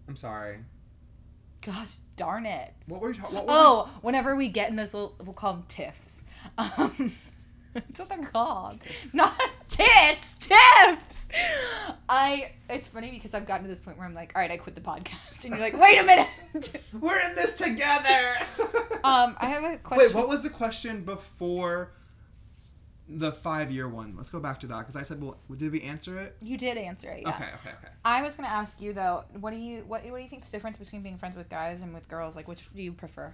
I'm 0.09 0.17
sorry. 0.17 0.57
Gosh 1.61 1.95
darn 2.15 2.45
it. 2.45 2.73
What 2.87 3.01
were 3.01 3.09
you 3.11 3.19
talking? 3.19 3.35
What 3.35 3.45
were 3.45 3.53
Oh, 3.53 3.89
whenever 4.01 4.35
we 4.35 4.47
get 4.49 4.69
in 4.69 4.75
those 4.75 4.93
little, 4.93 5.15
we'll 5.23 5.33
call 5.33 5.53
them 5.53 5.65
tiffs. 5.67 6.23
Um, 6.57 7.13
that's 7.73 7.99
what 7.99 8.09
they're 8.09 8.25
called. 8.25 8.79
Not 9.13 9.39
tits, 9.69 10.35
tips. 10.35 11.29
I. 12.09 12.51
It's 12.69 12.87
funny 12.87 13.11
because 13.11 13.33
I've 13.33 13.45
gotten 13.45 13.63
to 13.63 13.69
this 13.69 13.79
point 13.79 13.97
where 13.97 14.07
I'm 14.07 14.13
like, 14.15 14.31
all 14.35 14.41
right, 14.41 14.49
I 14.51 14.57
quit 14.57 14.75
the 14.75 14.81
podcast, 14.81 15.43
and 15.45 15.53
you're 15.53 15.59
like, 15.61 15.79
wait 15.79 15.99
a 15.99 16.03
minute. 16.03 16.27
We're 16.99 17.19
in 17.29 17.35
this 17.35 17.55
together. 17.55 18.47
um, 19.03 19.35
I 19.39 19.47
have 19.49 19.63
a 19.63 19.77
question. 19.77 20.07
Wait, 20.07 20.15
what 20.15 20.27
was 20.27 20.41
the 20.41 20.49
question 20.49 21.03
before 21.03 21.91
the 23.17 23.31
five 23.31 23.71
year 23.71 23.87
one? 23.87 24.15
Let's 24.15 24.29
go 24.29 24.39
back 24.39 24.59
to 24.61 24.67
that 24.67 24.79
because 24.79 24.95
I 24.95 25.01
said, 25.03 25.21
well, 25.21 25.37
did 25.55 25.71
we 25.71 25.81
answer 25.81 26.19
it? 26.19 26.37
You 26.41 26.57
did 26.57 26.77
answer 26.77 27.09
it. 27.09 27.21
Yeah. 27.23 27.29
Okay, 27.29 27.49
okay, 27.55 27.69
okay. 27.77 27.87
I 28.05 28.21
was 28.21 28.35
gonna 28.35 28.47
ask 28.47 28.81
you 28.81 28.93
though. 28.93 29.25
What 29.39 29.51
do 29.51 29.57
you 29.57 29.83
what 29.87 30.03
What 30.05 30.17
do 30.17 30.23
you 30.23 30.29
think's 30.29 30.49
the 30.49 30.57
difference 30.57 30.77
between 30.77 31.01
being 31.01 31.17
friends 31.17 31.35
with 31.35 31.49
guys 31.49 31.81
and 31.81 31.93
with 31.93 32.07
girls? 32.07 32.35
Like, 32.35 32.47
which 32.47 32.73
do 32.73 32.81
you 32.81 32.93
prefer? 32.93 33.33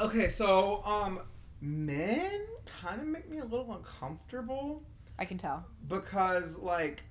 Okay, 0.00 0.28
so 0.28 0.84
um, 0.84 1.20
men 1.60 2.42
kind 2.82 3.00
of 3.00 3.06
make 3.06 3.28
me 3.30 3.38
a 3.38 3.44
little 3.44 3.72
uncomfortable 3.72 4.82
I 5.18 5.24
can 5.24 5.38
tell. 5.38 5.64
because 5.88 6.58
like 6.58 7.02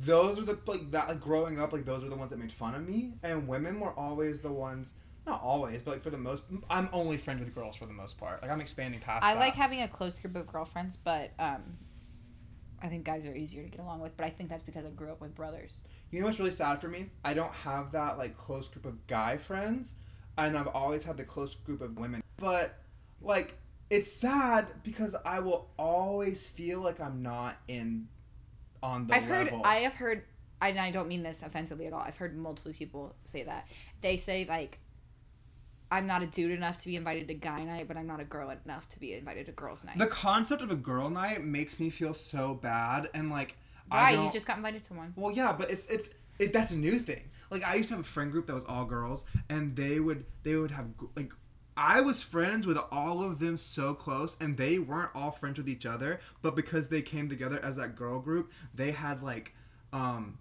those 0.00 0.38
are 0.38 0.42
the 0.42 0.58
like 0.66 0.90
that 0.92 1.08
like 1.08 1.20
growing 1.20 1.60
up 1.60 1.72
like 1.72 1.84
those 1.84 2.02
are 2.02 2.08
the 2.08 2.16
ones 2.16 2.30
that 2.30 2.38
made 2.38 2.50
fun 2.50 2.74
of 2.74 2.88
me 2.88 3.12
and 3.22 3.46
women 3.46 3.78
were 3.78 3.92
always 3.92 4.40
the 4.40 4.50
ones 4.50 4.94
not 5.26 5.40
always 5.42 5.82
but 5.82 5.92
like 5.92 6.02
for 6.02 6.10
the 6.10 6.18
most 6.18 6.44
i'm 6.70 6.88
only 6.92 7.16
friends 7.16 7.40
with 7.40 7.54
girls 7.54 7.76
for 7.76 7.86
the 7.86 7.92
most 7.92 8.18
part 8.18 8.42
like 8.42 8.50
i'm 8.50 8.60
expanding 8.60 9.00
past 9.00 9.24
I 9.24 9.34
that. 9.34 9.40
like 9.40 9.54
having 9.54 9.82
a 9.82 9.88
close 9.88 10.18
group 10.18 10.36
of 10.36 10.46
girlfriends, 10.46 10.96
but 10.96 11.30
um, 11.38 11.62
I 12.82 12.88
think 12.88 13.04
guys 13.04 13.24
are 13.24 13.34
easier 13.34 13.62
to 13.62 13.68
get 13.70 13.80
along 13.80 14.00
with. 14.00 14.14
But 14.16 14.26
I 14.26 14.30
think 14.30 14.50
that's 14.50 14.62
because 14.62 14.84
I 14.84 14.90
grew 14.90 15.10
up 15.10 15.20
with 15.20 15.34
brothers. 15.34 15.78
you 16.10 16.20
know 16.20 16.26
what's 16.26 16.38
really 16.38 16.50
sad 16.50 16.80
for 16.80 16.88
me 16.88 17.06
i 17.24 17.32
don't 17.34 17.52
have 17.52 17.92
that 17.92 18.18
like 18.18 18.36
close 18.36 18.68
group 18.68 18.84
of 18.86 19.06
guy 19.06 19.36
friends 19.38 19.96
and 20.36 20.56
i've 20.56 20.68
always 20.68 21.04
had 21.04 21.16
the 21.16 21.24
close 21.24 21.54
group 21.54 21.80
of 21.80 21.96
women 21.98 22.22
but 22.36 22.78
like 23.22 23.56
it's 23.90 24.12
sad 24.12 24.66
because 24.82 25.14
i 25.24 25.38
will 25.40 25.70
always 25.78 26.48
feel 26.48 26.80
like 26.80 27.00
i'm 27.00 27.22
not 27.22 27.56
in 27.68 28.06
on 28.82 29.06
the 29.06 29.14
I've 29.14 29.24
heard. 29.24 29.52
I 29.64 29.76
have 29.76 29.94
heard. 29.94 30.24
And 30.60 30.78
I 30.78 30.90
don't 30.90 31.08
mean 31.08 31.22
this 31.22 31.42
offensively 31.42 31.86
at 31.86 31.92
all. 31.92 32.00
I've 32.00 32.16
heard 32.16 32.36
multiple 32.36 32.72
people 32.72 33.14
say 33.24 33.42
that. 33.42 33.68
They 34.00 34.16
say 34.16 34.46
like, 34.48 34.78
I'm 35.94 36.08
not 36.08 36.22
a 36.22 36.26
dude 36.26 36.50
enough 36.50 36.78
to 36.78 36.88
be 36.88 36.96
invited 36.96 37.28
to 37.28 37.34
guy 37.34 37.62
night, 37.62 37.86
but 37.86 37.96
I'm 37.96 38.08
not 38.08 38.18
a 38.18 38.24
girl 38.24 38.50
enough 38.50 38.88
to 38.88 38.98
be 38.98 39.14
invited 39.14 39.46
to 39.46 39.52
girls 39.52 39.84
night. 39.84 39.96
the 39.96 40.06
concept 40.06 40.60
of 40.60 40.72
a 40.72 40.74
girl 40.74 41.08
night 41.08 41.44
makes 41.44 41.78
me 41.78 41.88
feel 41.88 42.14
so 42.14 42.54
bad 42.54 43.08
and 43.14 43.30
like 43.30 43.56
Why 43.86 44.10
I 44.16 44.24
you 44.24 44.30
just 44.32 44.44
got 44.44 44.56
invited 44.56 44.82
to 44.84 44.94
one? 44.94 45.12
Well, 45.14 45.32
yeah, 45.32 45.52
but 45.52 45.70
it's 45.70 45.86
it's 45.86 46.10
it, 46.40 46.52
that's 46.52 46.72
a 46.72 46.78
new 46.78 46.98
thing. 46.98 47.30
Like 47.48 47.64
I 47.64 47.76
used 47.76 47.90
to 47.90 47.94
have 47.94 48.04
a 48.04 48.08
friend 48.08 48.32
group 48.32 48.48
that 48.48 48.54
was 48.54 48.64
all 48.64 48.84
girls, 48.84 49.24
and 49.48 49.76
they 49.76 50.00
would 50.00 50.24
they 50.42 50.56
would 50.56 50.72
have 50.72 50.88
like 51.14 51.32
I 51.76 52.00
was 52.00 52.22
friends 52.22 52.66
with 52.66 52.78
all 52.90 53.22
of 53.22 53.38
them 53.38 53.56
so 53.56 53.94
close, 53.94 54.36
and 54.40 54.56
they 54.56 54.80
weren't 54.80 55.12
all 55.14 55.30
friends 55.30 55.58
with 55.58 55.68
each 55.68 55.86
other. 55.86 56.18
But 56.42 56.56
because 56.56 56.88
they 56.88 57.02
came 57.02 57.28
together 57.28 57.60
as 57.62 57.76
that 57.76 57.94
girl 57.94 58.18
group, 58.18 58.50
they 58.74 58.90
had 58.90 59.22
like 59.22 59.54
um 59.92 60.38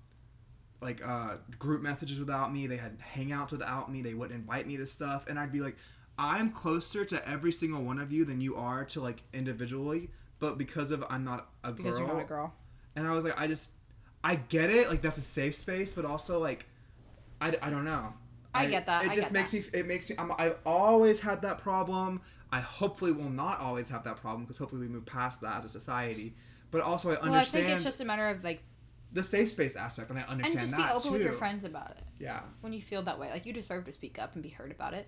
like 0.84 1.06
uh 1.06 1.38
group 1.58 1.82
messages 1.82 2.20
without 2.20 2.54
me. 2.54 2.68
They 2.68 2.78
had 2.78 2.98
hangouts 3.00 3.52
without 3.52 3.92
me. 3.92 4.02
They 4.02 4.14
wouldn't 4.14 4.40
invite 4.40 4.68
me 4.68 4.78
to 4.78 4.86
stuff, 4.86 5.26
and 5.28 5.40
I'd 5.40 5.52
be 5.52 5.60
like, 5.62 5.76
I'm 6.18 6.50
closer 6.50 7.06
to 7.06 7.28
every 7.28 7.52
single 7.52 7.82
one 7.84 8.00
of 8.00 8.12
you 8.12 8.26
than 8.26 8.42
you 8.42 8.56
are 8.56 8.86
to 8.86 9.02
like 9.02 9.24
individually. 9.34 10.10
But 10.40 10.58
because 10.58 10.92
of 10.92 11.04
I'm 11.10 11.24
not 11.24 11.50
a 11.64 11.68
girl, 11.72 11.76
Because 11.78 12.00
you're 12.00 12.08
not 12.08 12.22
a 12.22 12.26
girl. 12.26 12.54
and 12.96 13.08
I 13.08 13.12
was 13.12 13.24
like, 13.24 13.40
I 13.40 13.48
just, 13.48 13.72
I 14.24 14.36
get 14.36 14.70
it. 14.70 14.90
Like 14.90 15.02
that's 15.02 15.18
a 15.18 15.22
safe 15.22 15.56
space, 15.56 15.92
but 15.92 16.04
also 16.06 16.38
like, 16.40 16.66
I, 17.40 17.56
I 17.62 17.70
don't 17.70 17.86
know. 17.86 18.14
I 18.54 18.68
get 18.68 18.86
that, 18.86 19.06
It 19.06 19.12
I 19.12 19.16
just 19.16 19.32
makes 19.32 19.52
me. 19.52 19.64
It 19.74 19.88
makes 19.88 20.10
me. 20.10 20.16
I'm, 20.20 20.32
I've 20.38 20.58
always 20.66 21.20
had 21.20 21.42
that 21.42 21.58
problem. 21.58 22.22
I 22.52 22.60
hopefully 22.60 23.12
will 23.12 23.32
not 23.32 23.60
always 23.60 23.90
have 23.90 24.04
that 24.04 24.18
problem 24.18 24.44
because 24.44 24.58
hopefully 24.58 24.82
we 24.82 24.88
move 24.88 25.06
past 25.08 25.42
that 25.42 25.58
as 25.58 25.66
a 25.66 25.70
society. 25.70 26.36
But 26.70 26.82
also 26.82 27.10
I 27.10 27.14
understand. 27.14 27.32
Well, 27.32 27.42
I 27.42 27.46
think 27.46 27.68
it's 27.70 27.84
just 27.84 28.00
a 28.02 28.06
matter 28.06 28.28
of 28.28 28.44
like, 28.44 28.62
the 29.14 29.24
safe 29.24 29.50
space 29.50 29.76
aspect, 29.76 30.10
and 30.10 30.20
I 30.20 30.24
understand 30.24 30.40
and 30.40 30.46
understand 30.46 30.62
just 30.62 30.78
that 30.78 30.88
be 30.94 30.94
open 30.94 31.08
too. 31.10 31.14
with 31.14 31.24
your 31.24 31.34
friends 31.34 31.64
about 31.64 31.92
it 31.92 32.04
Yeah. 32.20 32.42
when 32.62 32.74
you 32.74 32.82
feel 32.82 33.02
that 33.04 33.20
way. 33.20 33.30
Like 33.30 33.46
you 33.46 33.54
deserve 33.54 33.86
to 33.86 33.92
speak 33.92 34.20
up 34.20 34.34
and 34.34 34.44
be 34.44 34.50
heard 34.50 34.72
about 34.72 34.94
it. 34.94 35.08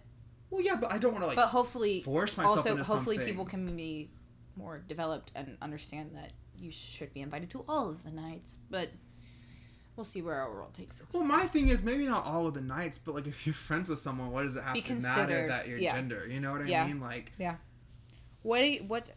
Well, 0.49 0.61
yeah, 0.61 0.75
but 0.75 0.91
I 0.91 0.97
don't 0.99 1.11
want 1.11 1.23
to 1.23 1.27
like 1.27 1.35
but 1.35 1.47
hopefully, 1.47 2.01
force 2.03 2.37
myself 2.37 2.57
also 2.59 2.71
into 2.71 2.83
hopefully 2.83 3.17
something. 3.17 3.33
people 3.33 3.45
can 3.45 3.75
be 3.75 4.11
more 4.55 4.77
developed 4.87 5.31
and 5.35 5.57
understand 5.61 6.11
that 6.15 6.31
you 6.55 6.71
should 6.71 7.13
be 7.13 7.21
invited 7.21 7.49
to 7.49 7.65
all 7.67 7.89
of 7.89 8.03
the 8.03 8.11
nights. 8.11 8.59
But 8.69 8.89
we'll 9.95 10.05
see 10.05 10.21
where 10.21 10.35
our 10.35 10.51
world 10.51 10.73
takes 10.73 11.01
us. 11.01 11.07
Well, 11.13 11.23
my 11.23 11.47
thing 11.47 11.69
is 11.69 11.81
maybe 11.81 12.05
not 12.05 12.25
all 12.25 12.45
of 12.45 12.53
the 12.53 12.61
nights, 12.61 12.97
but 12.99 13.15
like 13.15 13.27
if 13.27 13.45
you're 13.47 13.53
friends 13.69 13.89
with 13.89 13.99
someone, 13.99 14.31
what 14.31 14.43
does 14.43 14.55
it 14.55 14.63
have 14.63 14.73
Be 14.75 14.81
to 14.83 14.93
matter 14.95 15.47
that 15.47 15.67
your 15.67 15.77
yeah. 15.79 15.93
gender? 15.93 16.27
You 16.29 16.39
know 16.39 16.51
what 16.51 16.61
I 16.61 16.65
Yeah. 16.65 16.85
mean? 16.87 16.99
Like, 17.01 17.31
yeah. 17.39 17.55
What? 18.43 18.59
Do 18.61 18.67
you, 18.67 18.83
what? 18.83 19.07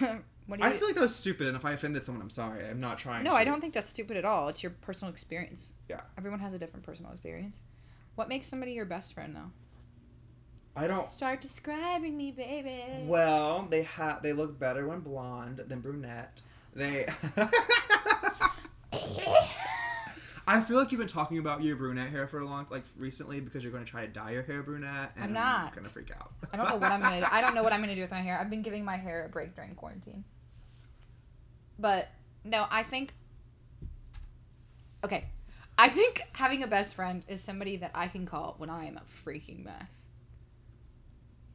what 0.46 0.60
do 0.60 0.66
you? 0.66 0.72
I 0.72 0.76
feel 0.76 0.88
like 0.88 0.94
that 0.94 1.02
was 1.02 1.14
stupid, 1.14 1.48
and 1.48 1.56
if 1.56 1.64
I 1.64 1.72
offended 1.72 2.06
someone, 2.06 2.22
I'm 2.22 2.30
sorry. 2.30 2.64
I'm 2.64 2.80
not 2.80 2.98
trying. 2.98 3.24
no, 3.24 3.30
to. 3.30 3.36
I 3.36 3.44
don't 3.44 3.60
think 3.60 3.74
that's 3.74 3.90
stupid 3.90 4.16
at 4.16 4.24
all. 4.24 4.48
It's 4.48 4.62
your 4.62 4.70
personal 4.80 5.12
experience. 5.12 5.72
Yeah. 5.88 6.00
Everyone 6.16 6.40
has 6.40 6.52
a 6.52 6.58
different 6.58 6.86
personal 6.86 7.12
experience. 7.12 7.62
What 8.14 8.28
makes 8.28 8.46
somebody 8.46 8.72
your 8.72 8.84
best 8.84 9.12
friend, 9.12 9.34
though? 9.34 9.50
I 10.76 10.86
don't. 10.86 11.04
Start 11.04 11.40
describing 11.40 12.16
me, 12.16 12.30
baby. 12.30 12.84
Well, 13.06 13.66
they 13.68 13.82
have 13.82 14.22
they 14.22 14.32
look 14.32 14.58
better 14.58 14.86
when 14.86 15.00
blonde 15.00 15.64
than 15.66 15.80
brunette. 15.80 16.42
They. 16.74 17.06
I 20.48 20.60
feel 20.60 20.76
like 20.76 20.92
you've 20.92 21.00
been 21.00 21.08
talking 21.08 21.38
about 21.38 21.62
your 21.62 21.74
brunette 21.74 22.10
hair 22.10 22.28
for 22.28 22.38
a 22.38 22.44
long, 22.44 22.66
like 22.70 22.84
recently, 22.96 23.40
because 23.40 23.64
you're 23.64 23.72
going 23.72 23.84
to 23.84 23.90
try 23.90 24.06
to 24.06 24.12
dye 24.12 24.30
your 24.30 24.44
hair 24.44 24.62
brunette. 24.62 25.10
And 25.16 25.24
I'm 25.24 25.32
not. 25.32 25.74
gonna 25.74 25.88
freak 25.88 26.12
out. 26.12 26.30
I 26.52 26.56
don't 26.56 26.68
know 26.68 26.76
what 26.76 26.92
I'm 26.92 27.00
gonna. 27.00 27.20
do. 27.20 27.26
I 27.30 27.40
don't 27.40 27.54
know 27.54 27.64
what 27.64 27.72
I'm 27.72 27.80
gonna 27.80 27.96
do 27.96 28.02
with 28.02 28.12
my 28.12 28.20
hair. 28.20 28.38
I've 28.38 28.50
been 28.50 28.62
giving 28.62 28.84
my 28.84 28.96
hair 28.96 29.24
a 29.24 29.28
break 29.28 29.56
during 29.56 29.74
quarantine. 29.74 30.22
But 31.78 32.08
no, 32.44 32.66
I 32.70 32.82
think. 32.82 33.12
Okay, 35.04 35.26
I 35.78 35.88
think 35.88 36.22
having 36.32 36.62
a 36.62 36.66
best 36.66 36.94
friend 36.94 37.22
is 37.28 37.42
somebody 37.42 37.76
that 37.78 37.90
I 37.94 38.08
can 38.08 38.26
call 38.26 38.54
when 38.58 38.70
I 38.70 38.86
am 38.86 38.96
a 38.96 39.02
freaking 39.24 39.64
mess. 39.64 40.06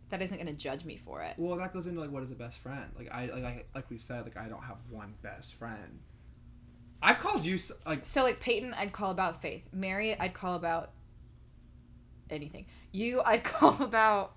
That 0.09 0.21
isn't 0.21 0.37
gonna 0.37 0.53
judge 0.53 0.85
me 0.85 0.97
for 0.97 1.21
it. 1.21 1.35
Well, 1.37 1.57
that 1.57 1.73
goes 1.73 1.87
into 1.87 2.01
like 2.01 2.11
what 2.11 2.21
is 2.23 2.31
a 2.31 2.35
best 2.35 2.59
friend? 2.59 2.91
Like 2.97 3.11
I 3.11 3.27
like 3.27 3.43
I, 3.43 3.63
like 3.73 3.89
we 3.89 3.97
said, 3.97 4.23
like 4.23 4.37
I 4.37 4.47
don't 4.47 4.63
have 4.63 4.77
one 4.89 5.15
best 5.21 5.55
friend. 5.55 5.99
I 7.01 7.13
called 7.13 7.45
you 7.45 7.57
like 7.85 8.05
So 8.05 8.23
like 8.23 8.39
Peyton, 8.39 8.73
I'd 8.75 8.91
call 8.91 9.11
about 9.11 9.41
faith. 9.41 9.67
Mary, 9.73 10.17
I'd 10.19 10.33
call 10.33 10.55
about 10.55 10.91
anything. 12.29 12.65
You, 12.91 13.21
I'd 13.25 13.43
call 13.45 13.81
about 13.81 14.33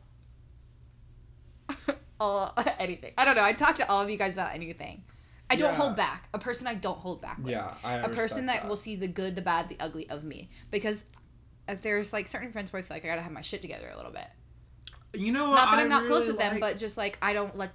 all 2.21 2.55
anything. 2.79 3.13
I 3.19 3.25
don't 3.25 3.37
know. 3.37 3.43
I'd 3.43 3.59
talk 3.59 3.77
to 3.77 3.89
all 3.89 4.01
of 4.01 4.09
you 4.09 4.17
guys 4.17 4.35
about 4.35 4.55
anything. 4.55 5.03
I 5.55 5.57
don't 5.57 5.73
Yeah. 5.73 5.77
hold 5.77 5.97
back. 5.97 6.29
A 6.35 6.39
person 6.39 6.67
I 6.67 6.75
don't 6.75 6.99
hold 6.99 7.23
back 7.23 7.39
with. 7.39 7.49
Yeah, 7.49 7.75
I 7.85 7.97
a 7.99 8.09
person 8.09 8.45
respect 8.47 8.63
that, 8.63 8.69
will 8.69 8.77
see 8.77 8.97
the 8.97 9.09
good, 9.09 9.37
the 9.37 9.43
bad, 9.43 9.69
the 9.69 9.77
ugly 9.81 10.09
of 10.11 10.25
me. 10.25 10.51
Because 10.71 11.07
if 11.69 11.81
there's 11.83 12.13
like 12.13 12.29
certain 12.29 12.53
friends 12.53 12.73
where 12.73 12.81
I 12.81 12.83
feel 12.83 12.97
like 12.97 13.05
I 13.05 13.09
gotta 13.09 13.23
have 13.23 13.33
my 13.33 13.41
shit 13.41 13.63
together 13.63 13.89
a 13.93 13.97
little 13.97 14.13
bit. 14.13 14.27
You 15.15 15.33
know 15.33 15.51
what? 15.51 15.57
Not 15.57 15.71
that 15.71 15.79
I 15.79 15.83
I'm 15.83 15.89
not 15.89 16.07
close 16.07 16.27
really 16.27 16.33
with 16.33 16.39
them, 16.39 16.61
but 16.61 16.77
just 16.79 16.97
like 16.97 17.19
I 17.23 17.33
don't 17.33 17.57
let 17.57 17.73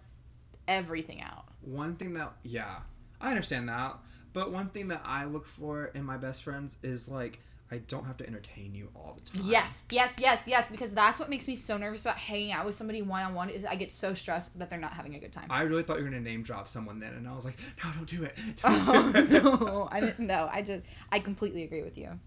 everything 0.68 1.22
out. 1.22 1.46
one 1.62 1.96
thing 1.96 2.14
that 2.16 2.34
yeah, 2.44 2.80
I 3.20 3.30
understand 3.30 3.70
that. 3.70 3.98
But 4.32 4.52
one 4.52 4.70
thing 4.70 4.90
that 4.90 5.02
I 5.06 5.26
look 5.26 5.48
for 5.48 5.86
in 5.86 6.04
my 6.06 6.18
best 6.18 6.44
friends 6.44 6.78
is 6.84 7.08
like 7.08 7.40
I 7.72 7.78
don't 7.78 8.06
have 8.06 8.18
to 8.18 8.28
entertain 8.28 8.74
you 8.74 8.90
all 8.96 9.16
the 9.22 9.30
time. 9.30 9.48
Yes, 9.48 9.86
yes, 9.92 10.18
yes, 10.20 10.44
yes. 10.48 10.72
Because 10.72 10.92
that's 10.92 11.20
what 11.20 11.30
makes 11.30 11.48
me 11.48 11.56
so 11.56 11.78
nervous 11.78 12.04
about 12.04 12.18
hanging 12.18 12.52
out 12.52 12.66
with 12.66 12.74
somebody 12.74 13.04
one 13.04 13.22
on 13.24 13.36
one. 13.36 13.50
Is 13.50 13.64
I 13.64 13.76
get 13.76 13.92
so 13.92 14.14
stressed 14.16 14.58
that 14.58 14.70
they're 14.72 14.80
not 14.80 14.94
having 14.94 15.14
a 15.16 15.20
good 15.20 15.32
time. 15.32 15.46
I 15.50 15.62
really 15.62 15.84
thought 15.84 15.98
you 15.98 16.04
were 16.04 16.10
gonna 16.10 16.22
name 16.22 16.42
drop 16.42 16.68
someone 16.68 17.00
then, 17.00 17.14
and 17.14 17.28
I 17.28 17.36
was 17.36 17.46
like, 17.46 17.58
no, 17.84 17.92
don't 17.92 18.10
do 18.10 18.24
it. 18.24 18.36
Don't 18.56 18.88
Oh 18.88 19.12
do 19.12 19.20
it. 19.20 19.30
no, 19.44 19.88
I 19.92 20.00
didn't 20.00 20.26
know. 20.26 20.50
I 20.52 20.64
just 20.64 20.84
I 21.12 21.20
completely 21.20 21.64
agree 21.64 21.84
with 21.84 21.98
you. 21.98 22.20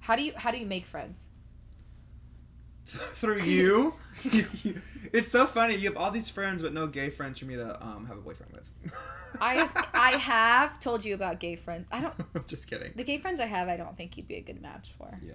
How 0.00 0.16
do 0.16 0.22
you 0.22 0.32
how 0.34 0.50
do 0.50 0.58
you 0.58 0.66
make 0.66 0.84
friends? 0.84 1.28
Through 2.84 3.42
you, 3.42 3.94
it's 5.12 5.30
so 5.32 5.46
funny. 5.46 5.74
You 5.74 5.88
have 5.90 5.96
all 5.96 6.10
these 6.10 6.30
friends, 6.30 6.62
but 6.62 6.72
no 6.72 6.86
gay 6.86 7.10
friends 7.10 7.38
for 7.38 7.46
me 7.46 7.56
to 7.56 7.82
um, 7.84 8.06
have 8.06 8.16
a 8.18 8.20
boyfriend 8.20 8.52
with. 8.52 8.70
I 9.40 9.68
I 9.94 10.10
have 10.18 10.78
told 10.80 11.04
you 11.04 11.14
about 11.14 11.40
gay 11.40 11.56
friends. 11.56 11.86
I 11.90 12.00
don't 12.00 12.46
Just 12.48 12.68
kidding. 12.68 12.92
the 12.96 13.04
gay 13.04 13.18
friends 13.18 13.40
I 13.40 13.46
have. 13.46 13.68
I 13.68 13.76
don't 13.76 13.96
think 13.96 14.16
you'd 14.16 14.28
be 14.28 14.36
a 14.36 14.40
good 14.42 14.60
match 14.62 14.92
for. 14.98 15.18
Yeah, 15.22 15.34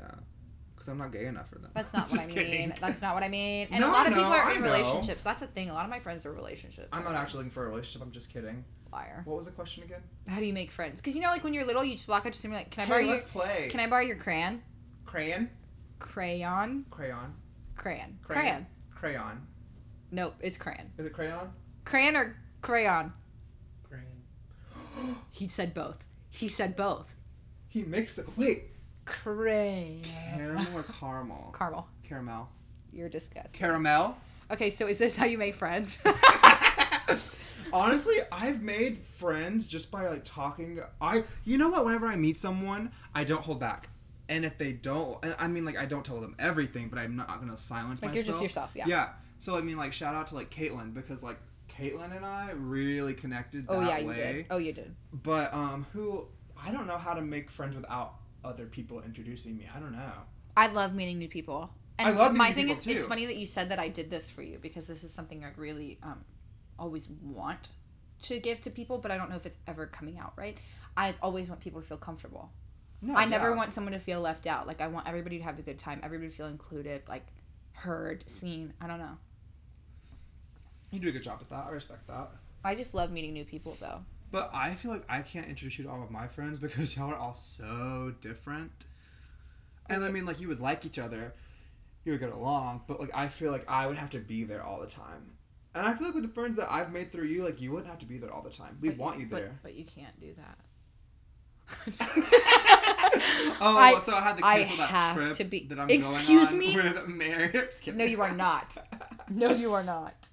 because 0.76 0.88
I'm 0.88 0.98
not 0.98 1.12
gay 1.12 1.26
enough 1.26 1.50
for 1.50 1.60
them. 1.60 1.72
That's 1.74 1.94
not 1.94 2.10
what 2.12 2.22
I 2.22 2.26
mean. 2.28 2.36
kidding. 2.36 2.74
That's 2.80 3.02
not 3.02 3.14
what 3.14 3.24
I 3.24 3.30
mean. 3.30 3.68
And 3.72 3.82
No, 3.82 3.90
a 3.90 3.92
lot 3.92 4.06
of 4.08 4.12
no, 4.12 4.18
people 4.18 4.32
are 4.34 4.56
in 4.56 4.62
relationships. 4.62 5.24
That's 5.24 5.42
the 5.42 5.48
thing. 5.48 5.70
A 5.70 5.74
lot 5.74 5.84
of 5.86 5.90
my 5.90 6.00
friends 6.00 6.26
are 6.26 6.32
in 6.32 6.38
relationships. 6.38 6.88
I'm 6.94 7.04
not 7.04 7.16
actually 7.16 7.40
looking 7.40 7.52
for 7.52 7.66
a 7.66 7.70
relationship. 7.70 8.02
I'm 8.02 8.12
just 8.12 8.32
kidding. 8.32 8.64
liar. 8.94 9.22
What 9.26 9.38
was 9.38 9.46
the 9.48 9.52
question 9.52 9.84
again? 9.84 10.02
How 10.28 10.40
do 10.40 10.46
you 10.46 10.54
make 10.54 10.72
friends? 10.72 11.02
Because 11.02 11.16
you 11.16 11.22
know, 11.22 11.30
like 11.30 11.44
when 11.44 11.54
you're 11.54 11.66
little, 11.66 11.84
you 11.84 11.94
just 11.94 12.08
walk 12.08 12.26
up 12.26 12.32
to 12.32 12.40
somebody 12.40 12.62
like, 12.64 12.72
"Can 12.72 12.86
I 12.86 12.88
borrow 12.88 13.00
Hey, 13.02 13.06
your 13.08 13.16
let's 13.16 13.28
play. 13.28 13.68
Can 13.70 13.80
I 13.80 13.88
borrow 13.88 14.04
your 14.04 14.18
crayon? 14.18 14.62
Crayon, 15.06 15.50
Crayon? 16.00 16.86
crayon, 16.92 17.34
Crayon. 17.76 18.18
Crayon. 18.24 18.66
Crayon. 19.00 19.22
crayon. 19.22 19.48
Nope, 20.12 20.36
it's 20.42 20.58
crayon. 20.58 20.92
Is 20.98 21.06
it 21.06 21.14
crayon? 21.14 21.52
Crayon 21.86 22.16
or 22.16 22.36
crayon? 22.62 23.14
Crayon. 23.88 25.16
He 25.32 25.48
said 25.48 25.74
both. 25.74 26.04
He 26.32 26.48
said 26.48 26.76
both. 26.76 27.16
He 27.70 27.84
mixed 27.84 28.18
it. 28.20 28.26
Wait, 28.36 28.64
Crayon. 29.06 30.02
caramel 30.36 30.66
or 30.76 30.84
caramel? 30.84 31.54
Caramel. 31.58 31.88
Caramel. 32.04 32.50
You're 32.92 33.10
disgusting. 33.10 33.58
Caramel. 33.60 34.18
Okay, 34.52 34.70
so 34.70 34.88
is 34.88 34.98
this 34.98 35.16
how 35.16 35.26
you 35.26 35.38
make 35.38 35.56
friends? 35.56 36.02
Honestly, 37.74 38.16
I've 38.32 38.62
made 38.62 38.98
friends 38.98 39.68
just 39.68 39.92
by 39.92 40.08
like 40.08 40.24
talking. 40.24 40.80
I, 41.02 41.24
you 41.44 41.58
know 41.58 41.70
what? 41.70 41.86
Whenever 41.86 42.08
I 42.08 42.16
meet 42.16 42.40
someone, 42.40 42.92
I 43.14 43.24
don't 43.26 43.42
hold 43.44 43.60
back. 43.60 43.90
And 44.30 44.44
if 44.44 44.58
they 44.58 44.74
don't, 44.74 45.24
I 45.40 45.48
mean, 45.48 45.64
like, 45.64 45.78
I 45.78 45.86
don't 45.86 46.04
tell 46.04 46.20
them 46.20 46.36
everything, 46.38 46.90
but 46.90 47.00
I'm 47.00 47.16
not 47.16 47.40
gonna 47.40 47.58
silence 47.58 48.02
Like, 48.02 48.14
you're 48.14 48.24
myself. 48.24 48.42
just 48.42 48.56
yourself, 48.56 48.72
yeah. 48.76 48.86
Yeah. 48.88 49.10
So 49.38 49.58
I 49.58 49.62
mean, 49.62 49.78
like, 49.78 49.94
shout 49.94 50.16
out 50.16 50.28
to 50.28 50.36
like 50.36 50.50
Caitlin 50.50 50.94
because 50.94 51.24
like 51.24 51.38
Caitlin 51.70 52.16
and 52.16 52.26
I 52.26 52.52
really 52.52 53.14
connected 53.14 53.68
that 53.68 53.74
oh 53.74 53.82
yeah, 53.82 53.98
you 54.00 54.08
way. 54.08 54.16
did. 54.16 54.46
Oh, 54.50 54.58
you 54.58 54.74
did. 54.74 54.96
But 55.14 55.54
um, 55.54 55.86
who 55.94 56.28
I 56.62 56.72
don't 56.72 56.88
know 56.88 56.98
how 56.98 57.14
to 57.14 57.22
make 57.22 57.50
friends 57.52 57.76
without 57.76 58.16
other 58.44 58.66
people 58.66 59.02
introducing 59.02 59.58
me. 59.58 59.70
I 59.76 59.80
don't 59.80 59.92
know. 59.94 60.12
I 60.56 60.68
love 60.68 60.94
meeting 60.96 61.20
new 61.20 61.28
people. 61.28 61.70
And 62.00 62.10
I 62.10 62.12
love 62.12 62.36
my 62.36 62.50
meeting 62.50 62.56
thing 62.56 62.76
people, 62.76 62.92
is, 62.92 62.98
it's 62.98 63.06
funny 63.06 63.26
that 63.26 63.38
you 63.38 63.46
said 63.46 63.70
that 63.70 63.80
I 63.80 63.90
did 63.90 64.10
this 64.10 64.30
for 64.30 64.42
you 64.42 64.60
because 64.60 64.88
this 64.88 65.04
is 65.04 65.12
something 65.12 65.44
I 65.44 65.50
really 65.56 66.00
um, 66.04 66.24
always 66.78 67.10
want 67.22 67.70
to 68.24 68.40
give 68.40 68.62
to 68.62 68.70
people, 68.70 68.98
but 68.98 69.12
I 69.12 69.18
don't 69.18 69.30
know 69.30 69.36
if 69.36 69.46
it's 69.46 69.58
ever 69.68 69.88
coming 69.88 70.20
out 70.20 70.34
right. 70.36 70.58
I 70.96 71.16
always 71.22 71.50
want 71.50 71.62
people 71.62 71.82
to 71.82 71.88
feel 71.88 71.98
comfortable. 71.98 72.52
No, 73.02 73.14
I 73.14 73.26
never 73.26 73.50
yeah. 73.50 73.56
want 73.56 73.74
someone 73.74 73.94
to 73.94 74.00
feel 74.00 74.22
left 74.22 74.48
out. 74.48 74.66
Like 74.68 74.82
I 74.82 74.88
want 74.88 75.08
everybody 75.08 75.38
to 75.38 75.44
have 75.44 75.60
a 75.60 75.62
good 75.62 75.78
time, 75.78 76.00
everybody 76.04 76.30
to 76.30 76.36
feel 76.36 76.48
included, 76.48 77.04
like 77.08 77.26
heard, 77.74 78.30
seen. 78.30 78.74
I 78.82 78.88
don't 78.88 79.00
know. 79.00 79.18
You 80.92 81.00
do 81.00 81.10
a 81.10 81.12
good 81.12 81.24
job 81.24 81.40
with 81.40 81.50
that. 81.50 81.66
I 81.68 81.72
respect 81.72 82.08
that. 82.08 82.30
I 82.64 82.76
just 82.76 82.94
love 82.94 83.12
meeting 83.12 83.34
new 83.34 83.46
people 83.46 83.78
though. 83.80 84.00
But 84.32 84.50
I 84.54 84.76
feel 84.76 84.92
like 84.92 85.04
I 85.08 85.22
can't 85.22 85.48
introduce 85.48 85.78
you 85.78 85.86
to 85.86 85.90
all 85.92 86.04
of 86.04 86.12
my 86.12 86.28
friends 86.28 86.60
because 86.66 86.96
y'all 86.98 87.12
are 87.12 87.18
all 87.18 87.34
so 87.34 88.14
different. 88.22 88.86
And 89.90 90.04
I 90.04 90.10
mean, 90.12 90.26
like, 90.26 90.42
you 90.42 90.50
would 90.50 90.60
like 90.60 90.86
each 90.86 91.00
other, 91.00 91.34
you 92.04 92.12
would 92.12 92.20
get 92.20 92.32
along, 92.32 92.82
but 92.88 93.00
like, 93.00 93.12
I 93.16 93.28
feel 93.30 93.52
like 93.54 93.64
I 93.70 93.88
would 93.88 93.96
have 93.96 94.10
to 94.12 94.20
be 94.20 94.44
there 94.44 94.62
all 94.62 94.82
the 94.82 94.88
time. 94.88 95.32
And 95.74 95.86
I 95.86 95.94
feel 95.94 96.08
like 96.08 96.16
with 96.16 96.24
the 96.26 96.34
friends 96.34 96.58
that 96.58 96.70
I've 96.70 96.92
made 96.92 97.12
through 97.12 97.26
you, 97.26 97.44
like, 97.46 97.62
you 97.62 97.72
wouldn't 97.72 97.88
have 97.90 98.00
to 98.00 98.06
be 98.06 98.18
there 98.18 98.34
all 98.34 98.42
the 98.42 98.50
time. 98.50 98.78
We 98.82 98.90
But 98.90 98.98
want 98.98 99.20
you 99.20 99.28
but- 99.28 99.38
there. 99.38 99.60
But, 99.64 99.76
you 99.76 99.86
can't 99.86 100.20
do 100.20 100.34
that. 100.36 100.58
oh, 103.62 103.78
I- 103.78 104.00
so 104.00 104.16
I 104.16 104.22
had 104.22 104.38
to 104.38 104.46
I 104.46 104.58
cancel 104.60 104.78
that 104.78 104.90
have 104.90 105.16
trip 105.16 105.34
to 105.34 105.44
be- 105.44 105.68
that 105.68 105.80
I'm 105.80 105.90
Excuse 105.90 106.52
going 106.52 106.54
on 106.54 106.60
me? 106.60 106.76
with 106.76 107.08
Mary. 107.08 107.68
No, 107.94 108.04
you 108.06 108.22
are 108.22 108.34
not. 108.34 108.78
No, 109.30 109.52
you 109.52 109.74
are 109.74 109.84
not. 109.84 110.30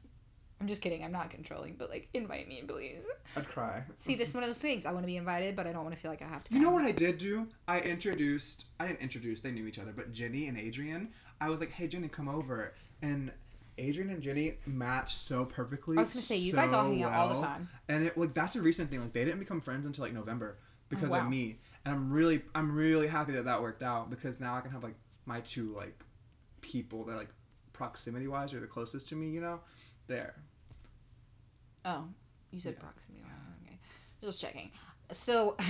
I'm 0.61 0.69
just 0.69 0.81
kidding. 0.81 1.03
I'm 1.03 1.11
not 1.11 1.29
controlling, 1.29 1.75
but 1.77 1.91
like 1.91 2.09
invite 2.15 2.47
me, 2.47 2.63
please. 2.67 3.03
I'd 3.37 3.49
cry. 3.49 3.83
See, 3.97 4.15
this 4.15 4.29
is 4.29 4.35
one 4.35 4.45
of 4.45 4.49
those 4.49 4.59
things. 4.59 4.87
I 4.87 4.93
want 4.93 5.03
to 5.03 5.09
be 5.09 5.17
invited, 5.17 5.57
but 5.57 5.67
I 5.67 5.73
don't 5.73 5.83
want 5.83 5.97
to 5.97 6.01
feel 6.01 6.13
like 6.13 6.23
I 6.23 6.27
have 6.27 6.45
to. 6.45 6.55
You 6.55 6.61
know 6.61 6.71
what 6.71 6.85
I 6.85 6.93
did 6.93 7.19
do? 7.19 7.49
I 7.67 7.81
introduced, 7.81 8.67
I 8.79 8.87
didn't 8.87 9.01
introduce, 9.01 9.41
they 9.41 9.51
knew 9.51 9.67
each 9.67 9.81
other, 9.81 9.93
but 9.95 10.13
Jenny 10.13 10.47
and 10.47 10.57
Adrian, 10.57 11.09
I 11.41 11.51
was 11.51 11.59
like, 11.59 11.73
hey, 11.73 11.89
Jenny, 11.89 12.07
come 12.07 12.29
over. 12.29 12.73
And 13.03 13.33
Adrian 13.79 14.11
and 14.11 14.23
Jenny 14.23 14.55
matched 14.67 15.19
so 15.19 15.45
perfectly. 15.45 15.97
I 15.99 16.01
was 16.01 16.13
gonna 16.13 16.23
say 16.23 16.37
you 16.37 16.53
guys 16.53 16.73
all 16.73 16.85
so 16.85 16.91
hang 16.91 17.03
out 17.03 17.13
all 17.13 17.29
the 17.29 17.35
well. 17.35 17.43
time. 17.43 17.69
And 17.89 18.05
it 18.05 18.17
like 18.17 18.35
that's 18.35 18.57
a 18.57 18.63
recent 18.63 18.91
thing. 18.91 19.01
Like 19.01 19.13
they 19.13 19.25
didn't 19.25 19.41
become 19.41 19.61
friends 19.61 19.87
until 19.87 20.05
like 20.05 20.15
November 20.15 20.57
because 20.89 21.09
oh, 21.11 21.13
wow. 21.13 21.21
of 21.25 21.29
me. 21.29 21.59
And 21.87 21.95
I'm 21.95 22.13
really, 22.13 22.43
I'm 22.55 22.75
really 22.75 23.07
happy 23.09 23.33
that 23.33 23.45
that 23.45 23.61
worked 23.63 23.83
out 23.83 24.11
because 24.11 24.41
now 24.41 24.57
I 24.57 24.61
can 24.61 24.71
have 24.71 24.83
like 24.83 24.95
my 25.27 25.41
two 25.41 25.75
like 25.75 26.03
people 26.61 27.05
that 27.05 27.17
like 27.17 27.29
proximity 27.73 28.27
wise 28.27 28.55
are 28.55 28.61
the 28.61 28.67
closest 28.67 29.09
to 29.11 29.17
me. 29.17 29.29
You 29.31 29.41
know, 29.41 29.61
there. 30.07 30.35
Oh, 31.85 32.05
you 32.51 32.61
said 32.61 32.75
Yeah. 32.79 32.85
proximity. 32.85 33.25
Okay, 33.67 33.79
just 34.23 34.41
checking. 34.41 34.71
So. 35.13 35.57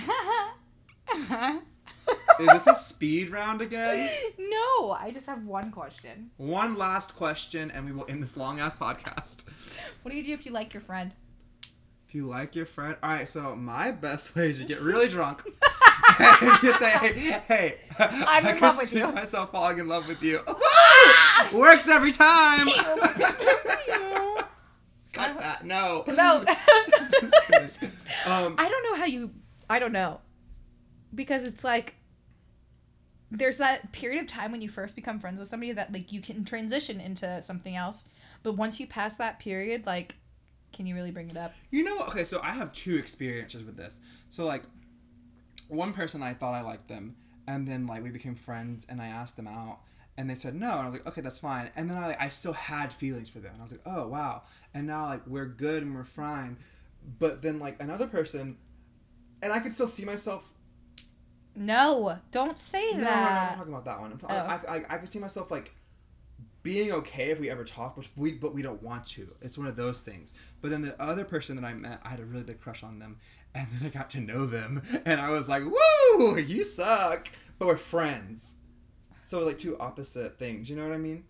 Is 2.41 2.49
this 2.49 2.67
a 2.67 2.75
speed 2.75 3.31
round 3.31 3.63
again? 3.63 4.11
no, 4.39 4.91
I 4.91 5.11
just 5.13 5.27
have 5.27 5.45
one 5.45 5.71
question. 5.71 6.31
One 6.37 6.77
last 6.77 7.15
question, 7.17 7.71
and 7.71 7.87
we 7.87 7.93
will 7.93 8.05
end 8.09 8.23
this 8.23 8.37
long 8.37 8.59
ass 8.61 8.75
podcast. 8.77 9.45
What 10.03 10.11
do 10.11 10.17
you 10.17 10.25
do 10.25 10.33
if 10.33 10.45
you 10.45 10.53
like 10.53 10.75
your 10.75 10.81
friend? 10.81 11.13
If 12.09 12.15
you 12.15 12.27
like 12.27 12.55
your 12.57 12.67
friend, 12.67 12.97
all 13.03 13.11
right. 13.11 13.29
So 13.29 13.55
my 13.55 13.91
best 13.93 14.35
way 14.35 14.51
is 14.51 14.61
you 14.61 14.67
get 14.67 14.81
really 14.81 15.09
drunk, 15.09 15.43
and 16.19 16.63
you 16.63 16.73
say, 16.75 16.91
"Hey, 17.01 17.41
hey, 17.49 17.75
I'm 17.99 18.47
I 18.47 18.51
in 18.51 18.57
can 18.57 18.61
love 18.63 18.77
with 18.79 18.89
see 18.89 18.99
you." 18.99 19.13
myself 19.13 19.53
falling 19.53 19.79
in 19.79 19.89
love 19.89 20.07
with 20.09 20.23
you." 20.23 20.41
Works 21.53 21.89
every 21.89 22.13
time. 22.13 22.69
Cut 25.13 25.39
that. 25.41 25.65
No. 25.65 26.05
No. 26.09 26.39
um, 28.27 28.55
I 28.59 28.69
don't 28.69 28.83
know 28.91 28.97
how 28.97 29.05
you. 29.07 29.31
I 29.71 29.79
don't 29.79 29.93
know. 29.93 30.21
Because 31.15 31.45
it's 31.45 31.63
like. 31.65 31.95
There's 33.31 33.59
that 33.59 33.91
period 33.93 34.21
of 34.21 34.29
time 34.29 34.53
when 34.53 34.63
you 34.63 34.69
first 34.69 34.95
become 34.95 35.19
friends 35.19 35.41
with 35.41 35.49
somebody 35.49 35.73
that 35.73 35.93
like 35.93 36.13
you 36.13 36.21
can 36.21 36.45
transition 36.45 37.01
into 37.01 37.43
something 37.43 37.75
else, 37.75 38.05
but 38.45 38.53
once 38.53 38.79
you 38.79 38.87
pass 38.87 39.17
that 39.17 39.41
period, 39.41 39.87
like, 39.87 40.15
can 40.73 40.87
you 40.87 40.95
really 40.95 41.11
bring 41.11 41.29
it 41.31 41.37
up? 41.37 41.53
You 41.73 41.83
know, 41.83 41.99
okay, 42.03 42.23
so 42.23 42.39
I 42.45 42.53
have 42.53 42.73
two 42.73 42.95
experiences 42.95 43.65
with 43.65 43.77
this. 43.77 43.99
So 44.29 44.45
like, 44.45 44.63
one 45.69 45.93
person 45.93 46.23
I 46.23 46.35
thought 46.35 46.55
I 46.55 46.63
liked 46.63 46.89
them, 46.89 47.17
and 47.47 47.67
then 47.67 47.87
like 47.87 48.03
we 48.03 48.11
became 48.11 48.35
friends, 48.35 48.87
and 48.89 49.01
I 49.01 49.07
asked 49.07 49.37
them 49.37 49.47
out, 49.49 49.81
and 50.17 50.29
they 50.31 50.35
said 50.35 50.55
no, 50.55 50.71
and 50.71 50.81
I 50.81 50.85
was 50.87 50.93
like, 50.95 51.07
okay, 51.07 51.21
that's 51.21 51.39
fine. 51.39 51.71
And 51.77 51.91
then 51.91 51.97
I 51.99 52.09
like, 52.09 52.21
I 52.21 52.29
still 52.29 52.53
had 52.53 52.93
feelings 52.93 53.29
for 53.29 53.39
them, 53.41 53.53
and 53.53 53.61
I 53.61 53.65
was 53.65 53.73
like, 53.73 53.83
oh 53.87 54.09
wow. 54.09 54.43
And 54.73 54.87
now 54.87 55.07
like 55.07 55.27
we're 55.27 55.47
good 55.47 55.83
and 55.83 55.95
we're 55.95 56.05
fine, 56.05 56.57
but 57.19 57.43
then 57.43 57.59
like 57.59 57.83
another 57.83 58.07
person, 58.07 58.57
and 59.43 59.53
I 59.53 59.61
could 59.61 59.73
still 59.73 59.89
see 59.89 60.05
myself. 60.05 60.51
No, 61.57 62.19
don't 62.33 62.59
say 62.59 62.91
No, 62.93 62.99
no, 62.99 63.05
no, 63.05 63.11
I'm 63.11 63.15
not 63.15 63.57
talking 63.57 63.73
about 63.73 63.85
that 63.85 64.01
one. 64.01 64.13
I'm 64.13 64.19
ta- 64.19 64.27
Oh. 64.31 64.71
I, 64.73 64.77
I, 64.77 64.85
I 64.91 64.99
could 64.99 65.11
see 65.13 65.21
myself 65.21 65.51
like 65.53 65.73
being 66.65 66.91
okay 66.91 67.31
if 67.31 67.39
we 67.39 67.49
ever 67.49 67.63
talk, 67.63 67.95
but 67.95 68.09
we 68.17 68.33
but 68.33 68.53
we 68.53 68.63
don't 68.63 68.83
want 68.83 69.05
to. 69.05 69.29
It's 69.41 69.57
one 69.57 69.69
of 69.69 69.77
those 69.77 70.01
things. 70.01 70.33
But 70.61 70.73
then 70.73 70.83
the 70.83 71.01
other 71.01 71.25
person 71.25 71.55
that 71.55 71.65
I 71.65 71.75
met, 71.75 72.01
I 72.03 72.09
had 72.09 72.19
a 72.19 72.25
really 72.25 72.43
big 72.43 72.61
crush 72.61 72.83
on 72.83 72.99
them, 72.99 73.19
and 73.55 73.69
then 73.71 73.87
I 73.87 73.91
got 73.91 74.11
to 74.11 74.21
know 74.21 74.47
them, 74.47 74.83
and 75.07 75.21
I 75.21 75.31
was 75.31 75.49
like, 75.49 75.63
"Woo, 75.63 76.37
you 76.37 76.65
suck," 76.65 77.29
but 77.61 77.69
we're 77.69 77.77
friends. 77.77 78.57
So 79.21 79.45
like 79.47 79.59
two 79.59 79.79
opposite 79.79 80.39
things. 80.39 80.69
You 80.69 80.75
know 80.75 80.83
what 80.83 80.93
I 80.93 80.99
mean? 80.99 81.25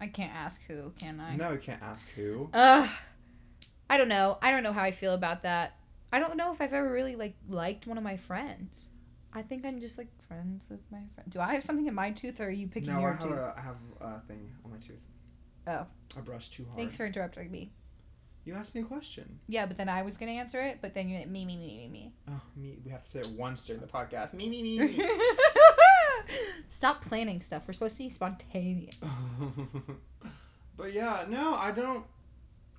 I 0.00 0.06
can't 0.06 0.34
ask 0.34 0.62
who, 0.66 0.92
can 0.98 1.20
I? 1.20 1.36
No, 1.36 1.50
we 1.50 1.58
can't 1.58 1.82
ask 1.82 2.08
who. 2.10 2.48
Ugh. 2.52 2.88
I 3.88 3.98
don't 3.98 4.08
know. 4.08 4.38
I 4.42 4.50
don't 4.50 4.62
know 4.62 4.72
how 4.72 4.82
I 4.82 4.90
feel 4.90 5.14
about 5.14 5.42
that. 5.42 5.76
I 6.12 6.18
don't 6.18 6.36
know 6.36 6.52
if 6.52 6.60
I've 6.60 6.72
ever 6.72 6.90
really 6.90 7.16
like 7.16 7.34
liked 7.48 7.86
one 7.86 7.98
of 7.98 8.04
my 8.04 8.16
friends. 8.16 8.88
I 9.36 9.42
think 9.42 9.66
I'm 9.66 9.80
just 9.80 9.98
like 9.98 10.08
friends 10.26 10.70
with 10.70 10.80
my 10.90 11.02
friend. 11.14 11.28
Do 11.30 11.40
I 11.40 11.52
have 11.52 11.62
something 11.62 11.86
in 11.86 11.94
my 11.94 12.10
tooth, 12.10 12.40
or 12.40 12.44
are 12.44 12.50
you 12.50 12.68
picking 12.68 12.94
No, 12.94 13.00
your 13.00 13.12
have 13.12 13.22
tooth? 13.22 13.32
a 13.36 13.54
I 13.54 13.60
have 13.60 13.76
a 14.00 14.20
thing 14.20 14.50
on 14.64 14.70
my 14.70 14.78
tooth. 14.78 14.96
Oh. 15.66 15.86
I 16.16 16.20
brushed 16.22 16.54
too 16.54 16.64
hard. 16.64 16.78
Thanks 16.78 16.96
for 16.96 17.04
interrupting 17.04 17.50
me. 17.50 17.70
You 18.46 18.54
asked 18.54 18.74
me 18.74 18.80
a 18.80 18.84
question. 18.84 19.40
Yeah, 19.46 19.66
but 19.66 19.76
then 19.76 19.90
I 19.90 20.00
was 20.02 20.16
gonna 20.16 20.32
answer 20.32 20.58
it, 20.60 20.78
but 20.80 20.94
then 20.94 21.10
you 21.10 21.18
me, 21.26 21.44
me, 21.44 21.58
me, 21.58 21.76
me, 21.76 21.88
me. 21.88 22.12
Oh, 22.30 22.40
me. 22.56 22.78
We 22.82 22.90
have 22.90 23.02
to 23.02 23.10
say 23.10 23.20
it 23.20 23.28
once 23.36 23.66
during 23.66 23.82
the 23.82 23.88
podcast. 23.88 24.32
Me, 24.32 24.48
me, 24.48 24.62
me, 24.62 24.78
me. 24.78 25.08
Stop 26.68 27.02
planning 27.02 27.42
stuff. 27.42 27.64
We're 27.68 27.74
supposed 27.74 27.96
to 27.96 28.02
be 28.02 28.08
spontaneous. 28.08 28.96
but 30.78 30.94
yeah, 30.94 31.26
no, 31.28 31.56
I 31.56 31.72
don't. 31.72 32.06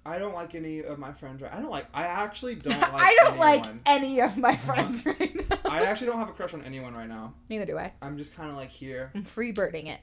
I 0.08 0.18
don't 0.20 0.34
like 0.34 0.56
any 0.56 0.80
of 0.84 0.98
my 0.98 1.12
friends. 1.12 1.42
Right, 1.42 1.54
I 1.54 1.60
don't 1.60 1.70
like. 1.70 1.86
I 1.94 2.04
actually 2.04 2.56
don't 2.68 2.80
like. 2.80 2.92
I 2.94 3.16
don't 3.20 3.38
like 3.38 3.66
any 3.86 4.22
of 4.22 4.38
my 4.38 4.54
uh-huh. 4.54 4.74
friends 4.74 5.06
right 5.06 5.50
now. 5.50 5.58
I 5.70 5.84
actually 5.84 6.08
don't 6.08 6.18
have 6.20 6.30
a 6.30 6.34
crush 6.34 6.54
on 6.54 6.62
anyone 6.64 6.94
right 6.94 7.10
now. 7.10 7.34
Neither 7.50 7.66
do 7.66 7.78
I. 7.78 7.92
I'm 8.02 8.18
just 8.18 8.36
kind 8.36 8.50
of 8.50 8.56
like 8.56 8.70
here 8.70 9.12
I'm 9.14 9.24
free 9.26 9.52
birding 9.52 9.88
it. 9.88 10.00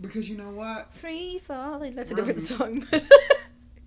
because 0.00 0.28
you 0.28 0.36
know 0.36 0.50
what? 0.50 0.92
Free 0.92 1.38
falling. 1.38 1.94
That's 1.94 2.10
a 2.12 2.16
Rem- 2.16 2.26
different 2.26 2.40
song. 2.46 2.86
but- 2.90 3.02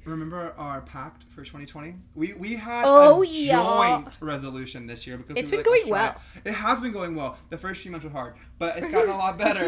Remember 0.05 0.53
our 0.57 0.81
pact 0.81 1.23
for 1.23 1.43
2020? 1.45 1.95
We 2.15 2.33
we 2.33 2.55
had 2.55 2.83
Oh, 2.85 3.23
a 3.23 3.25
yeah. 3.25 3.61
joint 4.01 4.17
resolution 4.21 4.85
this 4.85 5.07
year 5.07 5.15
because 5.15 5.37
It's 5.37 5.49
we 5.49 5.57
been 5.57 5.65
like, 5.71 5.81
going 5.81 5.93
let's 5.93 6.21
It. 6.35 6.49
it 6.49 6.53
has 6.55 6.81
been 6.81 6.91
going 6.91 7.15
well. 7.15 7.37
The 7.49 7.57
first 7.57 7.81
few 7.83 7.91
months 7.91 8.03
were 8.03 8.11
hard, 8.11 8.33
but 8.59 8.75
it's 8.77 8.89
gotten 8.89 9.09
a 9.11 9.15
lot 9.17 9.37
better. 9.37 9.61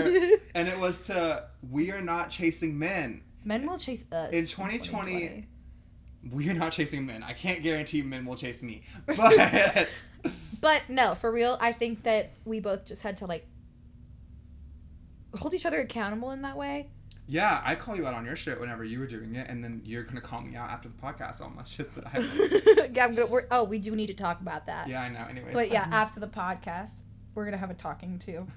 and 0.54 0.68
it 0.68 0.78
was 0.78 1.06
to 1.08 1.46
we 1.72 1.92
are 1.92 2.02
not 2.02 2.30
chasing 2.32 2.78
men. 2.78 3.22
Men 3.46 3.66
will 3.66 3.78
chase 3.78 4.12
us. 4.12 4.34
In 4.34 4.46
2020 4.46 5.48
We 6.32 6.50
are 6.50 6.54
not 6.54 6.72
chasing 6.72 7.06
men. 7.06 7.22
I 7.24 7.34
can't 7.34 7.62
guarantee 7.62 8.02
men 8.02 8.26
will 8.26 8.36
chase 8.36 8.64
me, 8.64 8.82
but 9.06 10.04
But 10.62 10.82
no, 10.90 11.14
for 11.14 11.32
real, 11.32 11.58
I 11.62 11.72
think 11.74 12.04
that 12.04 12.32
we 12.46 12.60
both 12.60 12.86
just 12.86 13.04
had 13.04 13.18
to 13.18 13.26
like 13.26 13.46
hold 15.38 15.54
each 15.54 15.66
other 15.66 15.80
accountable 15.82 16.32
in 16.32 16.42
that 16.44 16.58
way. 16.58 16.90
yeah, 17.28 17.62
I 17.64 17.76
call 17.76 17.96
you 17.96 18.08
out 18.08 18.14
on 18.14 18.26
your 18.26 18.36
shit 18.36 18.60
whenever 18.60 18.84
you 18.84 19.00
were 19.00 19.08
doing 19.08 19.36
it, 19.36 19.48
and 19.50 19.64
then 19.64 19.82
you're 19.84 20.04
gonna 20.04 20.22
call 20.22 20.42
me 20.42 20.56
out 20.56 20.70
after 20.70 20.90
the 20.90 20.96
podcast 20.96 21.42
on 21.42 21.56
my 21.56 21.64
shit 21.66 21.94
that 21.96 22.06
I. 22.14 22.88
yeah, 22.94 23.06
I'm 23.06 23.14
gonna. 23.14 23.28
We're, 23.28 23.46
oh, 23.52 23.64
we 23.66 23.80
do 23.80 23.96
need 23.96 24.08
to 24.08 24.14
talk 24.14 24.42
about 24.42 24.66
that. 24.68 24.88
yeah, 24.88 25.02
I 25.02 25.10
know. 25.10 25.26
Anyways, 25.30 25.54
But 25.54 25.72
yeah, 25.72 25.88
after 25.92 26.20
the 26.20 26.28
podcast, 26.28 27.02
we're 27.34 27.46
gonna 27.46 27.58
have 27.58 27.70
a 27.72 27.76
talking 27.76 28.18
too, 28.20 28.48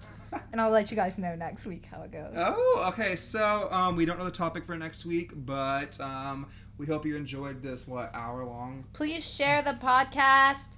and 0.52 0.60
I'll 0.60 0.70
let 0.70 0.90
you 0.90 0.96
guys 0.96 1.18
know 1.18 1.34
next 1.34 1.66
week 1.66 1.86
how 1.86 2.02
it 2.02 2.12
goes. 2.12 2.32
Oh, 2.36 2.86
okay. 2.92 3.16
So 3.16 3.68
um, 3.70 3.96
we 3.96 4.04
don't 4.06 4.18
know 4.18 4.24
the 4.24 4.30
topic 4.30 4.64
for 4.66 4.76
next 4.76 5.04
week, 5.04 5.32
but 5.34 5.98
um, 6.00 6.46
we 6.78 6.86
hope 6.86 7.04
you 7.04 7.16
enjoyed 7.16 7.62
this 7.62 7.86
what 7.86 8.10
hour 8.14 8.44
long. 8.44 8.84
Please 8.92 9.28
share 9.28 9.62
the 9.62 9.72
podcast 9.72 10.68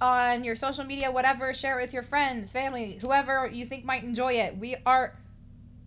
on 0.00 0.44
your 0.44 0.54
social 0.54 0.84
media, 0.84 1.10
whatever. 1.10 1.52
Share 1.52 1.78
it 1.78 1.82
with 1.82 1.92
your 1.92 2.02
friends, 2.02 2.52
family, 2.52 2.98
whoever 3.00 3.48
you 3.52 3.64
think 3.66 3.84
might 3.84 4.04
enjoy 4.04 4.34
it. 4.34 4.56
We 4.56 4.76
are 4.86 5.18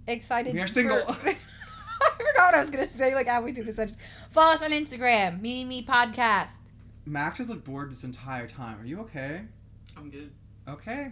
excited. 0.07 0.53
We 0.53 0.59
are 0.61 0.67
for- 0.67 0.73
single. 0.73 0.97
I 2.03 2.09
forgot 2.17 2.47
what 2.47 2.55
I 2.55 2.59
was 2.59 2.71
gonna 2.71 2.87
say. 2.87 3.13
Like 3.13 3.27
halfway 3.27 3.53
through 3.53 3.65
this, 3.65 3.77
I 3.77 3.85
just 3.85 3.99
follow 4.31 4.53
us 4.53 4.63
on 4.63 4.71
Instagram, 4.71 5.39
Me 5.39 5.63
Me 5.63 5.85
Podcast. 5.85 6.71
Max 7.05 7.37
has 7.37 7.49
looked 7.49 7.63
bored 7.63 7.91
this 7.91 8.03
entire 8.03 8.47
time. 8.47 8.79
Are 8.79 8.85
you 8.85 8.99
okay? 9.01 9.41
I'm 9.95 10.09
good. 10.09 10.31
Okay. 10.67 11.11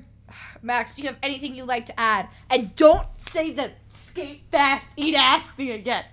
Max, 0.61 0.95
do 0.95 1.01
you 1.01 1.07
have 1.07 1.17
anything 1.23 1.55
you'd 1.55 1.65
like 1.65 1.87
to 1.87 1.99
add? 1.99 2.27
And 2.49 2.75
don't 2.75 3.07
say 3.17 3.51
the 3.51 3.71
skate 3.89 4.43
fast, 4.51 4.91
eat 4.95 5.15
ass 5.15 5.49
thing 5.51 5.71
again. 5.71 6.05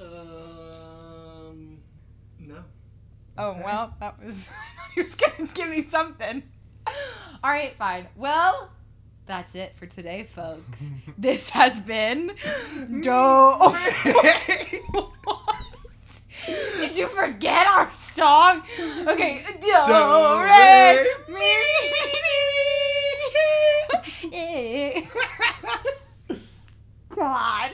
Um, 0.00 1.78
no. 2.38 2.62
Oh 3.36 3.50
Okay. 3.50 3.62
well, 3.64 3.94
that 4.00 4.22
was 4.24 4.48
he 4.94 5.02
was 5.02 5.14
gonna 5.14 5.48
give 5.54 5.68
me 5.68 5.82
something. 5.84 6.42
All 7.42 7.50
right, 7.50 7.74
fine. 7.76 8.06
Well, 8.16 8.70
that's 9.26 9.54
it 9.54 9.74
for 9.76 9.86
today, 9.86 10.24
folks. 10.24 10.90
this 11.18 11.50
has 11.50 11.78
been 11.80 12.32
Do. 13.00 13.10
What? 13.10 13.74
Did 16.78 16.96
you 16.98 17.06
forget 17.08 17.66
our 17.66 17.92
song? 17.94 18.62
Okay, 19.06 19.42
do, 19.60 19.66
Do, 19.86 20.40
re, 20.42 21.06
mi. 21.28 21.54
Eh. 24.32 25.06
God. 27.14 27.70